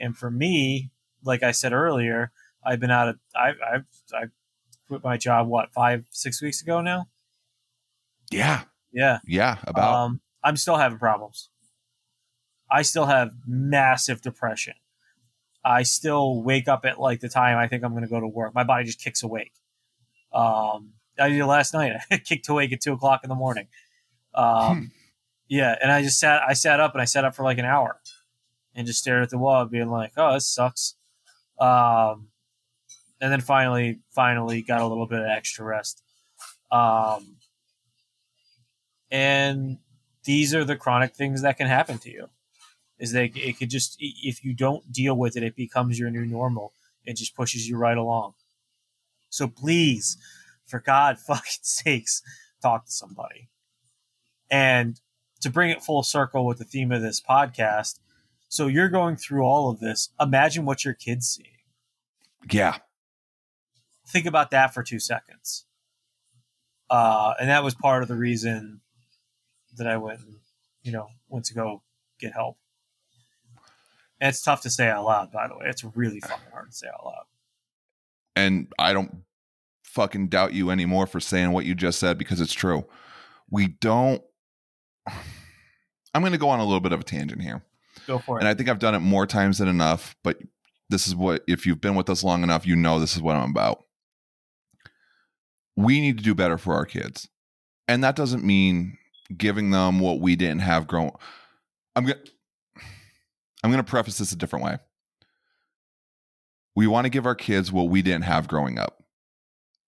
And 0.00 0.16
for 0.16 0.30
me, 0.30 0.90
like 1.22 1.42
I 1.42 1.52
said 1.52 1.72
earlier, 1.72 2.32
I've 2.64 2.80
been 2.80 2.90
out 2.90 3.08
of 3.08 3.18
I 3.36 3.52
I've 3.72 3.86
I 4.12 4.24
quit 4.88 5.04
my 5.04 5.16
job 5.16 5.46
what 5.46 5.72
five 5.72 6.06
six 6.10 6.42
weeks 6.42 6.62
ago 6.62 6.80
now. 6.80 7.08
Yeah, 8.30 8.62
Yeah, 8.92 9.18
yeah. 9.26 9.58
About 9.66 9.94
um, 9.94 10.20
I'm 10.42 10.56
still 10.56 10.76
having 10.76 10.98
problems. 10.98 11.50
I 12.74 12.82
still 12.82 13.06
have 13.06 13.30
massive 13.46 14.20
depression. 14.20 14.74
I 15.64 15.84
still 15.84 16.42
wake 16.42 16.66
up 16.68 16.84
at 16.84 16.98
like 17.00 17.20
the 17.20 17.28
time 17.28 17.56
I 17.56 17.68
think 17.68 17.84
I'm 17.84 17.92
going 17.92 18.02
to 18.04 18.10
go 18.10 18.20
to 18.20 18.26
work. 18.26 18.54
My 18.54 18.64
body 18.64 18.84
just 18.84 19.00
kicks 19.00 19.22
awake. 19.22 19.52
Um, 20.32 20.94
I 21.18 21.28
did 21.28 21.44
last 21.44 21.72
night. 21.72 21.92
I 22.10 22.18
kicked 22.18 22.48
awake 22.48 22.72
at 22.72 22.80
two 22.80 22.92
o'clock 22.92 23.20
in 23.22 23.28
the 23.28 23.36
morning. 23.36 23.68
Um, 24.34 24.76
Hmm. 24.76 24.84
Yeah, 25.46 25.76
and 25.80 25.92
I 25.92 26.02
just 26.02 26.18
sat. 26.18 26.42
I 26.42 26.54
sat 26.54 26.80
up 26.80 26.94
and 26.94 27.02
I 27.02 27.04
sat 27.04 27.24
up 27.24 27.34
for 27.34 27.44
like 27.44 27.58
an 27.58 27.66
hour, 27.66 28.00
and 28.74 28.86
just 28.86 28.98
stared 28.98 29.22
at 29.22 29.30
the 29.30 29.38
wall, 29.38 29.64
being 29.66 29.90
like, 29.90 30.12
"Oh, 30.16 30.32
this 30.32 30.48
sucks." 30.48 30.96
Um, 31.60 32.28
and 33.20 33.30
then 33.30 33.40
finally, 33.42 34.00
finally 34.10 34.62
got 34.62 34.80
a 34.80 34.86
little 34.86 35.06
bit 35.06 35.20
of 35.20 35.26
extra 35.26 35.64
rest. 35.64 36.02
Um, 36.72 37.36
and 39.10 39.78
these 40.24 40.54
are 40.54 40.64
the 40.64 40.76
chronic 40.76 41.14
things 41.14 41.42
that 41.42 41.56
can 41.58 41.68
happen 41.68 41.98
to 41.98 42.10
you. 42.10 42.28
Is 43.04 43.12
that 43.12 43.36
it 43.36 43.58
could 43.58 43.70
just 43.70 43.96
if 44.00 44.42
you 44.44 44.54
don't 44.54 44.90
deal 44.90 45.14
with 45.16 45.36
it, 45.36 45.42
it 45.42 45.54
becomes 45.54 45.98
your 45.98 46.10
new 46.10 46.24
normal. 46.24 46.72
It 47.04 47.16
just 47.16 47.36
pushes 47.36 47.68
you 47.68 47.76
right 47.76 47.96
along. 47.96 48.34
So 49.28 49.46
please, 49.46 50.16
for 50.66 50.80
God 50.80 51.18
fucking 51.26 51.62
sakes, 51.62 52.22
talk 52.62 52.86
to 52.86 52.92
somebody. 52.92 53.48
And 54.50 55.00
to 55.40 55.50
bring 55.50 55.70
it 55.70 55.82
full 55.82 56.02
circle 56.02 56.46
with 56.46 56.58
the 56.58 56.64
theme 56.64 56.92
of 56.92 57.02
this 57.02 57.20
podcast, 57.20 57.98
so 58.48 58.68
you're 58.68 58.88
going 58.88 59.16
through 59.16 59.42
all 59.42 59.68
of 59.68 59.80
this. 59.80 60.10
Imagine 60.20 60.64
what 60.64 60.84
your 60.84 60.94
kids 60.94 61.28
seeing. 61.28 61.58
yeah, 62.50 62.78
Think 64.06 64.26
about 64.26 64.50
that 64.50 64.74
for 64.74 64.82
two 64.82 64.98
seconds. 64.98 65.64
Uh, 66.90 67.32
and 67.40 67.48
that 67.48 67.64
was 67.64 67.74
part 67.74 68.02
of 68.02 68.08
the 68.08 68.14
reason 68.14 68.80
that 69.76 69.86
I 69.86 69.96
went, 69.96 70.20
you 70.82 70.92
know, 70.92 71.08
went 71.28 71.46
to 71.46 71.54
go 71.54 71.82
get 72.20 72.32
help. 72.32 72.58
It's 74.20 74.42
tough 74.42 74.62
to 74.62 74.70
say 74.70 74.88
out 74.88 75.04
loud, 75.04 75.32
by 75.32 75.48
the 75.48 75.54
way. 75.56 75.66
It's 75.66 75.84
really 75.84 76.20
fucking 76.20 76.50
hard 76.52 76.70
to 76.70 76.76
say 76.76 76.86
out 76.88 77.04
loud. 77.04 77.24
and 78.36 78.72
I 78.78 78.92
don't 78.92 79.22
fucking 79.84 80.28
doubt 80.28 80.52
you 80.54 80.70
anymore 80.70 81.06
for 81.06 81.20
saying 81.20 81.52
what 81.52 81.64
you 81.64 81.74
just 81.74 81.98
said 82.00 82.18
because 82.18 82.40
it's 82.40 82.52
true. 82.52 82.84
We 83.50 83.68
don't. 83.68 84.22
I'm 86.14 86.22
going 86.22 86.32
to 86.32 86.38
go 86.38 86.48
on 86.48 86.60
a 86.60 86.64
little 86.64 86.80
bit 86.80 86.92
of 86.92 87.00
a 87.00 87.04
tangent 87.04 87.42
here. 87.42 87.62
Go 88.06 88.18
for 88.18 88.38
it. 88.38 88.40
And 88.40 88.48
I 88.48 88.54
think 88.54 88.68
I've 88.68 88.78
done 88.78 88.94
it 88.94 89.00
more 89.00 89.26
times 89.26 89.58
than 89.58 89.68
enough, 89.68 90.14
but 90.22 90.38
this 90.90 91.08
is 91.08 91.14
what, 91.16 91.42
if 91.48 91.66
you've 91.66 91.80
been 91.80 91.96
with 91.96 92.08
us 92.08 92.22
long 92.22 92.42
enough, 92.44 92.66
you 92.66 92.76
know 92.76 93.00
this 93.00 93.16
is 93.16 93.22
what 93.22 93.34
I'm 93.34 93.50
about. 93.50 93.84
We 95.76 96.00
need 96.00 96.18
to 96.18 96.24
do 96.24 96.34
better 96.34 96.56
for 96.56 96.74
our 96.74 96.86
kids. 96.86 97.28
And 97.88 98.04
that 98.04 98.14
doesn't 98.14 98.44
mean 98.44 98.96
giving 99.36 99.70
them 99.70 99.98
what 99.98 100.20
we 100.20 100.36
didn't 100.36 100.60
have 100.60 100.86
grown. 100.86 101.10
I'm 101.96 102.04
going 102.04 102.18
to. 102.24 102.30
I'm 103.64 103.70
going 103.70 103.82
to 103.82 103.90
preface 103.90 104.18
this 104.18 104.30
a 104.30 104.36
different 104.36 104.62
way. 104.66 104.76
We 106.76 106.86
want 106.86 107.06
to 107.06 107.10
give 107.10 107.24
our 107.24 107.34
kids 107.34 107.72
what 107.72 107.88
we 107.88 108.02
didn't 108.02 108.24
have 108.24 108.46
growing 108.46 108.78
up. 108.78 109.02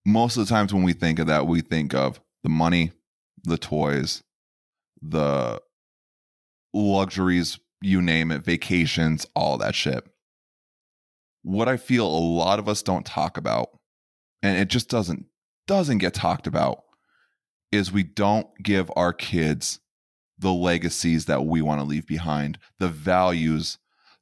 Most 0.03 0.35
of 0.35 0.47
the 0.47 0.49
times 0.49 0.73
when 0.73 0.81
we 0.81 0.93
think 0.93 1.19
of 1.19 1.27
that, 1.27 1.45
we 1.45 1.61
think 1.61 1.93
of 1.93 2.19
the 2.41 2.49
money, 2.49 2.91
the 3.43 3.57
toys, 3.59 4.23
the 4.99 5.61
luxuries, 6.73 7.59
you 7.79 8.01
name 8.01 8.31
it, 8.31 8.43
vacations, 8.43 9.27
all 9.35 9.59
that 9.59 9.75
shit. 9.75 10.03
What 11.43 11.67
I 11.67 11.77
feel 11.77 12.07
a 12.07 12.17
lot 12.17 12.57
of 12.57 12.67
us 12.67 12.81
don't 12.81 13.05
talk 13.05 13.37
about, 13.37 13.69
and 14.41 14.57
it 14.57 14.69
just 14.69 14.89
doesn't 14.89 15.25
doesn't 15.67 15.99
get 15.99 16.15
talked 16.15 16.47
about, 16.47 16.83
is 17.71 17.91
we 17.91 18.01
don't 18.01 18.47
give 18.63 18.89
our 18.95 19.13
kids 19.13 19.81
the 20.39 20.53
legacies 20.53 21.25
that 21.25 21.45
we 21.45 21.61
want 21.61 21.81
to 21.81 21.87
leave 21.87 22.05
behind, 22.05 22.59
the 22.79 22.89
values, 22.89 23.77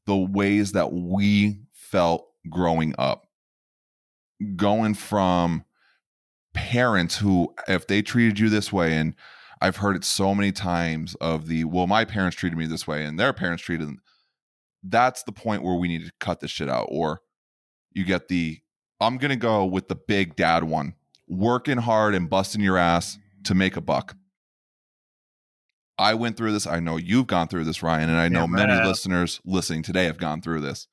the 0.06 0.16
ways 0.16 0.72
that 0.72 0.94
we 0.94 1.60
felt 1.72 2.28
growing 2.50 2.96
up. 2.98 3.28
Going 4.56 4.94
from 4.94 5.66
parents 6.54 7.18
who, 7.18 7.54
if 7.68 7.88
they 7.88 8.02
treated 8.02 8.40
you 8.40 8.50
this 8.50 8.72
way, 8.72 8.98
and 8.98 9.16
I've 9.62 9.78
heard 9.78 9.96
it 9.96 10.04
so 10.04 10.36
many 10.36 10.52
times 10.52 11.16
of 11.16 11.48
the, 11.48 11.64
well, 11.64 11.88
my 11.88 12.06
parents 12.06 12.36
treated 12.36 12.58
me 12.58 12.66
this 12.66 12.86
way 12.86 13.06
and 13.06 13.20
their 13.20 13.34
parents 13.34 13.64
treated 13.64 13.88
them. 13.88 14.02
That's 14.84 15.24
the 15.24 15.32
point 15.32 15.64
where 15.64 15.76
we 15.76 15.88
need 15.88 16.06
to 16.06 16.12
cut 16.20 16.40
this 16.40 16.52
shit 16.52 16.70
out. 16.70 16.88
Or 16.92 17.22
you 17.92 18.04
get 18.04 18.28
the, 18.28 18.60
I'm 19.00 19.18
going 19.18 19.30
to 19.30 19.36
go 19.36 19.66
with 19.66 19.88
the 19.88 19.96
big 19.96 20.36
dad 20.36 20.66
one, 20.66 20.96
working 21.28 21.78
hard 21.78 22.14
and 22.14 22.30
busting 22.30 22.62
your 22.62 22.78
ass 22.78 23.18
to 23.46 23.56
make 23.56 23.76
a 23.76 23.82
buck. 23.82 24.16
I 25.98 26.14
went 26.14 26.36
through 26.38 26.52
this. 26.52 26.68
I 26.68 26.80
know 26.80 26.98
you've 26.98 27.28
gone 27.28 27.48
through 27.48 27.64
this, 27.66 27.82
Ryan, 27.82 28.10
and 28.10 28.20
I 28.20 28.28
know 28.28 28.42
Yeah, 28.42 28.48
many 28.48 28.74
man. 28.74 28.86
listeners 28.86 29.40
listening 29.46 29.82
today 29.84 30.06
have 30.06 30.18
gone 30.18 30.42
through 30.42 30.62
this. 30.62 30.88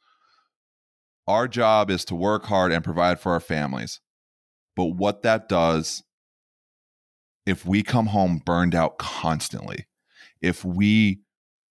Our 1.26 1.48
job 1.48 1.90
is 1.90 2.05
to 2.07 2.14
work 2.14 2.44
hard 2.46 2.72
and 2.72 2.84
provide 2.84 3.20
for 3.20 3.32
our 3.32 3.40
families. 3.40 4.00
But 4.76 4.86
what 4.86 5.22
that 5.22 5.48
does 5.48 6.03
if 7.44 7.66
we 7.66 7.82
come 7.82 8.07
home 8.07 8.38
burned 8.44 8.74
out 8.74 8.98
constantly, 8.98 9.86
if 10.40 10.64
we 10.64 11.22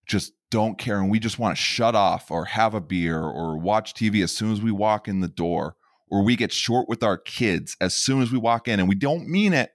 just 0.05 0.33
don't 0.49 0.77
care 0.77 0.99
and 0.99 1.09
we 1.09 1.17
just 1.19 1.39
want 1.39 1.55
to 1.55 1.61
shut 1.61 1.95
off 1.95 2.29
or 2.29 2.43
have 2.45 2.73
a 2.73 2.81
beer 2.81 3.21
or 3.21 3.57
watch 3.57 3.93
TV 3.93 4.21
as 4.21 4.35
soon 4.35 4.51
as 4.51 4.61
we 4.61 4.71
walk 4.71 5.07
in 5.07 5.21
the 5.21 5.29
door, 5.29 5.75
or 6.09 6.23
we 6.23 6.35
get 6.35 6.51
short 6.51 6.89
with 6.89 7.03
our 7.03 7.17
kids 7.17 7.77
as 7.79 7.95
soon 7.95 8.21
as 8.21 8.31
we 8.31 8.37
walk 8.37 8.67
in 8.67 8.81
and 8.81 8.89
we 8.89 8.95
don't 8.95 9.29
mean 9.29 9.53
it, 9.53 9.71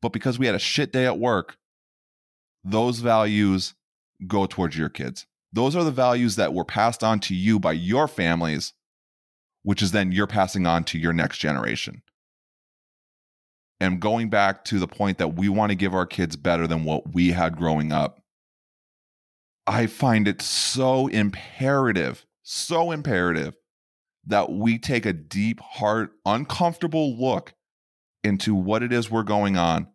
but 0.00 0.12
because 0.12 0.36
we 0.36 0.46
had 0.46 0.56
a 0.56 0.60
shit 0.60 0.92
day 0.92 1.06
at 1.06 1.20
work, 1.20 1.56
those 2.64 3.00
values 3.00 3.74
go 4.26 4.46
towards 4.46 4.76
your 4.76 4.88
kids. 4.88 5.26
Those 5.52 5.76
are 5.76 5.84
the 5.84 5.90
values 5.90 6.36
that 6.36 6.54
were 6.54 6.64
passed 6.64 7.04
on 7.04 7.20
to 7.20 7.34
you 7.34 7.60
by 7.60 7.72
your 7.72 8.08
families, 8.08 8.72
which 9.62 9.82
is 9.82 9.92
then 9.92 10.12
you're 10.12 10.26
passing 10.26 10.66
on 10.66 10.84
to 10.84 10.98
your 10.98 11.12
next 11.12 11.38
generation. 11.38 12.02
And 13.80 14.00
going 14.00 14.30
back 14.30 14.64
to 14.66 14.78
the 14.78 14.86
point 14.86 15.18
that 15.18 15.34
we 15.34 15.48
want 15.48 15.70
to 15.70 15.76
give 15.76 15.94
our 15.94 16.06
kids 16.06 16.36
better 16.36 16.66
than 16.66 16.84
what 16.84 17.12
we 17.12 17.32
had 17.32 17.56
growing 17.56 17.92
up, 17.92 18.22
I 19.66 19.86
find 19.86 20.26
it 20.26 20.40
so 20.40 21.08
imperative, 21.08 22.24
so 22.42 22.92
imperative 22.92 23.56
that 24.26 24.52
we 24.52 24.78
take 24.78 25.04
a 25.04 25.12
deep, 25.12 25.60
hard, 25.60 26.10
uncomfortable 26.24 27.18
look 27.18 27.54
into 28.22 28.54
what 28.54 28.82
it 28.82 28.92
is 28.92 29.10
we're 29.10 29.24
going 29.24 29.56
on 29.56 29.88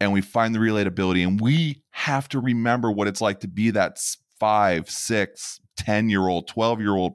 and 0.00 0.12
we 0.12 0.20
find 0.20 0.54
the 0.54 0.58
relatability. 0.58 1.26
And 1.26 1.40
we 1.40 1.82
have 1.90 2.28
to 2.30 2.40
remember 2.40 2.90
what 2.90 3.08
it's 3.08 3.20
like 3.20 3.40
to 3.40 3.48
be 3.48 3.70
that 3.70 3.98
five, 4.38 4.90
six, 4.90 5.60
10 5.76 6.08
year 6.08 6.28
old, 6.28 6.48
12 6.48 6.80
year 6.80 6.94
old 6.94 7.14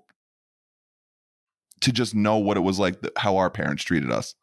to 1.82 1.92
just 1.92 2.16
know 2.16 2.38
what 2.38 2.58
it 2.58 2.62
was 2.62 2.80
like, 2.80 2.96
how 3.18 3.38
our 3.38 3.50
parents 3.50 3.84
treated 3.84 4.12
us. 4.12 4.36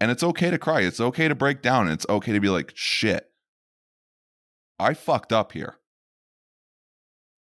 And 0.00 0.10
it's 0.10 0.22
okay 0.22 0.50
to 0.50 0.58
cry. 0.58 0.80
It's 0.80 1.00
okay 1.00 1.28
to 1.28 1.34
break 1.34 1.62
down. 1.62 1.88
It's 1.88 2.06
okay 2.08 2.32
to 2.32 2.40
be 2.40 2.48
like, 2.48 2.72
shit, 2.74 3.30
I 4.78 4.94
fucked 4.94 5.32
up 5.32 5.52
here. 5.52 5.76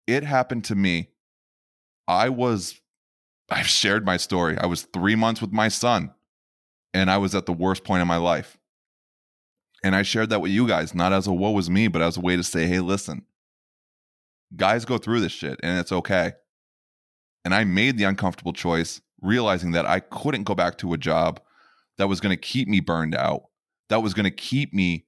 It 0.08 0.24
happened 0.24 0.66
to 0.66 0.76
me. 0.76 1.10
I 2.08 2.30
was, 2.30 2.82
I've 3.50 3.68
shared 3.68 4.06
my 4.06 4.18
story. 4.18 4.58
I 4.58 4.66
was 4.66 4.84
three 4.84 5.16
months 5.16 5.42
with 5.42 5.54
my 5.54 5.70
son 5.70 6.12
and 6.94 7.10
I 7.10 7.18
was 7.18 7.36
at 7.36 7.46
the 7.46 7.54
worst 7.54 7.84
point 7.84 8.02
in 8.02 8.08
my 8.08 8.18
life. 8.18 8.59
And 9.84 9.96
I 9.96 10.02
shared 10.02 10.30
that 10.30 10.42
with 10.42 10.52
you 10.52 10.68
guys, 10.68 10.94
not 10.94 11.14
as 11.14 11.28
a 11.28 11.34
woe 11.34 11.52
was 11.52 11.70
me, 11.70 11.88
but 11.88 12.02
as 12.02 12.18
a 12.18 12.22
way 12.22 12.36
to 12.36 12.44
say, 12.44 12.68
hey, 12.68 12.80
listen, 12.80 13.26
guys 14.56 14.86
go 14.86 14.98
through 14.98 15.22
this 15.22 15.32
shit 15.32 15.60
and 15.64 15.80
it's 15.80 15.92
okay. 15.92 16.34
And 17.46 17.54
I 17.56 17.64
made 17.64 17.98
the 17.98 18.04
uncomfortable 18.04 18.54
choice, 18.54 19.00
realizing 19.22 19.72
that 19.72 19.86
I 19.86 20.02
couldn't 20.02 20.44
go 20.44 20.56
back 20.56 20.78
to 20.80 20.94
a 20.94 20.98
job 20.98 21.40
that 21.98 22.08
was 22.08 22.20
going 22.20 22.36
to 22.36 22.42
keep 22.42 22.68
me 22.68 22.80
burned 22.82 23.16
out, 23.16 23.44
that 23.88 24.02
was 24.02 24.14
going 24.14 24.26
to 24.26 24.32
keep 24.32 24.74
me 24.74 25.06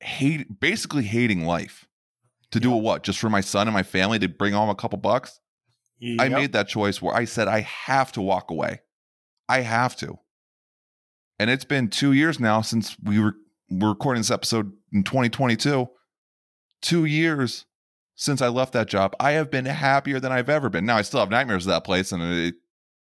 hate, 0.00 0.60
basically 0.60 1.04
hating 1.04 1.44
life. 1.44 1.86
To 2.50 2.60
do 2.60 2.74
a 2.74 2.76
what? 2.76 3.02
Just 3.02 3.18
for 3.18 3.30
my 3.30 3.40
son 3.40 3.66
and 3.66 3.74
my 3.74 3.82
family 3.82 4.18
to 4.18 4.28
bring 4.28 4.52
home 4.52 4.68
a 4.68 4.74
couple 4.74 4.98
bucks? 4.98 5.40
Yep. 6.00 6.20
I 6.20 6.28
made 6.28 6.52
that 6.52 6.68
choice 6.68 7.00
where 7.00 7.14
I 7.14 7.24
said 7.24 7.48
I 7.48 7.60
have 7.60 8.12
to 8.12 8.20
walk 8.20 8.50
away. 8.50 8.80
I 9.48 9.60
have 9.60 9.96
to. 9.96 10.18
And 11.38 11.48
it's 11.48 11.64
been 11.64 11.88
two 11.88 12.12
years 12.12 12.38
now 12.38 12.60
since 12.60 12.96
we 13.02 13.18
were, 13.20 13.36
we're 13.80 13.90
recording 13.90 14.20
this 14.20 14.30
episode 14.30 14.72
in 14.92 15.02
2022. 15.04 15.88
Two 16.82 17.04
years 17.04 17.64
since 18.14 18.42
I 18.42 18.48
left 18.48 18.72
that 18.74 18.88
job. 18.88 19.14
I 19.20 19.32
have 19.32 19.50
been 19.50 19.64
happier 19.64 20.20
than 20.20 20.32
I've 20.32 20.48
ever 20.48 20.68
been. 20.68 20.84
Now 20.84 20.96
I 20.96 21.02
still 21.02 21.20
have 21.20 21.30
nightmares 21.30 21.64
of 21.66 21.70
that 21.70 21.84
place 21.84 22.12
and 22.12 22.22
it 22.22 22.54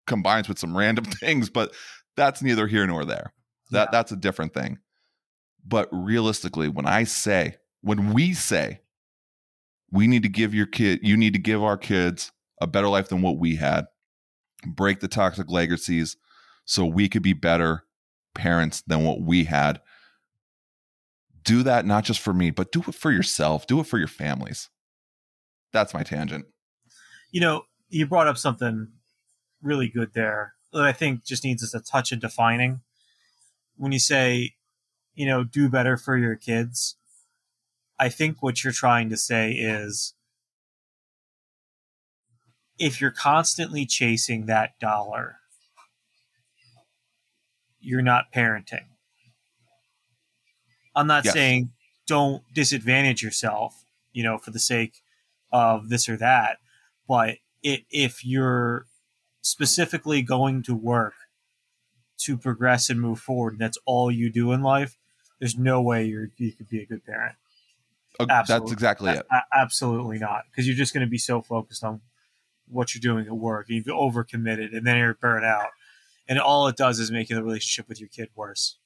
combines 0.07 0.47
with 0.47 0.59
some 0.59 0.77
random 0.77 1.05
things, 1.19 1.49
but 1.49 1.73
that's 2.15 2.41
neither 2.41 2.67
here 2.67 2.85
nor 2.87 3.03
there. 3.05 3.33
That 3.71 3.87
Yeah. 3.87 3.91
that's 3.91 4.11
a 4.11 4.15
different 4.17 4.53
thing. 4.53 4.79
But 5.65 5.89
realistically, 5.91 6.67
when 6.69 6.85
I 6.85 7.03
say, 7.05 7.55
when 7.81 8.13
we 8.13 8.33
say 8.33 8.81
we 9.91 10.07
need 10.07 10.23
to 10.23 10.29
give 10.29 10.53
your 10.53 10.65
kid, 10.65 10.99
you 11.03 11.17
need 11.17 11.33
to 11.33 11.39
give 11.39 11.63
our 11.63 11.77
kids 11.77 12.31
a 12.61 12.67
better 12.67 12.87
life 12.89 13.09
than 13.09 13.21
what 13.21 13.37
we 13.37 13.55
had, 13.57 13.85
break 14.65 14.99
the 14.99 15.07
toxic 15.07 15.49
legacies 15.49 16.15
so 16.65 16.85
we 16.85 17.09
could 17.09 17.23
be 17.23 17.33
better 17.33 17.83
parents 18.35 18.81
than 18.87 19.03
what 19.03 19.21
we 19.21 19.43
had. 19.45 19.81
Do 21.43 21.63
that 21.63 21.85
not 21.85 22.05
just 22.05 22.19
for 22.21 22.33
me, 22.33 22.51
but 22.51 22.71
do 22.71 22.83
it 22.87 22.95
for 22.95 23.11
yourself, 23.11 23.67
do 23.67 23.79
it 23.79 23.87
for 23.87 23.97
your 23.99 24.07
families. 24.07 24.69
That's 25.71 25.93
my 25.93 26.03
tangent. 26.03 26.45
you 27.31 27.41
know, 27.41 27.63
you 27.89 28.07
brought 28.07 28.27
up 28.27 28.37
something 28.37 28.89
really 29.61 29.87
good 29.89 30.13
there 30.13 30.53
that 30.71 30.83
I 30.83 30.91
think 30.93 31.23
just 31.23 31.43
needs 31.43 31.63
us 31.63 31.73
a 31.73 31.81
touch 31.81 32.11
of 32.11 32.19
defining. 32.19 32.81
When 33.75 33.91
you 33.91 33.99
say, 33.99 34.53
you 35.15 35.25
know, 35.25 35.43
do 35.43 35.69
better 35.69 35.97
for 35.97 36.17
your 36.17 36.35
kids, 36.35 36.95
I 37.99 38.09
think 38.09 38.41
what 38.41 38.63
you're 38.63 38.73
trying 38.73 39.09
to 39.09 39.17
say 39.17 39.51
is 39.51 40.13
if 42.79 42.99
you're 43.01 43.11
constantly 43.11 43.85
chasing 43.85 44.45
that 44.45 44.79
dollar, 44.79 45.37
you're 47.79 48.01
not 48.01 48.33
parenting. 48.33 48.92
I'm 50.95 51.07
not 51.07 51.25
Yes. 51.25 51.33
saying 51.33 51.71
don't 52.07 52.43
disadvantage 52.53 53.23
yourself, 53.23 53.85
you 54.11 54.23
know, 54.23 54.37
for 54.37 54.51
the 54.51 54.59
sake 54.59 55.01
of 55.51 55.89
this 55.89 56.09
or 56.09 56.17
that, 56.17 56.57
but 57.07 57.37
it, 57.61 57.85
if 57.89 58.25
you're 58.25 58.85
specifically 59.41 60.21
going 60.21 60.63
to 60.63 60.75
work 60.75 61.13
to 62.17 62.37
progress 62.37 62.89
and 62.89 62.99
move 63.01 63.19
forward, 63.19 63.53
and 63.53 63.61
that's 63.61 63.77
all 63.85 64.11
you 64.11 64.31
do 64.31 64.51
in 64.51 64.61
life, 64.61 64.97
there's 65.39 65.57
no 65.57 65.81
way 65.81 66.05
you're, 66.05 66.29
you 66.37 66.51
could 66.51 66.69
be 66.69 66.81
a 66.81 66.85
good 66.85 67.05
parent. 67.05 67.35
Uh, 68.19 68.25
That's 68.25 68.49
Absolutely. 68.49 68.73
exactly 68.73 69.11
it. 69.11 69.25
A- 69.31 69.57
absolutely 69.57 70.19
not, 70.19 70.43
because 70.49 70.67
you're 70.67 70.75
just 70.77 70.93
going 70.93 71.05
to 71.05 71.09
be 71.09 71.17
so 71.17 71.41
focused 71.41 71.83
on 71.83 72.01
what 72.67 72.93
you're 72.93 73.01
doing 73.01 73.25
at 73.25 73.33
work. 73.33 73.65
You've 73.69 73.85
overcommitted, 73.85 74.75
and 74.75 74.85
then 74.85 74.97
you're 74.97 75.15
burnt 75.15 75.45
out, 75.45 75.69
and 76.27 76.39
all 76.39 76.67
it 76.67 76.77
does 76.77 76.99
is 76.99 77.11
make 77.11 77.27
the 77.27 77.43
relationship 77.43 77.89
with 77.89 77.99
your 77.99 78.09
kid 78.09 78.29
worse. 78.35 78.77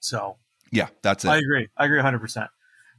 So 0.00 0.36
Yeah, 0.72 0.88
that's 1.02 1.24
it. 1.24 1.28
I 1.28 1.36
agree. 1.36 1.68
I 1.76 1.84
agree 1.84 1.98
100. 1.98 2.18
percent 2.18 2.48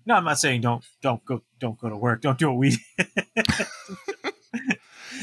No, 0.06 0.14
I'm 0.16 0.24
not 0.24 0.38
saying 0.40 0.62
don't 0.62 0.86
don't 1.02 1.24
go 1.26 1.42
don't 1.60 1.78
go 1.78 1.90
to 1.90 1.98
work. 1.98 2.22
Don't 2.22 2.38
do 2.38 2.50
what 2.50 2.58
we. 2.58 2.78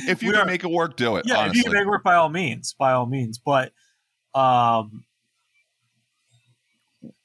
if 0.06 0.22
you 0.22 0.28
we 0.28 0.32
can 0.34 0.42
are- 0.42 0.46
make 0.46 0.64
it 0.64 0.70
work, 0.70 0.96
do 0.96 1.16
it. 1.16 1.26
yeah, 1.26 1.46
if 1.46 1.54
you 1.54 1.62
can 1.62 1.72
make 1.72 1.82
it 1.82 1.88
work, 1.88 2.02
by 2.04 2.14
all 2.16 2.28
means, 2.28 2.74
by 2.78 2.92
all 2.92 3.06
means. 3.06 3.38
But 3.38 3.72
um, 4.34 5.04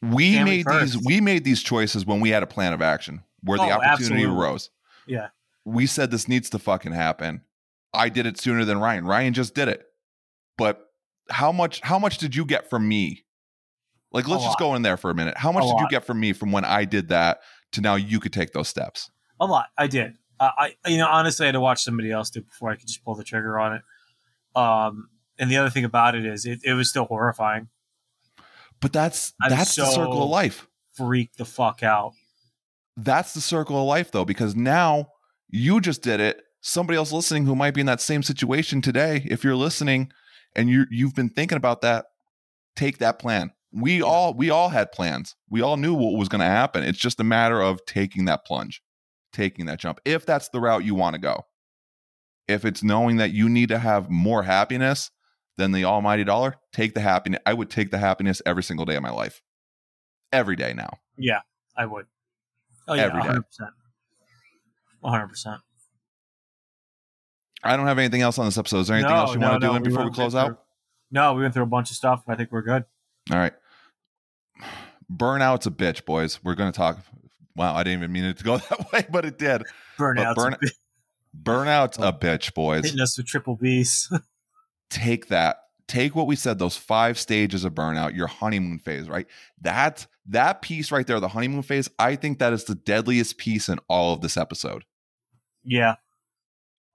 we 0.01 0.41
made 0.43 0.63
first. 0.65 0.93
these 0.93 1.03
we 1.05 1.21
made 1.21 1.43
these 1.43 1.61
choices 1.63 2.05
when 2.05 2.19
we 2.19 2.29
had 2.29 2.43
a 2.43 2.47
plan 2.47 2.73
of 2.73 2.81
action 2.81 3.23
where 3.41 3.57
the 3.57 3.63
Oh, 3.65 3.71
opportunity 3.71 4.23
absolutely. 4.23 4.25
arose. 4.41 4.69
yeah, 5.07 5.27
We 5.65 5.85
said 5.85 6.11
this 6.11 6.27
needs 6.27 6.49
to 6.51 6.59
fucking 6.59 6.93
happen. 6.93 7.41
I 7.93 8.09
did 8.09 8.25
it 8.25 8.39
sooner 8.39 8.65
than 8.65 8.79
Ryan. 8.79 9.05
Ryan 9.05 9.33
just 9.33 9.53
did 9.55 9.67
it. 9.67 9.85
But 10.57 10.81
how 11.29 11.51
much 11.51 11.81
how 11.81 11.99
much 11.99 12.17
did 12.17 12.35
you 12.35 12.45
get 12.45 12.69
from 12.69 12.87
me? 12.87 13.24
Like 14.15 14.27
let's 14.27 14.43
A 14.43 14.47
just 14.47 14.59
lot. 14.61 14.69
go 14.69 14.75
in 14.75 14.81
there 14.81 14.97
for 14.97 15.11
a 15.11 15.13
minute. 15.13 15.37
How 15.37 15.51
much 15.51 15.65
A 15.65 15.67
did 15.67 15.79
you 15.81 15.87
get 15.89 16.05
from 16.05 16.19
me 16.19 16.33
from 16.33 16.51
when 16.51 16.65
I 16.65 16.85
did 16.85 17.09
that 17.09 17.41
to 17.73 17.81
now 17.81 17.95
you 17.95 18.19
could 18.19 18.33
take 18.33 18.53
those 18.53 18.69
steps? 18.69 19.11
a 19.39 19.45
lot. 19.45 19.67
I 19.77 19.87
did. 19.87 20.17
Uh, 20.39 20.49
I 20.57 20.75
you 20.87 20.97
know 20.97 21.07
honestly, 21.07 21.43
I 21.45 21.47
had 21.47 21.53
to 21.53 21.59
watch 21.59 21.83
somebody 21.83 22.11
else 22.11 22.29
do 22.29 22.39
it 22.39 22.47
before 22.47 22.71
I 22.71 22.75
could 22.75 22.87
just 22.87 23.03
pull 23.03 23.15
the 23.15 23.23
trigger 23.23 23.59
on 23.59 23.73
it. 23.75 23.81
Um, 24.59 25.09
and 25.37 25.51
the 25.51 25.57
other 25.57 25.69
thing 25.69 25.83
about 25.83 26.15
it 26.15 26.25
is, 26.25 26.45
it, 26.45 26.61
it 26.63 26.73
was 26.73 26.89
still 26.89 27.03
horrifying. 27.05 27.67
But 28.79 28.93
that's 28.93 29.33
I'm 29.43 29.49
that's 29.49 29.75
the 29.75 29.85
circle 29.85 30.23
of 30.23 30.29
life. 30.29 30.67
Freak 30.93 31.35
the 31.35 31.45
fuck 31.45 31.83
out. 31.83 32.13
That's 32.95 33.33
the 33.33 33.41
circle 33.41 33.77
of 33.77 33.85
life 33.85 34.11
though 34.11 34.23
because 34.25 34.55
now 34.55 35.09
you 35.49 35.81
just 35.81 36.01
did 36.01 36.21
it. 36.21 36.41
Somebody 36.61 36.97
else 36.97 37.11
listening 37.11 37.45
who 37.45 37.55
might 37.55 37.73
be 37.73 37.81
in 37.81 37.87
that 37.87 38.01
same 38.01 38.23
situation 38.23 38.81
today, 38.81 39.25
if 39.29 39.43
you're 39.43 39.55
listening 39.57 40.11
and 40.55 40.69
you 40.69 40.85
you've 40.89 41.13
been 41.15 41.29
thinking 41.29 41.57
about 41.57 41.81
that, 41.81 42.05
take 42.77 42.99
that 42.99 43.19
plan. 43.19 43.51
We 43.75 44.01
all 44.01 44.33
we 44.33 44.49
all 44.49 44.69
had 44.69 44.91
plans. 44.91 45.35
We 45.49 45.61
all 45.61 45.75
knew 45.77 45.93
what 45.93 46.17
was 46.17 46.29
going 46.29 46.39
to 46.39 46.45
happen. 46.45 46.83
It's 46.83 46.97
just 46.97 47.19
a 47.19 47.23
matter 47.23 47.61
of 47.61 47.85
taking 47.85 48.25
that 48.25 48.45
plunge, 48.45 48.81
taking 49.33 49.65
that 49.65 49.79
jump. 49.79 49.99
If 50.05 50.25
that's 50.25 50.49
the 50.49 50.61
route 50.61 50.85
you 50.85 50.95
want 50.95 51.15
to 51.15 51.19
go. 51.21 51.45
If 52.47 52.63
it's 52.63 52.83
knowing 52.83 53.17
that 53.17 53.31
you 53.31 53.49
need 53.49 53.69
to 53.69 53.79
have 53.79 54.09
more 54.09 54.43
happiness 54.43 55.09
than 55.57 55.71
the 55.71 55.83
almighty 55.83 56.23
dollar, 56.23 56.55
take 56.71 56.93
the 56.93 57.01
happiness. 57.01 57.41
I 57.45 57.53
would 57.53 57.69
take 57.71 57.89
the 57.89 57.97
happiness 57.97 58.41
every 58.45 58.61
single 58.63 58.85
day 58.85 58.95
of 58.95 59.01
my 59.01 59.09
life. 59.09 59.41
Every 60.31 60.55
day 60.55 60.73
now. 60.73 60.99
Yeah, 61.17 61.41
I 61.75 61.85
would. 61.85 62.05
Oh 62.87 62.93
yeah, 62.93 63.03
Every 63.03 63.21
day. 63.21 63.27
100. 63.27 63.41
percent 63.41 63.69
100. 65.01 65.27
percent 65.27 65.61
I 67.63 67.75
don't 67.75 67.87
have 67.87 67.97
anything 67.97 68.21
else 68.21 68.37
on 68.37 68.45
this 68.45 68.59
episode. 68.59 68.79
Is 68.79 68.87
there 68.87 68.97
anything 68.97 69.15
else 69.15 69.33
you 69.33 69.39
want 69.39 69.59
to 69.59 69.67
do 69.67 69.75
in 69.75 69.81
before 69.81 70.05
we 70.05 70.11
close 70.11 70.35
out? 70.35 70.61
No, 71.09 71.33
we 71.33 71.41
went 71.41 71.53
through 71.53 71.63
a 71.63 71.67
bunch 71.67 71.89
of 71.89 71.95
stuff. 71.95 72.23
I 72.27 72.35
think 72.35 72.51
we're 72.51 72.61
good. 72.61 72.85
All 73.31 73.37
right. 73.37 73.53
Burnout's 75.11 75.65
a 75.65 75.71
bitch, 75.71 76.05
boys. 76.05 76.39
We're 76.43 76.55
going 76.55 76.71
to 76.71 76.77
talk. 76.77 76.99
Wow, 77.55 77.75
I 77.75 77.83
didn't 77.83 77.99
even 77.99 78.11
mean 78.11 78.25
it 78.25 78.37
to 78.37 78.43
go 78.43 78.57
that 78.69 78.91
way, 78.91 79.05
but 79.09 79.25
it 79.25 79.37
did. 79.37 79.63
Burnout's 79.97 80.35
burn- 80.35 80.57
Burnout's 81.41 81.97
a 81.97 82.07
oh, 82.07 82.11
bitch, 82.11 82.53
boys. 82.53 82.85
hitting 82.85 83.01
us 83.01 83.17
with 83.17 83.27
triple 83.27 83.55
B's. 83.55 84.11
Take 84.89 85.27
that. 85.27 85.57
take 85.87 86.15
what 86.15 86.27
we 86.27 86.35
said, 86.35 86.59
those 86.59 86.77
five 86.77 87.17
stages 87.19 87.65
of 87.65 87.73
burnout, 87.73 88.15
your 88.15 88.27
honeymoon 88.27 88.79
phase, 88.79 89.09
right? 89.09 89.27
That 89.61 90.07
that 90.27 90.61
piece 90.61 90.91
right 90.91 91.05
there, 91.05 91.19
the 91.19 91.27
honeymoon 91.27 91.63
phase, 91.63 91.89
I 91.99 92.15
think 92.15 92.39
that 92.39 92.53
is 92.53 92.63
the 92.65 92.75
deadliest 92.75 93.37
piece 93.37 93.67
in 93.67 93.79
all 93.89 94.13
of 94.13 94.21
this 94.21 94.37
episode. 94.37 94.85
Yeah. 95.63 95.95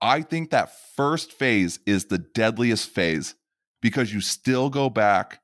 I 0.01 0.21
think 0.21 0.49
that 0.49 0.71
first 0.95 1.31
phase 1.31 1.79
is 1.85 2.05
the 2.05 2.17
deadliest 2.17 2.89
phase 2.89 3.35
because 3.81 4.13
you 4.13 4.21
still 4.21 4.69
go 4.69 4.89
back 4.89 5.40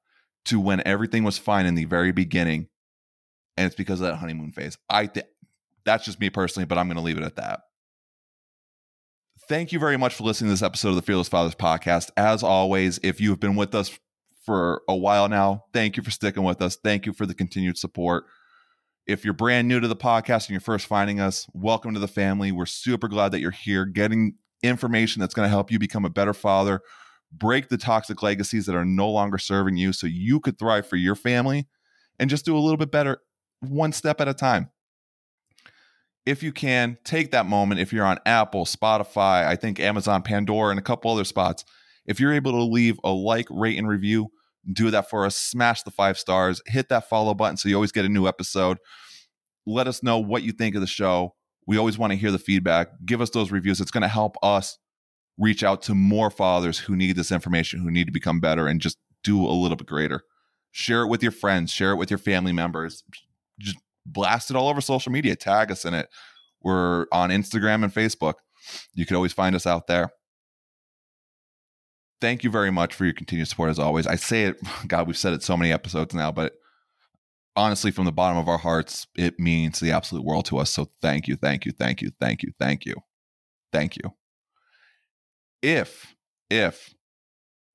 to 0.48 0.60
when 0.60 0.82
everything 0.86 1.24
was 1.24 1.38
fine 1.38 1.66
in 1.66 1.76
the 1.76 1.86
very 1.86 2.12
beginning. 2.12 2.68
And 3.56 3.66
it's 3.66 3.76
because 3.76 4.02
of 4.02 4.08
that 4.08 4.18
honeymoon 4.18 4.52
phase. 4.52 4.78
I 4.90 5.08
think 5.08 5.28
that's 5.86 6.06
just 6.06 6.20
me 6.20 6.30
personally, 6.30 6.66
but 6.66 6.78
I'm 6.78 6.88
going 6.88 6.98
to 6.98 7.04
leave 7.04 7.18
it 7.18 7.24
at 7.24 7.38
that. 7.38 7.62
Thank 9.48 9.72
you 9.72 9.80
very 9.80 9.98
much 9.98 10.14
for 10.14 10.24
listening 10.24 10.50
to 10.50 10.54
this 10.54 10.62
episode 10.62 10.90
of 10.90 10.96
the 10.96 11.02
Fearless 11.02 11.30
Fathers 11.30 11.56
podcast. 11.56 12.12
As 12.18 12.44
always, 12.44 13.00
if 13.02 13.22
you 13.22 13.30
have 13.30 13.40
been 13.40 13.56
with 13.56 13.74
us 13.74 13.98
for 14.46 14.82
a 14.88 14.96
while 14.96 15.30
now, 15.30 15.64
thank 15.74 15.96
you 15.96 16.04
for 16.04 16.12
sticking 16.12 16.44
with 16.44 16.62
us. 16.62 16.76
Thank 16.76 17.06
you 17.06 17.14
for 17.14 17.26
the 17.26 17.34
continued 17.34 17.78
support. 17.78 18.26
If 19.06 19.24
you're 19.24 19.34
brand 19.34 19.70
new 19.70 19.80
to 19.80 19.88
the 19.88 19.96
podcast 19.96 20.44
and 20.44 20.50
you're 20.50 20.60
first 20.60 20.86
finding 20.86 21.22
us, 21.22 21.48
welcome 21.54 21.94
to 21.94 22.00
the 22.00 22.10
family. 22.10 22.52
We're 22.52 22.66
super 22.66 23.08
glad 23.08 23.32
that 23.32 23.40
you're 23.40 23.52
here 23.52 23.86
getting 23.86 24.36
information 24.64 25.22
that's 25.22 25.34
going 25.34 25.46
to 25.46 25.50
help 25.50 25.72
you 25.72 25.80
become 25.80 26.04
a 26.04 26.10
better 26.10 26.34
father, 26.34 26.82
break 27.32 27.70
the 27.70 27.78
toxic 27.78 28.24
legacies 28.24 28.66
that 28.66 28.76
are 28.76 28.86
no 28.86 29.10
longer 29.10 29.38
serving 29.38 29.78
you 29.78 29.94
so 29.94 30.08
you 30.08 30.40
could 30.40 30.58
thrive 30.58 30.88
for 30.88 30.96
your 30.96 31.16
family 31.16 31.68
and 32.20 32.30
just 32.30 32.46
do 32.46 32.58
a 32.58 32.60
little 32.60 32.78
bit 32.78 32.92
better 32.92 33.20
one 33.62 33.92
step 33.92 34.22
at 34.22 34.28
a 34.28 34.34
time 34.34 34.70
if 36.28 36.44
you 36.44 36.52
can, 36.52 36.98
take 37.06 37.32
that 37.32 37.46
moment. 37.46 37.80
If 37.80 37.94
you're 37.94 38.06
on 38.06 38.20
Apple, 38.26 38.66
Spotify, 38.66 39.48
I 39.48 39.56
think 39.56 39.80
Amazon, 39.80 40.22
Pandora, 40.24 40.72
and 40.72 40.80
a 40.80 40.84
couple 40.84 41.10
other 41.10 41.24
spots, 41.24 41.64
if 42.06 42.20
you're 42.20 42.34
able 42.34 42.52
to 42.52 42.64
leave 42.64 43.00
a 43.06 43.12
like, 43.12 43.48
rate, 43.50 43.78
and 43.78 43.88
review, 43.88 44.28
do 44.74 44.92
that 44.92 45.10
for 45.10 45.26
us. 45.26 45.38
Smash 45.38 45.84
the 45.84 45.92
five 45.92 46.18
stars, 46.18 46.62
hit 46.66 46.90
that 46.90 47.08
follow 47.08 47.34
button 47.34 47.56
so 47.56 47.70
you 47.70 47.76
always 47.76 47.94
get 47.94 48.04
a 48.04 48.10
new 48.10 48.28
episode. 48.28 48.78
Let 49.66 49.88
us 49.88 50.04
know 50.04 50.20
what 50.20 50.44
you 50.44 50.52
think 50.52 50.76
of 50.76 50.82
the 50.82 50.88
show. 50.88 51.34
We 51.66 51.78
always 51.78 51.98
want 51.98 52.12
to 52.12 52.18
hear 52.18 52.32
the 52.32 52.40
feedback. 52.40 52.90
Give 53.06 53.22
us 53.22 53.30
those 53.30 53.50
reviews. 53.50 53.80
It's 53.80 53.92
going 53.92 54.02
to 54.02 54.10
help 54.10 54.36
us 54.44 54.78
reach 55.38 55.64
out 55.64 55.82
to 55.84 55.96
more 55.96 56.30
fathers 56.30 56.80
who 56.80 56.96
need 56.96 57.16
this 57.16 57.32
information, 57.32 57.82
who 57.82 57.92
need 57.92 58.06
to 58.06 58.12
become 58.14 58.40
better, 58.40 58.68
and 58.68 58.82
just 58.82 58.98
do 59.24 59.46
a 59.46 59.52
little 59.52 59.78
bit 59.78 59.88
greater. 59.88 60.24
Share 60.72 61.04
it 61.04 61.08
with 61.08 61.24
your 61.24 61.32
friends, 61.32 61.72
share 61.72 61.92
it 61.92 61.98
with 61.98 62.10
your 62.10 62.18
family 62.18 62.54
members. 62.54 63.04
Just 63.60 63.78
blast 64.06 64.50
it 64.50 64.56
all 64.56 64.70
over 64.70 64.82
social 64.82 65.12
media. 65.12 65.36
Tag 65.36 65.72
us 65.72 65.86
in 65.86 65.94
it. 65.94 66.08
We're 66.62 67.06
on 67.12 67.30
Instagram 67.30 67.84
and 67.84 67.94
Facebook. 67.94 68.36
You 68.94 69.06
can 69.06 69.16
always 69.16 69.34
find 69.34 69.56
us 69.56 69.66
out 69.66 69.88
there. 69.88 70.10
Thank 72.20 72.44
you 72.44 72.50
very 72.50 72.72
much 72.72 72.96
for 72.96 73.06
your 73.06 73.14
continued 73.14 73.48
support 73.48 73.70
as 73.70 73.80
always. 73.80 74.08
I 74.08 74.16
say 74.16 74.44
it, 74.44 74.60
God, 74.88 75.08
we've 75.08 75.18
said 75.18 75.34
it 75.34 75.44
so 75.44 75.56
many 75.56 75.72
episodes 75.72 76.16
now, 76.16 76.32
but 76.32 76.54
honestly, 77.56 77.92
from 77.92 78.06
the 78.06 78.12
bottom 78.12 78.38
of 78.38 78.48
our 78.48 78.58
hearts, 78.58 79.08
it 79.16 79.40
means 79.40 79.80
the 79.80 79.92
absolute 79.92 80.24
world 80.24 80.46
to 80.46 80.58
us. 80.58 80.72
So 80.72 80.86
thank 81.02 81.28
you, 81.28 81.36
thank 81.36 81.66
you, 81.66 81.72
thank 81.72 82.02
you, 82.02 82.12
thank 82.20 82.44
you, 82.44 82.52
thank 82.60 82.86
you, 82.86 82.96
thank 83.72 83.98
you. 83.98 84.14
If, 85.62 86.16
if, 86.50 86.94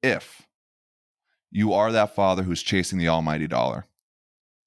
if 0.02 0.42
you 1.50 1.72
are 1.72 1.92
that 1.92 2.14
father 2.14 2.42
who's 2.42 2.62
chasing 2.62 2.98
the 2.98 3.08
almighty 3.08 3.46
dollar, 3.46 3.86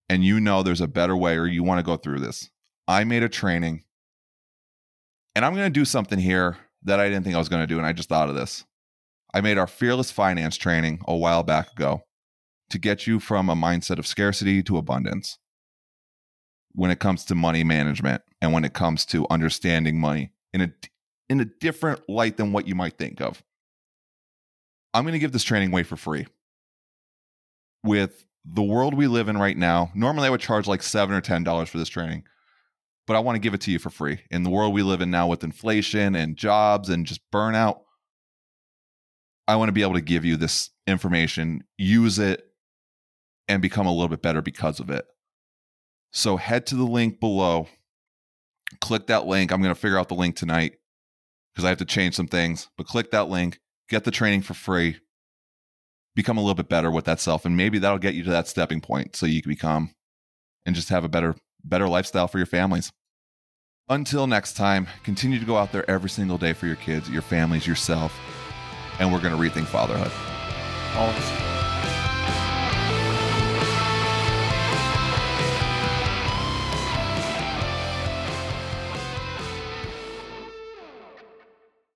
and 0.08 0.24
you 0.24 0.40
know 0.40 0.62
there's 0.62 0.82
a 0.82 0.88
better 0.88 1.16
way 1.16 1.38
or 1.38 1.48
you 1.48 1.64
want 1.64 1.80
to 1.80 1.84
go 1.84 1.98
through 1.98 2.20
this, 2.20 2.50
I 2.88 3.04
made 3.04 3.24
a 3.24 3.30
training 3.30 3.84
and 5.36 5.44
I'm 5.44 5.54
going 5.54 5.66
to 5.66 5.80
do 5.80 5.86
something 5.86 6.20
here 6.20 6.58
that 6.84 7.00
I 7.00 7.10
didn't 7.10 7.24
think 7.24 7.36
I 7.36 7.40
was 7.40 7.50
going 7.50 7.64
to 7.64 7.68
do. 7.68 7.78
And 7.78 7.86
I 7.86 7.92
just 7.92 8.10
thought 8.10 8.30
of 8.30 8.36
this. 8.36 8.64
I 9.34 9.42
made 9.42 9.58
our 9.58 9.68
fearless 9.68 10.12
finance 10.12 10.56
training 10.56 11.02
a 11.08 11.16
while 11.16 11.44
back 11.44 11.72
ago 11.74 12.04
to 12.70 12.80
get 12.80 13.06
you 13.06 13.20
from 13.20 13.50
a 13.50 13.56
mindset 13.56 14.00
of 14.00 14.08
scarcity 14.08 14.64
to 14.64 14.78
abundance 14.78 15.38
when 16.72 16.90
it 16.90 17.00
comes 17.00 17.26
to 17.26 17.36
money 17.36 17.64
management 17.64 18.22
and 18.42 18.54
when 18.54 18.64
it 18.64 18.74
comes 18.74 19.06
to 19.08 19.28
understanding 19.30 20.00
money 20.00 20.32
in 20.54 20.62
a 20.62 20.72
in 21.30 21.40
a 21.40 21.46
different 21.46 22.08
light 22.08 22.38
than 22.38 22.52
what 22.52 22.68
you 22.68 22.76
might 22.76 22.98
think 22.98 23.22
of. 23.22 23.44
I'm 24.94 25.04
going 25.04 25.14
to 25.14 25.20
give 25.20 25.32
this 25.32 25.44
training 25.44 25.72
away 25.72 25.84
for 25.84 25.96
free. 25.96 26.28
With 27.84 28.26
the 28.46 28.64
world 28.64 28.94
we 28.94 29.08
live 29.08 29.28
in 29.28 29.38
right 29.38 29.58
now, 29.58 29.92
normally 29.94 30.28
I 30.28 30.30
would 30.30 30.40
charge 30.42 30.68
like 30.68 30.84
seven 30.84 31.16
or 31.16 31.22
ten 31.22 31.44
dollars 31.44 31.70
for 31.70 31.78
this 31.78 31.90
training, 31.90 32.24
but 33.08 33.16
I 33.16 33.20
want 33.20 33.36
to 33.36 33.40
give 33.40 33.54
it 33.54 33.62
to 33.62 33.72
you 33.72 33.80
for 33.80 33.90
free. 33.90 34.22
In 34.32 34.44
the 34.44 34.50
world 34.50 34.74
we 34.74 34.84
live 34.84 35.02
in 35.02 35.12
now 35.12 35.28
with 35.28 35.44
inflation 35.44 36.16
and 36.16 36.38
jobs 36.38 36.90
and 36.90 37.06
just 37.06 37.22
burnout, 37.32 37.82
I 39.48 39.56
want 39.58 39.70
to 39.70 39.74
be 39.74 39.82
able 39.82 39.94
to 39.94 40.02
give 40.02 40.26
you 40.26 40.38
this 40.38 40.70
information, 40.88 41.64
use 41.78 42.18
it, 42.18 42.46
and 43.48 43.62
become 43.62 43.86
a 43.86 43.92
little 43.92 44.08
bit 44.08 44.22
better 44.22 44.42
because 44.42 44.80
of 44.80 44.90
it. 44.90 45.06
So 46.12 46.38
head 46.38 46.66
to 46.68 46.76
the 46.76 46.86
link 46.86 47.20
below, 47.20 47.68
click 48.80 49.08
that 49.08 49.28
link. 49.28 49.52
I'm 49.52 49.62
going 49.62 49.74
to 49.74 49.80
figure 49.80 50.00
out 50.00 50.08
the 50.08 50.16
link 50.16 50.36
tonight 50.36 50.78
because 51.56 51.66
I 51.66 51.70
have 51.70 51.78
to 51.78 51.86
change 51.86 52.16
some 52.16 52.28
things, 52.28 52.70
but 52.78 52.86
click 52.86 53.12
that 53.12 53.30
link, 53.30 53.60
get 53.90 54.04
the 54.04 54.12
training 54.12 54.42
for 54.42 54.54
free. 54.54 54.98
Become 56.16 56.38
a 56.38 56.42
little 56.42 56.56
bit 56.56 56.70
better 56.70 56.92
with 56.92 57.06
that 57.06 57.20
self 57.20 57.46
and 57.46 57.56
maybe 57.56 57.80
that'll 57.80 57.98
get 57.98 58.14
you 58.14 58.24
to 58.24 58.30
that 58.30 58.48
stepping 58.48 58.82
point 58.82 59.16
so 59.16 59.26
you 59.26 59.42
can 59.42 59.52
become 59.52 59.92
and 60.66 60.76
just 60.76 60.90
have 60.90 61.04
a 61.04 61.10
better 61.10 61.36
better 61.64 61.88
lifestyle 61.88 62.28
for 62.28 62.38
your 62.38 62.46
families. 62.46 62.92
Until 63.90 64.26
next 64.26 64.54
time 64.54 64.88
continue 65.04 65.40
to 65.40 65.46
go 65.46 65.58
out 65.58 65.72
there 65.72 65.90
every 65.90 66.10
single 66.10 66.38
day 66.38 66.54
for 66.54 66.68
your 66.68 66.78
kids 66.78 67.10
your 67.10 67.22
families 67.22 67.68
yourself 67.68 68.18
and 69.00 69.12
we're 69.12 69.22
going 69.22 69.34
to 69.34 69.40
rethink 69.40 69.68
fatherhood. 69.68 70.12